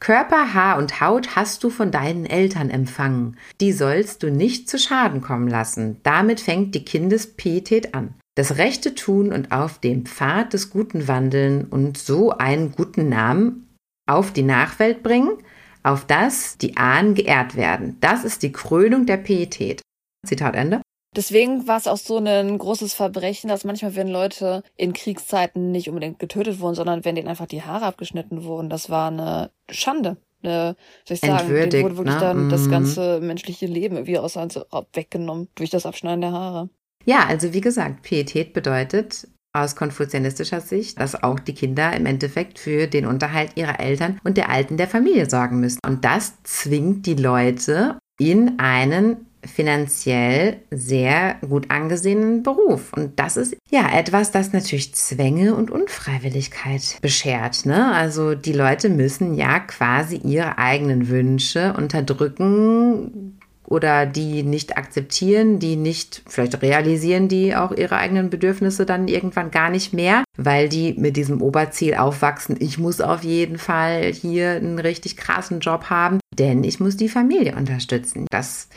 Körper, 0.00 0.54
Haar 0.54 0.78
und 0.78 1.00
Haut 1.00 1.36
hast 1.36 1.64
du 1.64 1.70
von 1.70 1.90
deinen 1.90 2.24
Eltern 2.24 2.70
empfangen. 2.70 3.36
Die 3.60 3.72
sollst 3.72 4.22
du 4.22 4.30
nicht 4.30 4.68
zu 4.68 4.78
Schaden 4.78 5.20
kommen 5.20 5.48
lassen. 5.48 6.00
Damit 6.02 6.40
fängt 6.40 6.74
die 6.74 6.84
Kindespietät 6.84 7.94
an. 7.94 8.14
Das 8.36 8.56
Rechte 8.56 8.94
tun 8.94 9.32
und 9.32 9.50
auf 9.50 9.80
dem 9.80 10.06
Pfad 10.06 10.52
des 10.52 10.70
Guten 10.70 11.08
wandeln 11.08 11.64
und 11.64 11.98
so 11.98 12.30
einen 12.30 12.72
guten 12.72 13.08
Namen 13.08 13.68
auf 14.06 14.32
die 14.32 14.42
Nachwelt 14.42 15.02
bringen, 15.02 15.32
auf 15.82 16.06
das 16.06 16.56
die 16.58 16.76
Ahnen 16.76 17.14
geehrt 17.14 17.56
werden. 17.56 17.96
Das 18.00 18.24
ist 18.24 18.42
die 18.42 18.52
Krönung 18.52 19.06
der 19.06 19.16
Pietät. 19.16 19.82
Zitat 20.24 20.54
Ende. 20.54 20.80
Deswegen 21.16 21.66
war 21.66 21.78
es 21.78 21.86
auch 21.86 21.96
so 21.96 22.18
ein 22.18 22.58
großes 22.58 22.94
Verbrechen, 22.94 23.48
dass 23.48 23.64
manchmal, 23.64 23.96
wenn 23.96 24.08
Leute 24.08 24.62
in 24.76 24.92
Kriegszeiten 24.92 25.70
nicht 25.70 25.88
unbedingt 25.88 26.18
getötet 26.18 26.60
wurden, 26.60 26.74
sondern 26.74 27.04
wenn 27.04 27.14
denen 27.14 27.28
einfach 27.28 27.46
die 27.46 27.62
Haare 27.62 27.86
abgeschnitten 27.86 28.44
wurden, 28.44 28.68
das 28.68 28.90
war 28.90 29.08
eine 29.10 29.50
Schande. 29.70 30.18
Eine, 30.42 30.76
soll 31.04 31.16
ich 31.16 31.20
sagen, 31.20 31.48
denen 31.48 31.82
wurde 31.82 31.96
wirklich 31.96 32.14
ne? 32.14 32.20
dann 32.20 32.48
das 32.48 32.66
mhm. 32.66 32.70
ganze 32.70 33.20
menschliche 33.20 33.66
Leben 33.66 33.96
irgendwie 33.96 34.18
aus 34.18 34.36
also 34.36 34.64
weggenommen 34.92 35.48
durch 35.56 35.70
das 35.70 35.86
Abschneiden 35.86 36.20
der 36.20 36.32
Haare. 36.32 36.68
Ja, 37.04 37.26
also 37.26 37.52
wie 37.52 37.60
gesagt, 37.60 38.02
Pietät 38.02 38.52
bedeutet 38.52 39.26
aus 39.52 39.76
konfuzianistischer 39.76 40.60
Sicht, 40.60 41.00
dass 41.00 41.20
auch 41.22 41.40
die 41.40 41.54
Kinder 41.54 41.94
im 41.96 42.06
Endeffekt 42.06 42.58
für 42.58 42.86
den 42.86 43.06
Unterhalt 43.06 43.56
ihrer 43.56 43.80
Eltern 43.80 44.20
und 44.24 44.36
der 44.36 44.50
Alten 44.50 44.76
der 44.76 44.88
Familie 44.88 45.28
sorgen 45.28 45.58
müssen. 45.60 45.80
Und 45.86 46.04
das 46.04 46.34
zwingt 46.44 47.06
die 47.06 47.14
Leute 47.14 47.98
in 48.20 48.58
einen 48.58 49.27
finanziell 49.44 50.58
sehr 50.70 51.36
gut 51.46 51.70
angesehenen 51.70 52.42
Beruf. 52.42 52.92
Und 52.92 53.18
das 53.18 53.36
ist 53.36 53.56
ja 53.70 53.88
etwas, 53.96 54.30
das 54.30 54.52
natürlich 54.52 54.94
Zwänge 54.94 55.54
und 55.54 55.70
Unfreiwilligkeit 55.70 56.98
beschert. 57.00 57.66
Ne? 57.66 57.92
Also 57.92 58.34
die 58.34 58.52
Leute 58.52 58.88
müssen 58.88 59.34
ja 59.34 59.60
quasi 59.60 60.16
ihre 60.16 60.58
eigenen 60.58 61.08
Wünsche 61.08 61.74
unterdrücken 61.76 63.38
oder 63.68 64.06
die 64.06 64.42
nicht 64.42 64.78
akzeptieren, 64.78 65.58
die 65.58 65.76
nicht, 65.76 66.22
vielleicht 66.26 66.62
realisieren 66.62 67.28
die 67.28 67.54
auch 67.54 67.72
ihre 67.72 67.96
eigenen 67.96 68.30
Bedürfnisse 68.30 68.86
dann 68.86 69.08
irgendwann 69.08 69.50
gar 69.50 69.68
nicht 69.68 69.92
mehr, 69.92 70.24
weil 70.36 70.70
die 70.70 70.94
mit 70.94 71.16
diesem 71.16 71.42
Oberziel 71.42 71.94
aufwachsen, 71.94 72.56
ich 72.58 72.78
muss 72.78 73.00
auf 73.00 73.24
jeden 73.24 73.58
Fall 73.58 74.04
hier 74.12 74.52
einen 74.52 74.78
richtig 74.78 75.18
krassen 75.18 75.60
Job 75.60 75.90
haben, 75.90 76.18
denn 76.38 76.64
ich 76.64 76.80
muss 76.80 76.96
die 76.96 77.10
Familie 77.10 77.56
unterstützen. 77.56 78.26
Das 78.30 78.68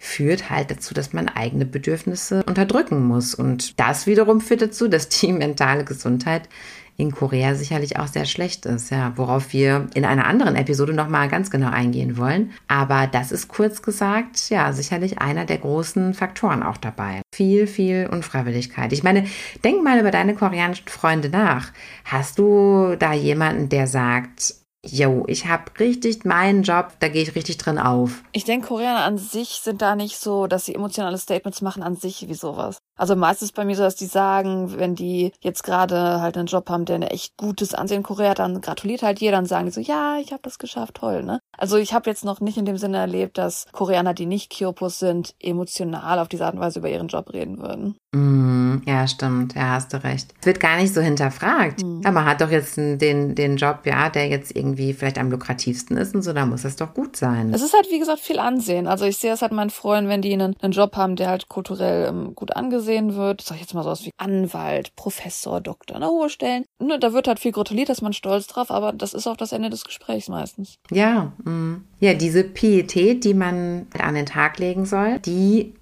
führt 0.00 0.48
halt 0.48 0.70
dazu, 0.70 0.94
dass 0.94 1.12
man 1.12 1.28
eigene 1.28 1.66
Bedürfnisse 1.66 2.42
unterdrücken 2.46 3.06
muss. 3.06 3.34
Und 3.34 3.78
das 3.78 4.06
wiederum 4.06 4.40
führt 4.40 4.62
dazu, 4.62 4.88
dass 4.88 5.08
die 5.08 5.32
mentale 5.32 5.84
Gesundheit 5.84 6.48
in 6.96 7.12
Korea 7.12 7.54
sicherlich 7.54 7.98
auch 7.98 8.06
sehr 8.06 8.26
schlecht 8.26 8.66
ist, 8.66 8.90
ja, 8.90 9.12
worauf 9.16 9.52
wir 9.52 9.88
in 9.94 10.04
einer 10.04 10.26
anderen 10.26 10.54
Episode 10.54 10.92
nochmal 10.92 11.28
ganz 11.28 11.50
genau 11.50 11.70
eingehen 11.70 12.18
wollen. 12.18 12.52
Aber 12.68 13.06
das 13.06 13.32
ist 13.32 13.48
kurz 13.48 13.80
gesagt, 13.82 14.50
ja, 14.50 14.72
sicherlich 14.72 15.18
einer 15.18 15.46
der 15.46 15.58
großen 15.58 16.12
Faktoren 16.12 16.62
auch 16.62 16.76
dabei. 16.76 17.22
Viel, 17.34 17.66
viel 17.66 18.08
Unfreiwilligkeit. 18.10 18.92
Ich 18.92 19.02
meine, 19.02 19.24
denk 19.64 19.82
mal 19.82 19.98
über 19.98 20.10
deine 20.10 20.34
koreanischen 20.34 20.88
Freunde 20.88 21.30
nach. 21.30 21.72
Hast 22.04 22.38
du 22.38 22.96
da 22.98 23.14
jemanden, 23.14 23.70
der 23.70 23.86
sagt, 23.86 24.54
Jo, 24.86 25.24
ich 25.26 25.44
habe 25.44 25.64
richtig 25.78 26.24
meinen 26.24 26.62
Job, 26.62 26.92
da 27.00 27.08
gehe 27.08 27.22
ich 27.22 27.34
richtig 27.34 27.58
drin 27.58 27.78
auf. 27.78 28.22
Ich 28.32 28.44
denke, 28.44 28.68
Koreaner 28.68 29.04
an 29.04 29.18
sich 29.18 29.60
sind 29.62 29.82
da 29.82 29.94
nicht 29.94 30.16
so, 30.16 30.46
dass 30.46 30.64
sie 30.64 30.74
emotionale 30.74 31.18
Statements 31.18 31.60
machen 31.60 31.82
an 31.82 31.96
sich 31.96 32.26
wie 32.28 32.34
sowas. 32.34 32.78
Also 33.00 33.16
meistens 33.16 33.52
bei 33.52 33.64
mir 33.64 33.76
so, 33.76 33.82
dass 33.82 33.96
die 33.96 34.04
sagen, 34.04 34.78
wenn 34.78 34.94
die 34.94 35.32
jetzt 35.40 35.62
gerade 35.62 36.20
halt 36.20 36.36
einen 36.36 36.48
Job 36.48 36.68
haben, 36.68 36.84
der 36.84 36.96
ein 36.96 37.02
echt 37.02 37.34
gutes 37.38 37.72
Ansehen 37.72 37.98
in 37.98 38.02
Korea 38.02 38.28
hat, 38.28 38.40
dann 38.40 38.60
gratuliert 38.60 39.02
halt 39.02 39.20
jeder 39.20 39.38
und 39.38 39.46
sagen 39.46 39.64
die 39.64 39.72
so, 39.72 39.80
ja, 39.80 40.18
ich 40.20 40.32
habe 40.32 40.42
das 40.42 40.58
geschafft, 40.58 40.96
toll, 40.96 41.22
ne? 41.22 41.40
Also 41.56 41.78
ich 41.78 41.94
habe 41.94 42.10
jetzt 42.10 42.26
noch 42.26 42.40
nicht 42.40 42.58
in 42.58 42.66
dem 42.66 42.76
Sinne 42.76 42.98
erlebt, 42.98 43.38
dass 43.38 43.64
Koreaner, 43.72 44.12
die 44.12 44.26
nicht 44.26 44.50
Kyopus 44.50 44.98
sind, 44.98 45.34
emotional 45.40 46.18
auf 46.18 46.28
diese 46.28 46.44
Art 46.44 46.56
und 46.56 46.60
Weise 46.60 46.80
über 46.80 46.90
ihren 46.90 47.08
Job 47.08 47.32
reden 47.32 47.56
würden. 47.56 47.96
Mm, 48.12 48.82
ja, 48.86 49.06
stimmt, 49.08 49.54
ja, 49.54 49.70
hast 49.70 49.94
du 49.94 50.04
recht. 50.04 50.34
Es 50.38 50.46
wird 50.46 50.60
gar 50.60 50.76
nicht 50.76 50.92
so 50.92 51.00
hinterfragt. 51.00 51.82
Mm. 51.82 52.00
Aber 52.04 52.12
man 52.12 52.26
hat 52.26 52.42
doch 52.42 52.50
jetzt 52.50 52.76
den, 52.76 53.34
den 53.34 53.56
Job, 53.56 53.86
ja, 53.86 54.10
der 54.10 54.28
jetzt 54.28 54.54
irgendwie 54.54 54.92
vielleicht 54.92 55.16
am 55.16 55.30
lukrativsten 55.30 55.96
ist 55.96 56.14
und 56.14 56.20
so, 56.20 56.34
da 56.34 56.44
muss 56.44 56.64
es 56.66 56.76
doch 56.76 56.92
gut 56.92 57.16
sein. 57.16 57.54
Es 57.54 57.62
ist 57.62 57.72
halt, 57.72 57.90
wie 57.90 57.98
gesagt, 57.98 58.20
viel 58.20 58.38
Ansehen. 58.38 58.86
Also 58.86 59.06
ich 59.06 59.16
sehe 59.16 59.32
es 59.32 59.40
halt 59.40 59.52
meinen 59.52 59.70
Freunden, 59.70 60.10
wenn 60.10 60.20
die 60.20 60.34
einen, 60.34 60.54
einen 60.60 60.72
Job 60.74 60.96
haben, 60.96 61.16
der 61.16 61.30
halt 61.30 61.48
kulturell 61.48 62.08
ähm, 62.08 62.34
gut 62.34 62.54
angesehen 62.54 62.89
angesehen 62.90 63.16
wird, 63.16 63.40
sag 63.42 63.56
ich 63.56 63.62
jetzt 63.62 63.74
mal 63.74 63.82
sowas 63.82 64.04
wie 64.04 64.10
Anwalt, 64.16 64.94
Professor, 64.96 65.60
Doktor, 65.60 65.96
eine 65.96 66.08
hohe 66.08 66.30
Stellen. 66.30 66.64
Ne, 66.78 66.98
da 66.98 67.12
wird 67.12 67.28
halt 67.28 67.38
viel 67.38 67.52
gratuliert, 67.52 67.88
dass 67.88 68.02
man 68.02 68.12
stolz 68.12 68.46
drauf, 68.46 68.70
aber 68.70 68.92
das 68.92 69.14
ist 69.14 69.26
auch 69.26 69.36
das 69.36 69.52
Ende 69.52 69.70
des 69.70 69.84
Gesprächs 69.84 70.28
meistens. 70.28 70.76
Ja, 70.90 71.32
mh. 71.44 71.80
ja, 72.00 72.14
diese 72.14 72.44
Pietät, 72.44 73.24
die 73.24 73.34
man 73.34 73.86
an 73.98 74.14
den 74.14 74.26
Tag 74.26 74.58
legen 74.58 74.86
soll, 74.86 75.18
die 75.20 75.74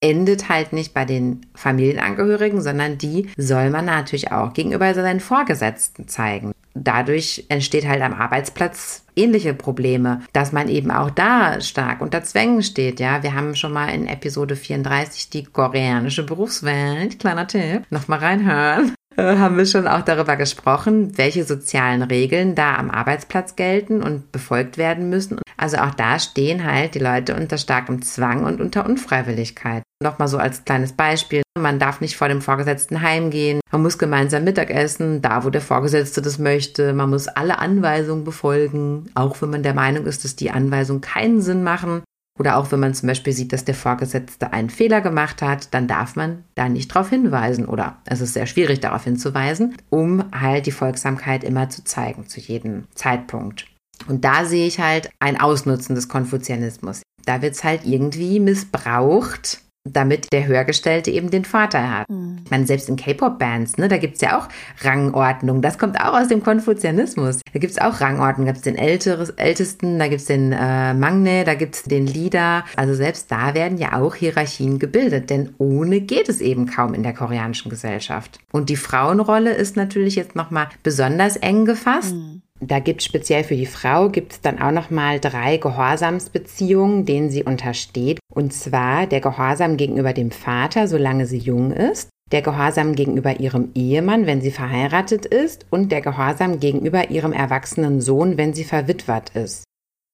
endet 0.00 0.48
halt 0.48 0.72
nicht 0.72 0.92
bei 0.92 1.04
den 1.04 1.46
Familienangehörigen, 1.54 2.60
sondern 2.60 2.98
die 2.98 3.30
soll 3.36 3.70
man 3.70 3.86
natürlich 3.86 4.32
auch 4.32 4.52
gegenüber 4.52 4.92
seinen 4.92 5.20
Vorgesetzten 5.20 6.08
zeigen. 6.08 6.52
Dadurch 6.74 7.44
entsteht 7.48 7.86
halt 7.86 8.02
am 8.02 8.14
Arbeitsplatz 8.14 9.04
ähnliche 9.16 9.54
Probleme, 9.54 10.22
dass 10.32 10.52
man 10.52 10.68
eben 10.68 10.90
auch 10.90 11.10
da 11.10 11.60
stark 11.60 12.00
unter 12.00 12.24
Zwängen 12.24 12.62
steht. 12.62 12.98
Ja, 12.98 13.22
wir 13.22 13.34
haben 13.34 13.54
schon 13.54 13.72
mal 13.72 13.88
in 13.88 14.08
Episode 14.08 14.56
34 14.56 15.30
die 15.30 15.44
koreanische 15.44 16.24
Berufswelt, 16.24 17.20
kleiner 17.20 17.46
Tipp, 17.46 17.84
nochmal 17.90 18.18
reinhören, 18.18 18.94
äh, 19.16 19.36
haben 19.36 19.56
wir 19.56 19.66
schon 19.66 19.86
auch 19.86 20.02
darüber 20.02 20.36
gesprochen, 20.36 21.16
welche 21.16 21.44
sozialen 21.44 22.02
Regeln 22.02 22.56
da 22.56 22.74
am 22.76 22.90
Arbeitsplatz 22.90 23.54
gelten 23.54 24.02
und 24.02 24.32
befolgt 24.32 24.76
werden 24.76 25.08
müssen. 25.08 25.38
Also 25.64 25.78
auch 25.78 25.94
da 25.94 26.18
stehen 26.18 26.62
halt 26.70 26.94
die 26.94 26.98
Leute 26.98 27.34
unter 27.34 27.56
starkem 27.56 28.02
Zwang 28.02 28.44
und 28.44 28.60
unter 28.60 28.84
Unfreiwilligkeit. 28.84 29.82
Nochmal 30.02 30.28
so 30.28 30.36
als 30.36 30.66
kleines 30.66 30.92
Beispiel. 30.92 31.40
Man 31.58 31.78
darf 31.78 32.02
nicht 32.02 32.18
vor 32.18 32.28
dem 32.28 32.42
Vorgesetzten 32.42 33.00
heimgehen. 33.00 33.60
Man 33.72 33.80
muss 33.80 33.96
gemeinsam 33.96 34.44
Mittagessen, 34.44 35.22
da 35.22 35.42
wo 35.42 35.48
der 35.48 35.62
Vorgesetzte 35.62 36.20
das 36.20 36.38
möchte. 36.38 36.92
Man 36.92 37.08
muss 37.08 37.28
alle 37.28 37.60
Anweisungen 37.60 38.24
befolgen, 38.24 39.06
auch 39.14 39.40
wenn 39.40 39.48
man 39.48 39.62
der 39.62 39.72
Meinung 39.72 40.04
ist, 40.04 40.24
dass 40.24 40.36
die 40.36 40.50
Anweisungen 40.50 41.00
keinen 41.00 41.40
Sinn 41.40 41.62
machen. 41.62 42.02
Oder 42.38 42.58
auch 42.58 42.70
wenn 42.70 42.80
man 42.80 42.92
zum 42.92 43.06
Beispiel 43.06 43.32
sieht, 43.32 43.54
dass 43.54 43.64
der 43.64 43.74
Vorgesetzte 43.74 44.52
einen 44.52 44.68
Fehler 44.68 45.00
gemacht 45.00 45.40
hat, 45.40 45.72
dann 45.72 45.88
darf 45.88 46.14
man 46.14 46.44
da 46.56 46.68
nicht 46.68 46.94
darauf 46.94 47.08
hinweisen. 47.08 47.64
Oder 47.64 47.96
es 48.04 48.20
ist 48.20 48.34
sehr 48.34 48.44
schwierig 48.44 48.80
darauf 48.80 49.04
hinzuweisen, 49.04 49.78
um 49.88 50.24
halt 50.30 50.66
die 50.66 50.72
Folgsamkeit 50.72 51.42
immer 51.42 51.70
zu 51.70 51.84
zeigen, 51.84 52.28
zu 52.28 52.38
jedem 52.38 52.84
Zeitpunkt. 52.94 53.64
Und 54.08 54.24
da 54.24 54.44
sehe 54.44 54.66
ich 54.66 54.80
halt 54.80 55.10
ein 55.20 55.40
Ausnutzen 55.40 55.94
des 55.94 56.08
Konfuzianismus. 56.08 57.02
Da 57.24 57.42
wird 57.42 57.54
es 57.54 57.64
halt 57.64 57.84
irgendwie 57.84 58.40
missbraucht, 58.40 59.60
damit 59.86 60.32
der 60.32 60.46
Höhergestellte 60.46 61.10
eben 61.10 61.30
den 61.30 61.44
Vater 61.44 61.90
hat. 61.90 62.08
Mhm. 62.08 62.40
Ich 62.44 62.50
meine, 62.50 62.66
selbst 62.66 62.88
in 62.88 62.96
K-Pop-Bands, 62.96 63.76
ne, 63.76 63.88
da 63.88 63.98
gibt 63.98 64.14
es 64.14 64.22
ja 64.22 64.38
auch 64.38 64.48
Rangordnung. 64.82 65.60
Das 65.60 65.78
kommt 65.78 66.00
auch 66.00 66.18
aus 66.18 66.28
dem 66.28 66.42
Konfuzianismus. 66.42 67.40
Da 67.52 67.60
gibt 67.60 67.72
es 67.72 67.78
auch 67.78 68.00
Rangordnung. 68.00 68.46
Da 68.46 68.52
gibt 68.52 68.66
es 68.66 68.72
den 68.72 68.78
Älteres, 68.78 69.30
Ältesten, 69.30 69.98
da 69.98 70.08
gibt 70.08 70.22
es 70.22 70.26
den 70.26 70.52
äh, 70.52 70.94
Mangne, 70.94 71.44
da 71.44 71.54
gibt 71.54 71.74
es 71.74 71.82
den 71.82 72.06
Leader. 72.06 72.64
Also 72.76 72.94
selbst 72.94 73.30
da 73.30 73.54
werden 73.54 73.76
ja 73.76 74.00
auch 74.00 74.14
Hierarchien 74.14 74.78
gebildet, 74.78 75.28
denn 75.28 75.54
ohne 75.58 76.00
geht 76.00 76.30
es 76.30 76.40
eben 76.40 76.66
kaum 76.66 76.94
in 76.94 77.02
der 77.02 77.12
koreanischen 77.12 77.70
Gesellschaft. 77.70 78.38
Und 78.52 78.70
die 78.70 78.76
Frauenrolle 78.76 79.52
ist 79.52 79.76
natürlich 79.76 80.16
jetzt 80.16 80.34
nochmal 80.34 80.68
besonders 80.82 81.36
eng 81.36 81.66
gefasst. 81.66 82.14
Mhm. 82.14 82.43
Da 82.66 82.78
gibt 82.78 83.02
es 83.02 83.06
speziell 83.06 83.44
für 83.44 83.56
die 83.56 83.66
Frau 83.66 84.08
gibt 84.08 84.32
es 84.32 84.40
dann 84.40 84.58
auch 84.58 84.70
noch 84.70 84.88
mal 84.88 85.20
drei 85.20 85.58
Gehorsamsbeziehungen, 85.58 87.04
denen 87.04 87.28
sie 87.28 87.44
untersteht. 87.44 88.20
Und 88.32 88.54
zwar 88.54 89.06
der 89.06 89.20
Gehorsam 89.20 89.76
gegenüber 89.76 90.14
dem 90.14 90.30
Vater, 90.30 90.88
solange 90.88 91.26
sie 91.26 91.38
jung 91.38 91.72
ist, 91.72 92.08
der 92.32 92.40
Gehorsam 92.40 92.94
gegenüber 92.94 93.38
ihrem 93.38 93.70
Ehemann, 93.74 94.26
wenn 94.26 94.40
sie 94.40 94.50
verheiratet 94.50 95.26
ist, 95.26 95.66
und 95.68 95.92
der 95.92 96.00
Gehorsam 96.00 96.58
gegenüber 96.58 97.10
ihrem 97.10 97.34
erwachsenen 97.34 98.00
Sohn, 98.00 98.38
wenn 98.38 98.54
sie 98.54 98.64
verwitwet 98.64 99.30
ist. 99.34 99.64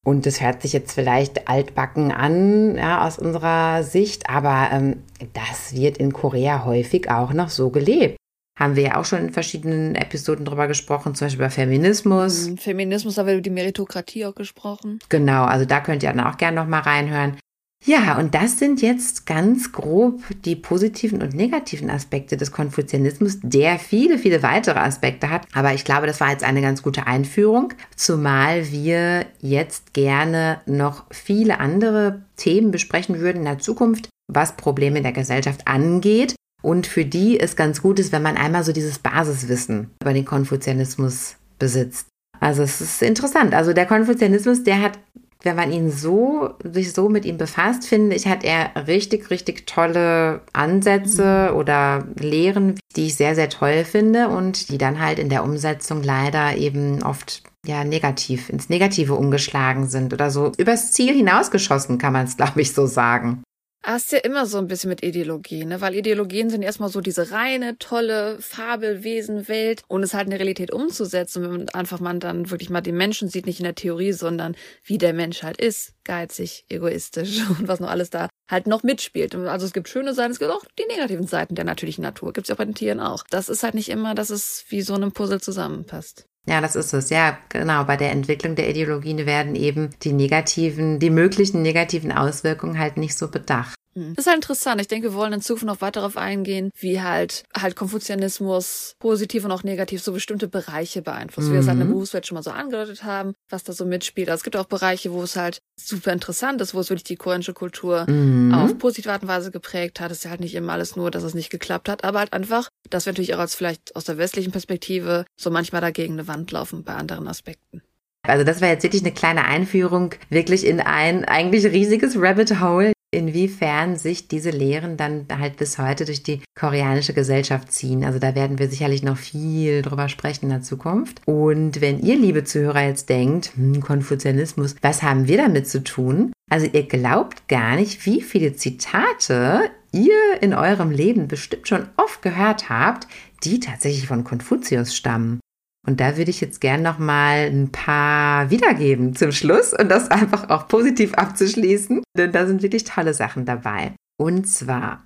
Und 0.04 0.26
das 0.26 0.40
hört 0.40 0.62
sich 0.62 0.72
jetzt 0.72 0.92
vielleicht 0.92 1.48
altbacken 1.48 2.10
an, 2.10 2.76
ja, 2.76 3.06
aus 3.06 3.18
unserer 3.18 3.84
Sicht, 3.84 4.28
aber 4.28 4.70
ähm, 4.72 5.04
das 5.34 5.74
wird 5.74 5.98
in 5.98 6.12
Korea 6.12 6.64
häufig 6.64 7.10
auch 7.10 7.32
noch 7.32 7.50
so 7.50 7.70
gelebt 7.70 8.19
haben 8.60 8.76
wir 8.76 8.82
ja 8.82 8.96
auch 8.96 9.04
schon 9.04 9.20
in 9.20 9.32
verschiedenen 9.32 9.94
Episoden 9.94 10.44
drüber 10.44 10.68
gesprochen, 10.68 11.14
zum 11.14 11.26
Beispiel 11.26 11.40
über 11.40 11.50
Feminismus. 11.50 12.48
Mhm, 12.48 12.58
Feminismus, 12.58 13.14
da 13.14 13.24
wird 13.24 13.36
über 13.36 13.42
die 13.42 13.50
Meritokratie 13.50 14.26
auch 14.26 14.34
gesprochen. 14.34 14.98
Genau, 15.08 15.44
also 15.44 15.64
da 15.64 15.80
könnt 15.80 16.02
ihr 16.02 16.12
dann 16.12 16.20
auch 16.20 16.36
gerne 16.36 16.60
nochmal 16.60 16.82
reinhören. 16.82 17.36
Ja, 17.82 18.18
und 18.18 18.34
das 18.34 18.58
sind 18.58 18.82
jetzt 18.82 19.24
ganz 19.24 19.72
grob 19.72 20.20
die 20.44 20.54
positiven 20.54 21.22
und 21.22 21.32
negativen 21.32 21.88
Aspekte 21.88 22.36
des 22.36 22.52
Konfuzianismus, 22.52 23.38
der 23.42 23.78
viele, 23.78 24.18
viele 24.18 24.42
weitere 24.42 24.78
Aspekte 24.78 25.30
hat. 25.30 25.46
Aber 25.54 25.72
ich 25.72 25.86
glaube, 25.86 26.06
das 26.06 26.20
war 26.20 26.30
jetzt 26.30 26.44
eine 26.44 26.60
ganz 26.60 26.82
gute 26.82 27.06
Einführung, 27.06 27.72
zumal 27.96 28.70
wir 28.70 29.24
jetzt 29.40 29.94
gerne 29.94 30.60
noch 30.66 31.04
viele 31.10 31.58
andere 31.58 32.20
Themen 32.36 32.70
besprechen 32.70 33.18
würden 33.18 33.38
in 33.38 33.44
der 33.46 33.60
Zukunft, 33.60 34.10
was 34.30 34.58
Probleme 34.58 34.98
in 34.98 35.04
der 35.04 35.12
Gesellschaft 35.12 35.66
angeht 35.66 36.34
und 36.62 36.86
für 36.86 37.04
die 37.04 37.38
es 37.40 37.56
ganz 37.56 37.82
gut 37.82 37.98
ist, 37.98 38.12
wenn 38.12 38.22
man 38.22 38.36
einmal 38.36 38.64
so 38.64 38.72
dieses 38.72 38.98
Basiswissen 38.98 39.90
über 40.00 40.12
den 40.12 40.24
Konfuzianismus 40.24 41.36
besitzt. 41.58 42.06
Also 42.40 42.62
es 42.62 42.80
ist 42.80 43.02
interessant. 43.02 43.54
Also 43.54 43.72
der 43.72 43.86
Konfuzianismus, 43.86 44.64
der 44.64 44.80
hat, 44.80 44.98
wenn 45.42 45.56
man 45.56 45.70
ihn 45.72 45.90
so, 45.90 46.54
sich 46.64 46.92
so 46.92 47.08
mit 47.08 47.24
ihm 47.24 47.36
befasst, 47.36 47.86
finde 47.86 48.16
ich, 48.16 48.26
hat 48.26 48.44
er 48.44 48.86
richtig, 48.86 49.30
richtig 49.30 49.66
tolle 49.66 50.40
Ansätze 50.52 51.50
mhm. 51.50 51.56
oder 51.56 52.06
Lehren, 52.18 52.80
die 52.96 53.06
ich 53.06 53.16
sehr, 53.16 53.34
sehr 53.34 53.50
toll 53.50 53.84
finde 53.84 54.28
und 54.28 54.70
die 54.70 54.78
dann 54.78 55.00
halt 55.00 55.18
in 55.18 55.28
der 55.28 55.44
Umsetzung 55.44 56.02
leider 56.02 56.56
eben 56.56 57.02
oft 57.02 57.42
ja 57.66 57.84
negativ, 57.84 58.48
ins 58.48 58.70
Negative 58.70 59.14
umgeschlagen 59.14 59.86
sind 59.88 60.14
oder 60.14 60.30
so 60.30 60.52
übers 60.56 60.92
Ziel 60.92 61.14
hinausgeschossen, 61.14 61.98
kann 61.98 62.14
man 62.14 62.24
es, 62.24 62.36
glaube 62.38 62.62
ich, 62.62 62.72
so 62.72 62.86
sagen. 62.86 63.42
Hast 63.82 64.12
ja 64.12 64.18
immer 64.18 64.44
so 64.44 64.58
ein 64.58 64.66
bisschen 64.66 64.90
mit 64.90 65.02
Ideologie, 65.02 65.64
ne? 65.64 65.80
Weil 65.80 65.94
Ideologien 65.94 66.50
sind 66.50 66.60
erstmal 66.60 66.90
so 66.90 67.00
diese 67.00 67.30
reine, 67.30 67.78
tolle 67.78 68.36
Fabelwesen-Welt 68.38 69.84
und 69.88 70.02
es 70.02 70.12
halt 70.12 70.24
in 70.24 70.30
der 70.30 70.38
Realität 70.38 70.70
umzusetzen, 70.70 71.42
wenn 71.42 71.50
man 71.50 71.68
einfach 71.70 71.98
man 71.98 72.20
dann 72.20 72.50
wirklich 72.50 72.68
mal 72.68 72.82
den 72.82 72.98
Menschen 72.98 73.30
sieht, 73.30 73.46
nicht 73.46 73.58
in 73.58 73.64
der 73.64 73.74
Theorie, 73.74 74.12
sondern 74.12 74.54
wie 74.84 74.98
der 74.98 75.14
Mensch 75.14 75.42
halt 75.42 75.58
ist. 75.58 75.94
Geizig, 76.04 76.66
egoistisch 76.68 77.48
und 77.58 77.68
was 77.68 77.80
noch 77.80 77.88
alles 77.88 78.10
da 78.10 78.28
halt 78.50 78.66
noch 78.66 78.82
mitspielt. 78.82 79.34
Also 79.34 79.64
es 79.64 79.72
gibt 79.72 79.88
schöne 79.88 80.12
Seiten, 80.12 80.32
es 80.32 80.38
gibt 80.38 80.50
auch 80.50 80.64
die 80.78 80.86
negativen 80.86 81.26
Seiten 81.26 81.54
der 81.54 81.64
natürlichen 81.64 82.02
Natur. 82.02 82.34
Gibt's 82.34 82.48
ja 82.48 82.56
auch 82.56 82.58
bei 82.58 82.66
den 82.66 82.74
Tieren 82.74 83.00
auch. 83.00 83.24
Das 83.30 83.48
ist 83.48 83.62
halt 83.62 83.74
nicht 83.74 83.88
immer, 83.88 84.14
dass 84.14 84.28
es 84.28 84.66
wie 84.68 84.82
so 84.82 84.94
einem 84.94 85.12
Puzzle 85.12 85.40
zusammenpasst. 85.40 86.29
Ja, 86.50 86.60
das 86.60 86.74
ist 86.74 86.92
es. 86.92 87.10
Ja, 87.10 87.38
genau. 87.48 87.84
Bei 87.84 87.96
der 87.96 88.10
Entwicklung 88.10 88.56
der 88.56 88.68
Ideologien 88.68 89.24
werden 89.24 89.54
eben 89.54 89.90
die 90.02 90.12
negativen, 90.12 90.98
die 90.98 91.08
möglichen 91.08 91.62
negativen 91.62 92.10
Auswirkungen 92.10 92.76
halt 92.76 92.96
nicht 92.96 93.16
so 93.16 93.28
bedacht. 93.28 93.76
Mhm. 93.94 94.14
Das 94.14 94.24
ist 94.24 94.28
halt 94.28 94.36
interessant. 94.36 94.80
Ich 94.80 94.88
denke, 94.88 95.10
wir 95.10 95.14
wollen 95.14 95.32
in 95.32 95.40
Zukunft 95.40 95.66
noch 95.66 95.80
weiter 95.80 96.00
darauf 96.00 96.16
eingehen, 96.16 96.70
wie 96.78 97.00
halt 97.00 97.44
halt 97.54 97.76
Konfuzianismus 97.76 98.94
positiv 98.98 99.44
und 99.44 99.52
auch 99.52 99.64
negativ 99.64 100.02
so 100.02 100.12
bestimmte 100.12 100.48
Bereiche 100.48 101.02
beeinflusst. 101.02 101.48
Mhm. 101.48 101.52
Wie 101.52 101.54
wir 101.54 101.60
es 101.60 101.66
halt 101.66 101.74
in 101.74 101.80
der 101.80 101.88
mhm. 101.88 101.92
Berufswelt 101.92 102.26
schon 102.26 102.36
mal 102.36 102.42
so 102.42 102.50
angedeutet 102.50 103.04
haben, 103.04 103.34
was 103.48 103.64
da 103.64 103.72
so 103.72 103.84
mitspielt. 103.84 104.28
Also 104.28 104.40
es 104.40 104.44
gibt 104.44 104.56
auch 104.56 104.66
Bereiche, 104.66 105.12
wo 105.12 105.22
es 105.22 105.36
halt 105.36 105.60
super 105.76 106.12
interessant 106.12 106.60
ist, 106.60 106.74
wo 106.74 106.80
es 106.80 106.90
wirklich 106.90 107.04
die 107.04 107.16
koreanische 107.16 107.54
Kultur 107.54 108.08
mhm. 108.08 108.54
auf 108.54 108.78
positive 108.78 109.12
Art 109.12 109.22
und 109.22 109.28
Weise 109.28 109.50
geprägt 109.50 110.00
hat. 110.00 110.10
Es 110.10 110.18
ist 110.18 110.24
ja 110.24 110.30
halt 110.30 110.40
nicht 110.40 110.54
immer 110.54 110.72
alles 110.72 110.96
nur, 110.96 111.10
dass 111.10 111.22
es 111.22 111.34
nicht 111.34 111.50
geklappt 111.50 111.88
hat, 111.88 112.04
aber 112.04 112.20
halt 112.20 112.32
einfach, 112.32 112.68
dass 112.88 113.06
wir 113.06 113.12
natürlich 113.12 113.34
auch 113.34 113.40
als 113.40 113.54
vielleicht 113.54 113.96
aus 113.96 114.04
der 114.04 114.18
westlichen 114.18 114.52
Perspektive 114.52 115.24
so 115.36 115.50
manchmal 115.50 115.80
dagegen 115.80 116.14
eine 116.14 116.28
Wand 116.28 116.50
laufen 116.52 116.84
bei 116.84 116.94
anderen 116.94 117.28
Aspekten. 117.28 117.82
Also 118.22 118.44
das 118.44 118.60
war 118.60 118.68
jetzt 118.68 118.82
wirklich 118.82 119.02
eine 119.02 119.12
kleine 119.12 119.46
Einführung, 119.46 120.14
wirklich 120.28 120.66
in 120.66 120.80
ein 120.80 121.24
eigentlich 121.24 121.64
riesiges 121.64 122.16
Rabbit 122.16 122.60
Hole, 122.60 122.92
inwiefern 123.10 123.96
sich 123.96 124.28
diese 124.28 124.50
Lehren 124.50 124.96
dann 124.96 125.26
halt 125.30 125.56
bis 125.56 125.78
heute 125.78 126.04
durch 126.04 126.22
die 126.22 126.40
koreanische 126.58 127.12
Gesellschaft 127.12 127.72
ziehen. 127.72 128.04
Also 128.04 128.18
da 128.18 128.34
werden 128.34 128.58
wir 128.58 128.68
sicherlich 128.68 129.02
noch 129.02 129.16
viel 129.16 129.82
drüber 129.82 130.08
sprechen 130.08 130.46
in 130.46 130.50
der 130.50 130.62
Zukunft. 130.62 131.20
Und 131.26 131.80
wenn 131.80 132.00
ihr, 132.00 132.16
liebe 132.16 132.44
Zuhörer, 132.44 132.82
jetzt 132.82 133.08
denkt, 133.08 133.52
hm, 133.56 133.80
Konfuzianismus, 133.80 134.76
was 134.82 135.02
haben 135.02 135.26
wir 135.26 135.38
damit 135.38 135.68
zu 135.68 135.82
tun? 135.82 136.32
Also 136.50 136.66
ihr 136.66 136.86
glaubt 136.86 137.48
gar 137.48 137.76
nicht, 137.76 138.04
wie 138.06 138.22
viele 138.22 138.54
Zitate 138.54 139.70
ihr 139.92 140.40
in 140.40 140.54
eurem 140.54 140.90
Leben 140.90 141.28
bestimmt 141.28 141.68
schon 141.68 141.88
oft 141.96 142.22
gehört 142.22 142.68
habt, 142.68 143.08
die 143.42 143.60
tatsächlich 143.60 144.06
von 144.06 144.24
Konfuzius 144.24 144.94
stammen. 144.94 145.40
Und 145.86 146.00
da 146.00 146.16
würde 146.16 146.30
ich 146.30 146.40
jetzt 146.40 146.60
gern 146.60 146.82
noch 146.82 146.98
mal 146.98 147.50
ein 147.50 147.72
paar 147.72 148.50
wiedergeben 148.50 149.14
zum 149.16 149.32
Schluss 149.32 149.72
und 149.72 149.88
das 149.88 150.10
einfach 150.10 150.50
auch 150.50 150.68
positiv 150.68 151.14
abzuschließen, 151.14 152.02
denn 152.16 152.32
da 152.32 152.46
sind 152.46 152.62
wirklich 152.62 152.84
tolle 152.84 153.14
Sachen 153.14 153.46
dabei. 153.46 153.94
Und 154.18 154.46
zwar, 154.46 155.04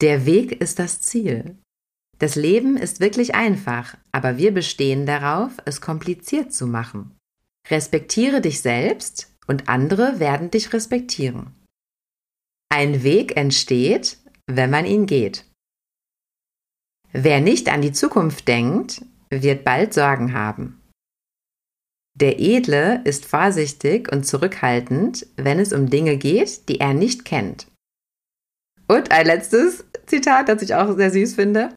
der 0.00 0.24
Weg 0.24 0.60
ist 0.60 0.78
das 0.78 1.00
Ziel. 1.00 1.58
Das 2.18 2.36
Leben 2.36 2.76
ist 2.76 3.00
wirklich 3.00 3.34
einfach, 3.34 3.96
aber 4.12 4.36
wir 4.36 4.54
bestehen 4.54 5.06
darauf, 5.06 5.52
es 5.64 5.80
kompliziert 5.80 6.52
zu 6.52 6.68
machen. 6.68 7.16
Respektiere 7.68 8.40
dich 8.40 8.60
selbst 8.60 9.34
und 9.48 9.68
andere 9.68 10.20
werden 10.20 10.50
dich 10.50 10.72
respektieren. 10.72 11.52
Ein 12.68 13.02
Weg 13.02 13.36
entsteht, 13.36 14.18
wenn 14.46 14.70
man 14.70 14.86
ihn 14.86 15.06
geht. 15.06 15.46
Wer 17.12 17.40
nicht 17.40 17.68
an 17.68 17.82
die 17.82 17.92
Zukunft 17.92 18.48
denkt, 18.48 19.04
wird 19.40 19.64
bald 19.64 19.94
Sorgen 19.94 20.34
haben. 20.34 20.82
Der 22.14 22.38
Edle 22.38 23.00
ist 23.04 23.24
vorsichtig 23.24 24.12
und 24.12 24.26
zurückhaltend, 24.26 25.26
wenn 25.36 25.58
es 25.58 25.72
um 25.72 25.88
Dinge 25.88 26.18
geht, 26.18 26.68
die 26.68 26.78
er 26.78 26.92
nicht 26.92 27.24
kennt. 27.24 27.66
Und 28.86 29.10
ein 29.10 29.24
letztes 29.24 29.86
Zitat, 30.04 30.48
das 30.48 30.60
ich 30.60 30.74
auch 30.74 30.94
sehr 30.96 31.10
süß 31.10 31.34
finde. 31.34 31.74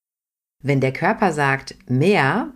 Wenn 0.62 0.82
der 0.82 0.92
Körper 0.92 1.32
sagt 1.32 1.76
mehr, 1.90 2.52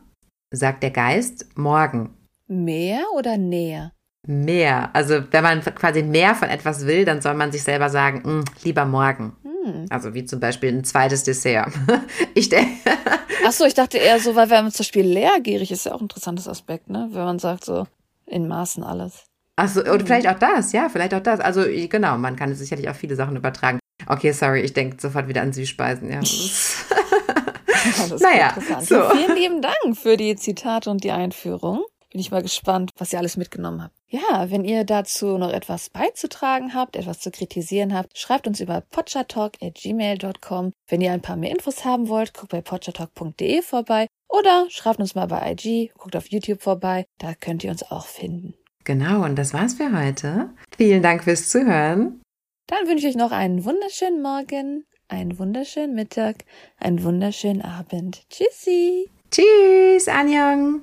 sagt 0.52 0.84
der 0.84 0.91
Geist 0.91 1.58
morgen. 1.58 2.18
Mehr 2.47 3.06
oder 3.16 3.38
näher? 3.38 3.93
Mehr. 4.28 4.89
Also 4.93 5.22
wenn 5.32 5.43
man 5.43 5.61
quasi 5.61 6.03
mehr 6.03 6.36
von 6.36 6.49
etwas 6.49 6.86
will, 6.86 7.05
dann 7.05 7.22
soll 7.22 7.36
man 7.36 7.51
sich 7.51 7.63
selber 7.63 7.89
sagen, 7.89 8.24
hm, 8.24 8.45
lieber 8.63 8.86
morgen. 8.86 9.36
Hm. 9.43 9.86
Also 9.89 10.13
wie 10.13 10.26
zum 10.26 10.39
Beispiel 10.39 10.70
ein 10.70 10.84
zweites 10.84 11.24
Dessert. 11.24 11.72
Ich 12.34 12.49
denke. 12.49 12.89
Ach 13.45 13.51
so, 13.51 13.65
ich 13.65 13.74
dachte 13.74 13.97
eher 13.97 14.20
so, 14.20 14.36
weil 14.36 14.49
wenn 14.49 14.63
man 14.63 14.72
zum 14.72 14.84
Beispiel 14.84 15.05
leergierig 15.05 15.72
ist, 15.72 15.86
ja 15.86 15.93
auch 15.93 15.99
ein 15.99 16.03
interessantes 16.03 16.47
Aspekt, 16.47 16.89
ne? 16.89 17.09
Wenn 17.11 17.24
man 17.24 17.39
sagt 17.39 17.65
so 17.65 17.88
in 18.26 18.47
Maßen 18.47 18.84
alles. 18.84 19.24
Ach 19.55 19.67
so, 19.67 19.82
oder 19.82 20.05
vielleicht 20.05 20.28
auch 20.28 20.39
das, 20.39 20.72
ja, 20.72 20.89
vielleicht 20.89 21.13
auch 21.13 21.22
das. 21.22 21.39
Also 21.39 21.63
genau, 21.65 22.17
man 22.17 22.36
kann 22.36 22.53
sicherlich 22.55 22.89
auch 22.89 22.95
viele 22.95 23.15
Sachen 23.15 23.36
übertragen. 23.36 23.80
Okay, 24.07 24.32
sorry, 24.32 24.61
ich 24.61 24.74
denke 24.74 24.97
sofort 25.01 25.28
wieder 25.28 25.41
an 25.41 25.51
Süßspeisen, 25.51 26.09
ja. 26.09 26.20
naja, 28.20 28.53
so. 28.82 29.09
Vielen 29.09 29.36
lieben 29.36 29.61
Dank 29.61 29.97
für 29.97 30.15
die 30.15 30.36
Zitate 30.36 30.89
und 30.89 31.03
die 31.03 31.11
Einführung. 31.11 31.84
Bin 32.12 32.22
ich 32.22 32.32
mal 32.32 32.41
gespannt, 32.41 32.91
was 32.97 33.14
ihr 33.14 33.20
alles 33.20 33.38
mitgenommen 33.38 33.84
habt. 33.84 33.95
Ja, 34.07 34.49
wenn 34.49 34.66
ihr 34.66 34.84
dazu 34.84 35.38
noch 35.38 35.51
etwas 35.51 35.91
beizutragen 35.91 36.74
habt, 36.74 36.95
etwas 36.95 37.20
zu 37.20 37.30
kritisieren 37.30 37.93
habt, 37.93 38.18
schreibt 38.18 38.47
uns 38.47 38.60
über 38.60 38.82
potchatalk.gmail.com. 38.82 40.72
Wenn 40.88 41.01
ihr 41.01 41.12
ein 41.12 41.22
paar 41.22 41.36
mehr 41.36 41.51
Infos 41.51 41.86
haben 41.86 42.07
wollt, 42.07 42.34
guckt 42.34 42.51
bei 42.51 42.62
potchatalk.de 42.62 43.62
vorbei 43.62 44.07
oder 44.28 44.66
schreibt 44.70 44.99
uns 44.99 45.14
mal 45.14 45.28
bei 45.28 45.51
IG, 45.51 45.91
guckt 45.97 46.16
auf 46.16 46.32
YouTube 46.32 46.62
vorbei, 46.62 47.05
da 47.20 47.36
könnt 47.36 47.64
ihr 47.64 47.70
uns 47.70 47.84
auch 47.84 48.07
finden. 48.07 48.55
Genau, 48.86 49.24
und 49.24 49.36
das 49.36 49.53
war's 49.53 49.76
für 49.76 49.91
heute. 49.95 50.49
Vielen 50.76 51.03
Dank 51.03 51.24
fürs 51.24 51.49
Zuhören. 51.49 52.22
Dann 52.66 52.88
wünsche 52.88 53.07
ich 53.07 53.16
noch 53.16 53.32
einen 53.32 53.66
wunderschönen 53.66 54.22
Morgen, 54.22 54.86
einen 55.07 55.38
wunderschönen 55.38 55.93
Mittag, 55.95 56.45
einen 56.80 57.03
wunderschönen 57.03 57.62
Abend. 57.62 58.24
Tschüssi. 58.30 59.10
Tschüss, 59.32 60.07
Anjong. 60.07 60.78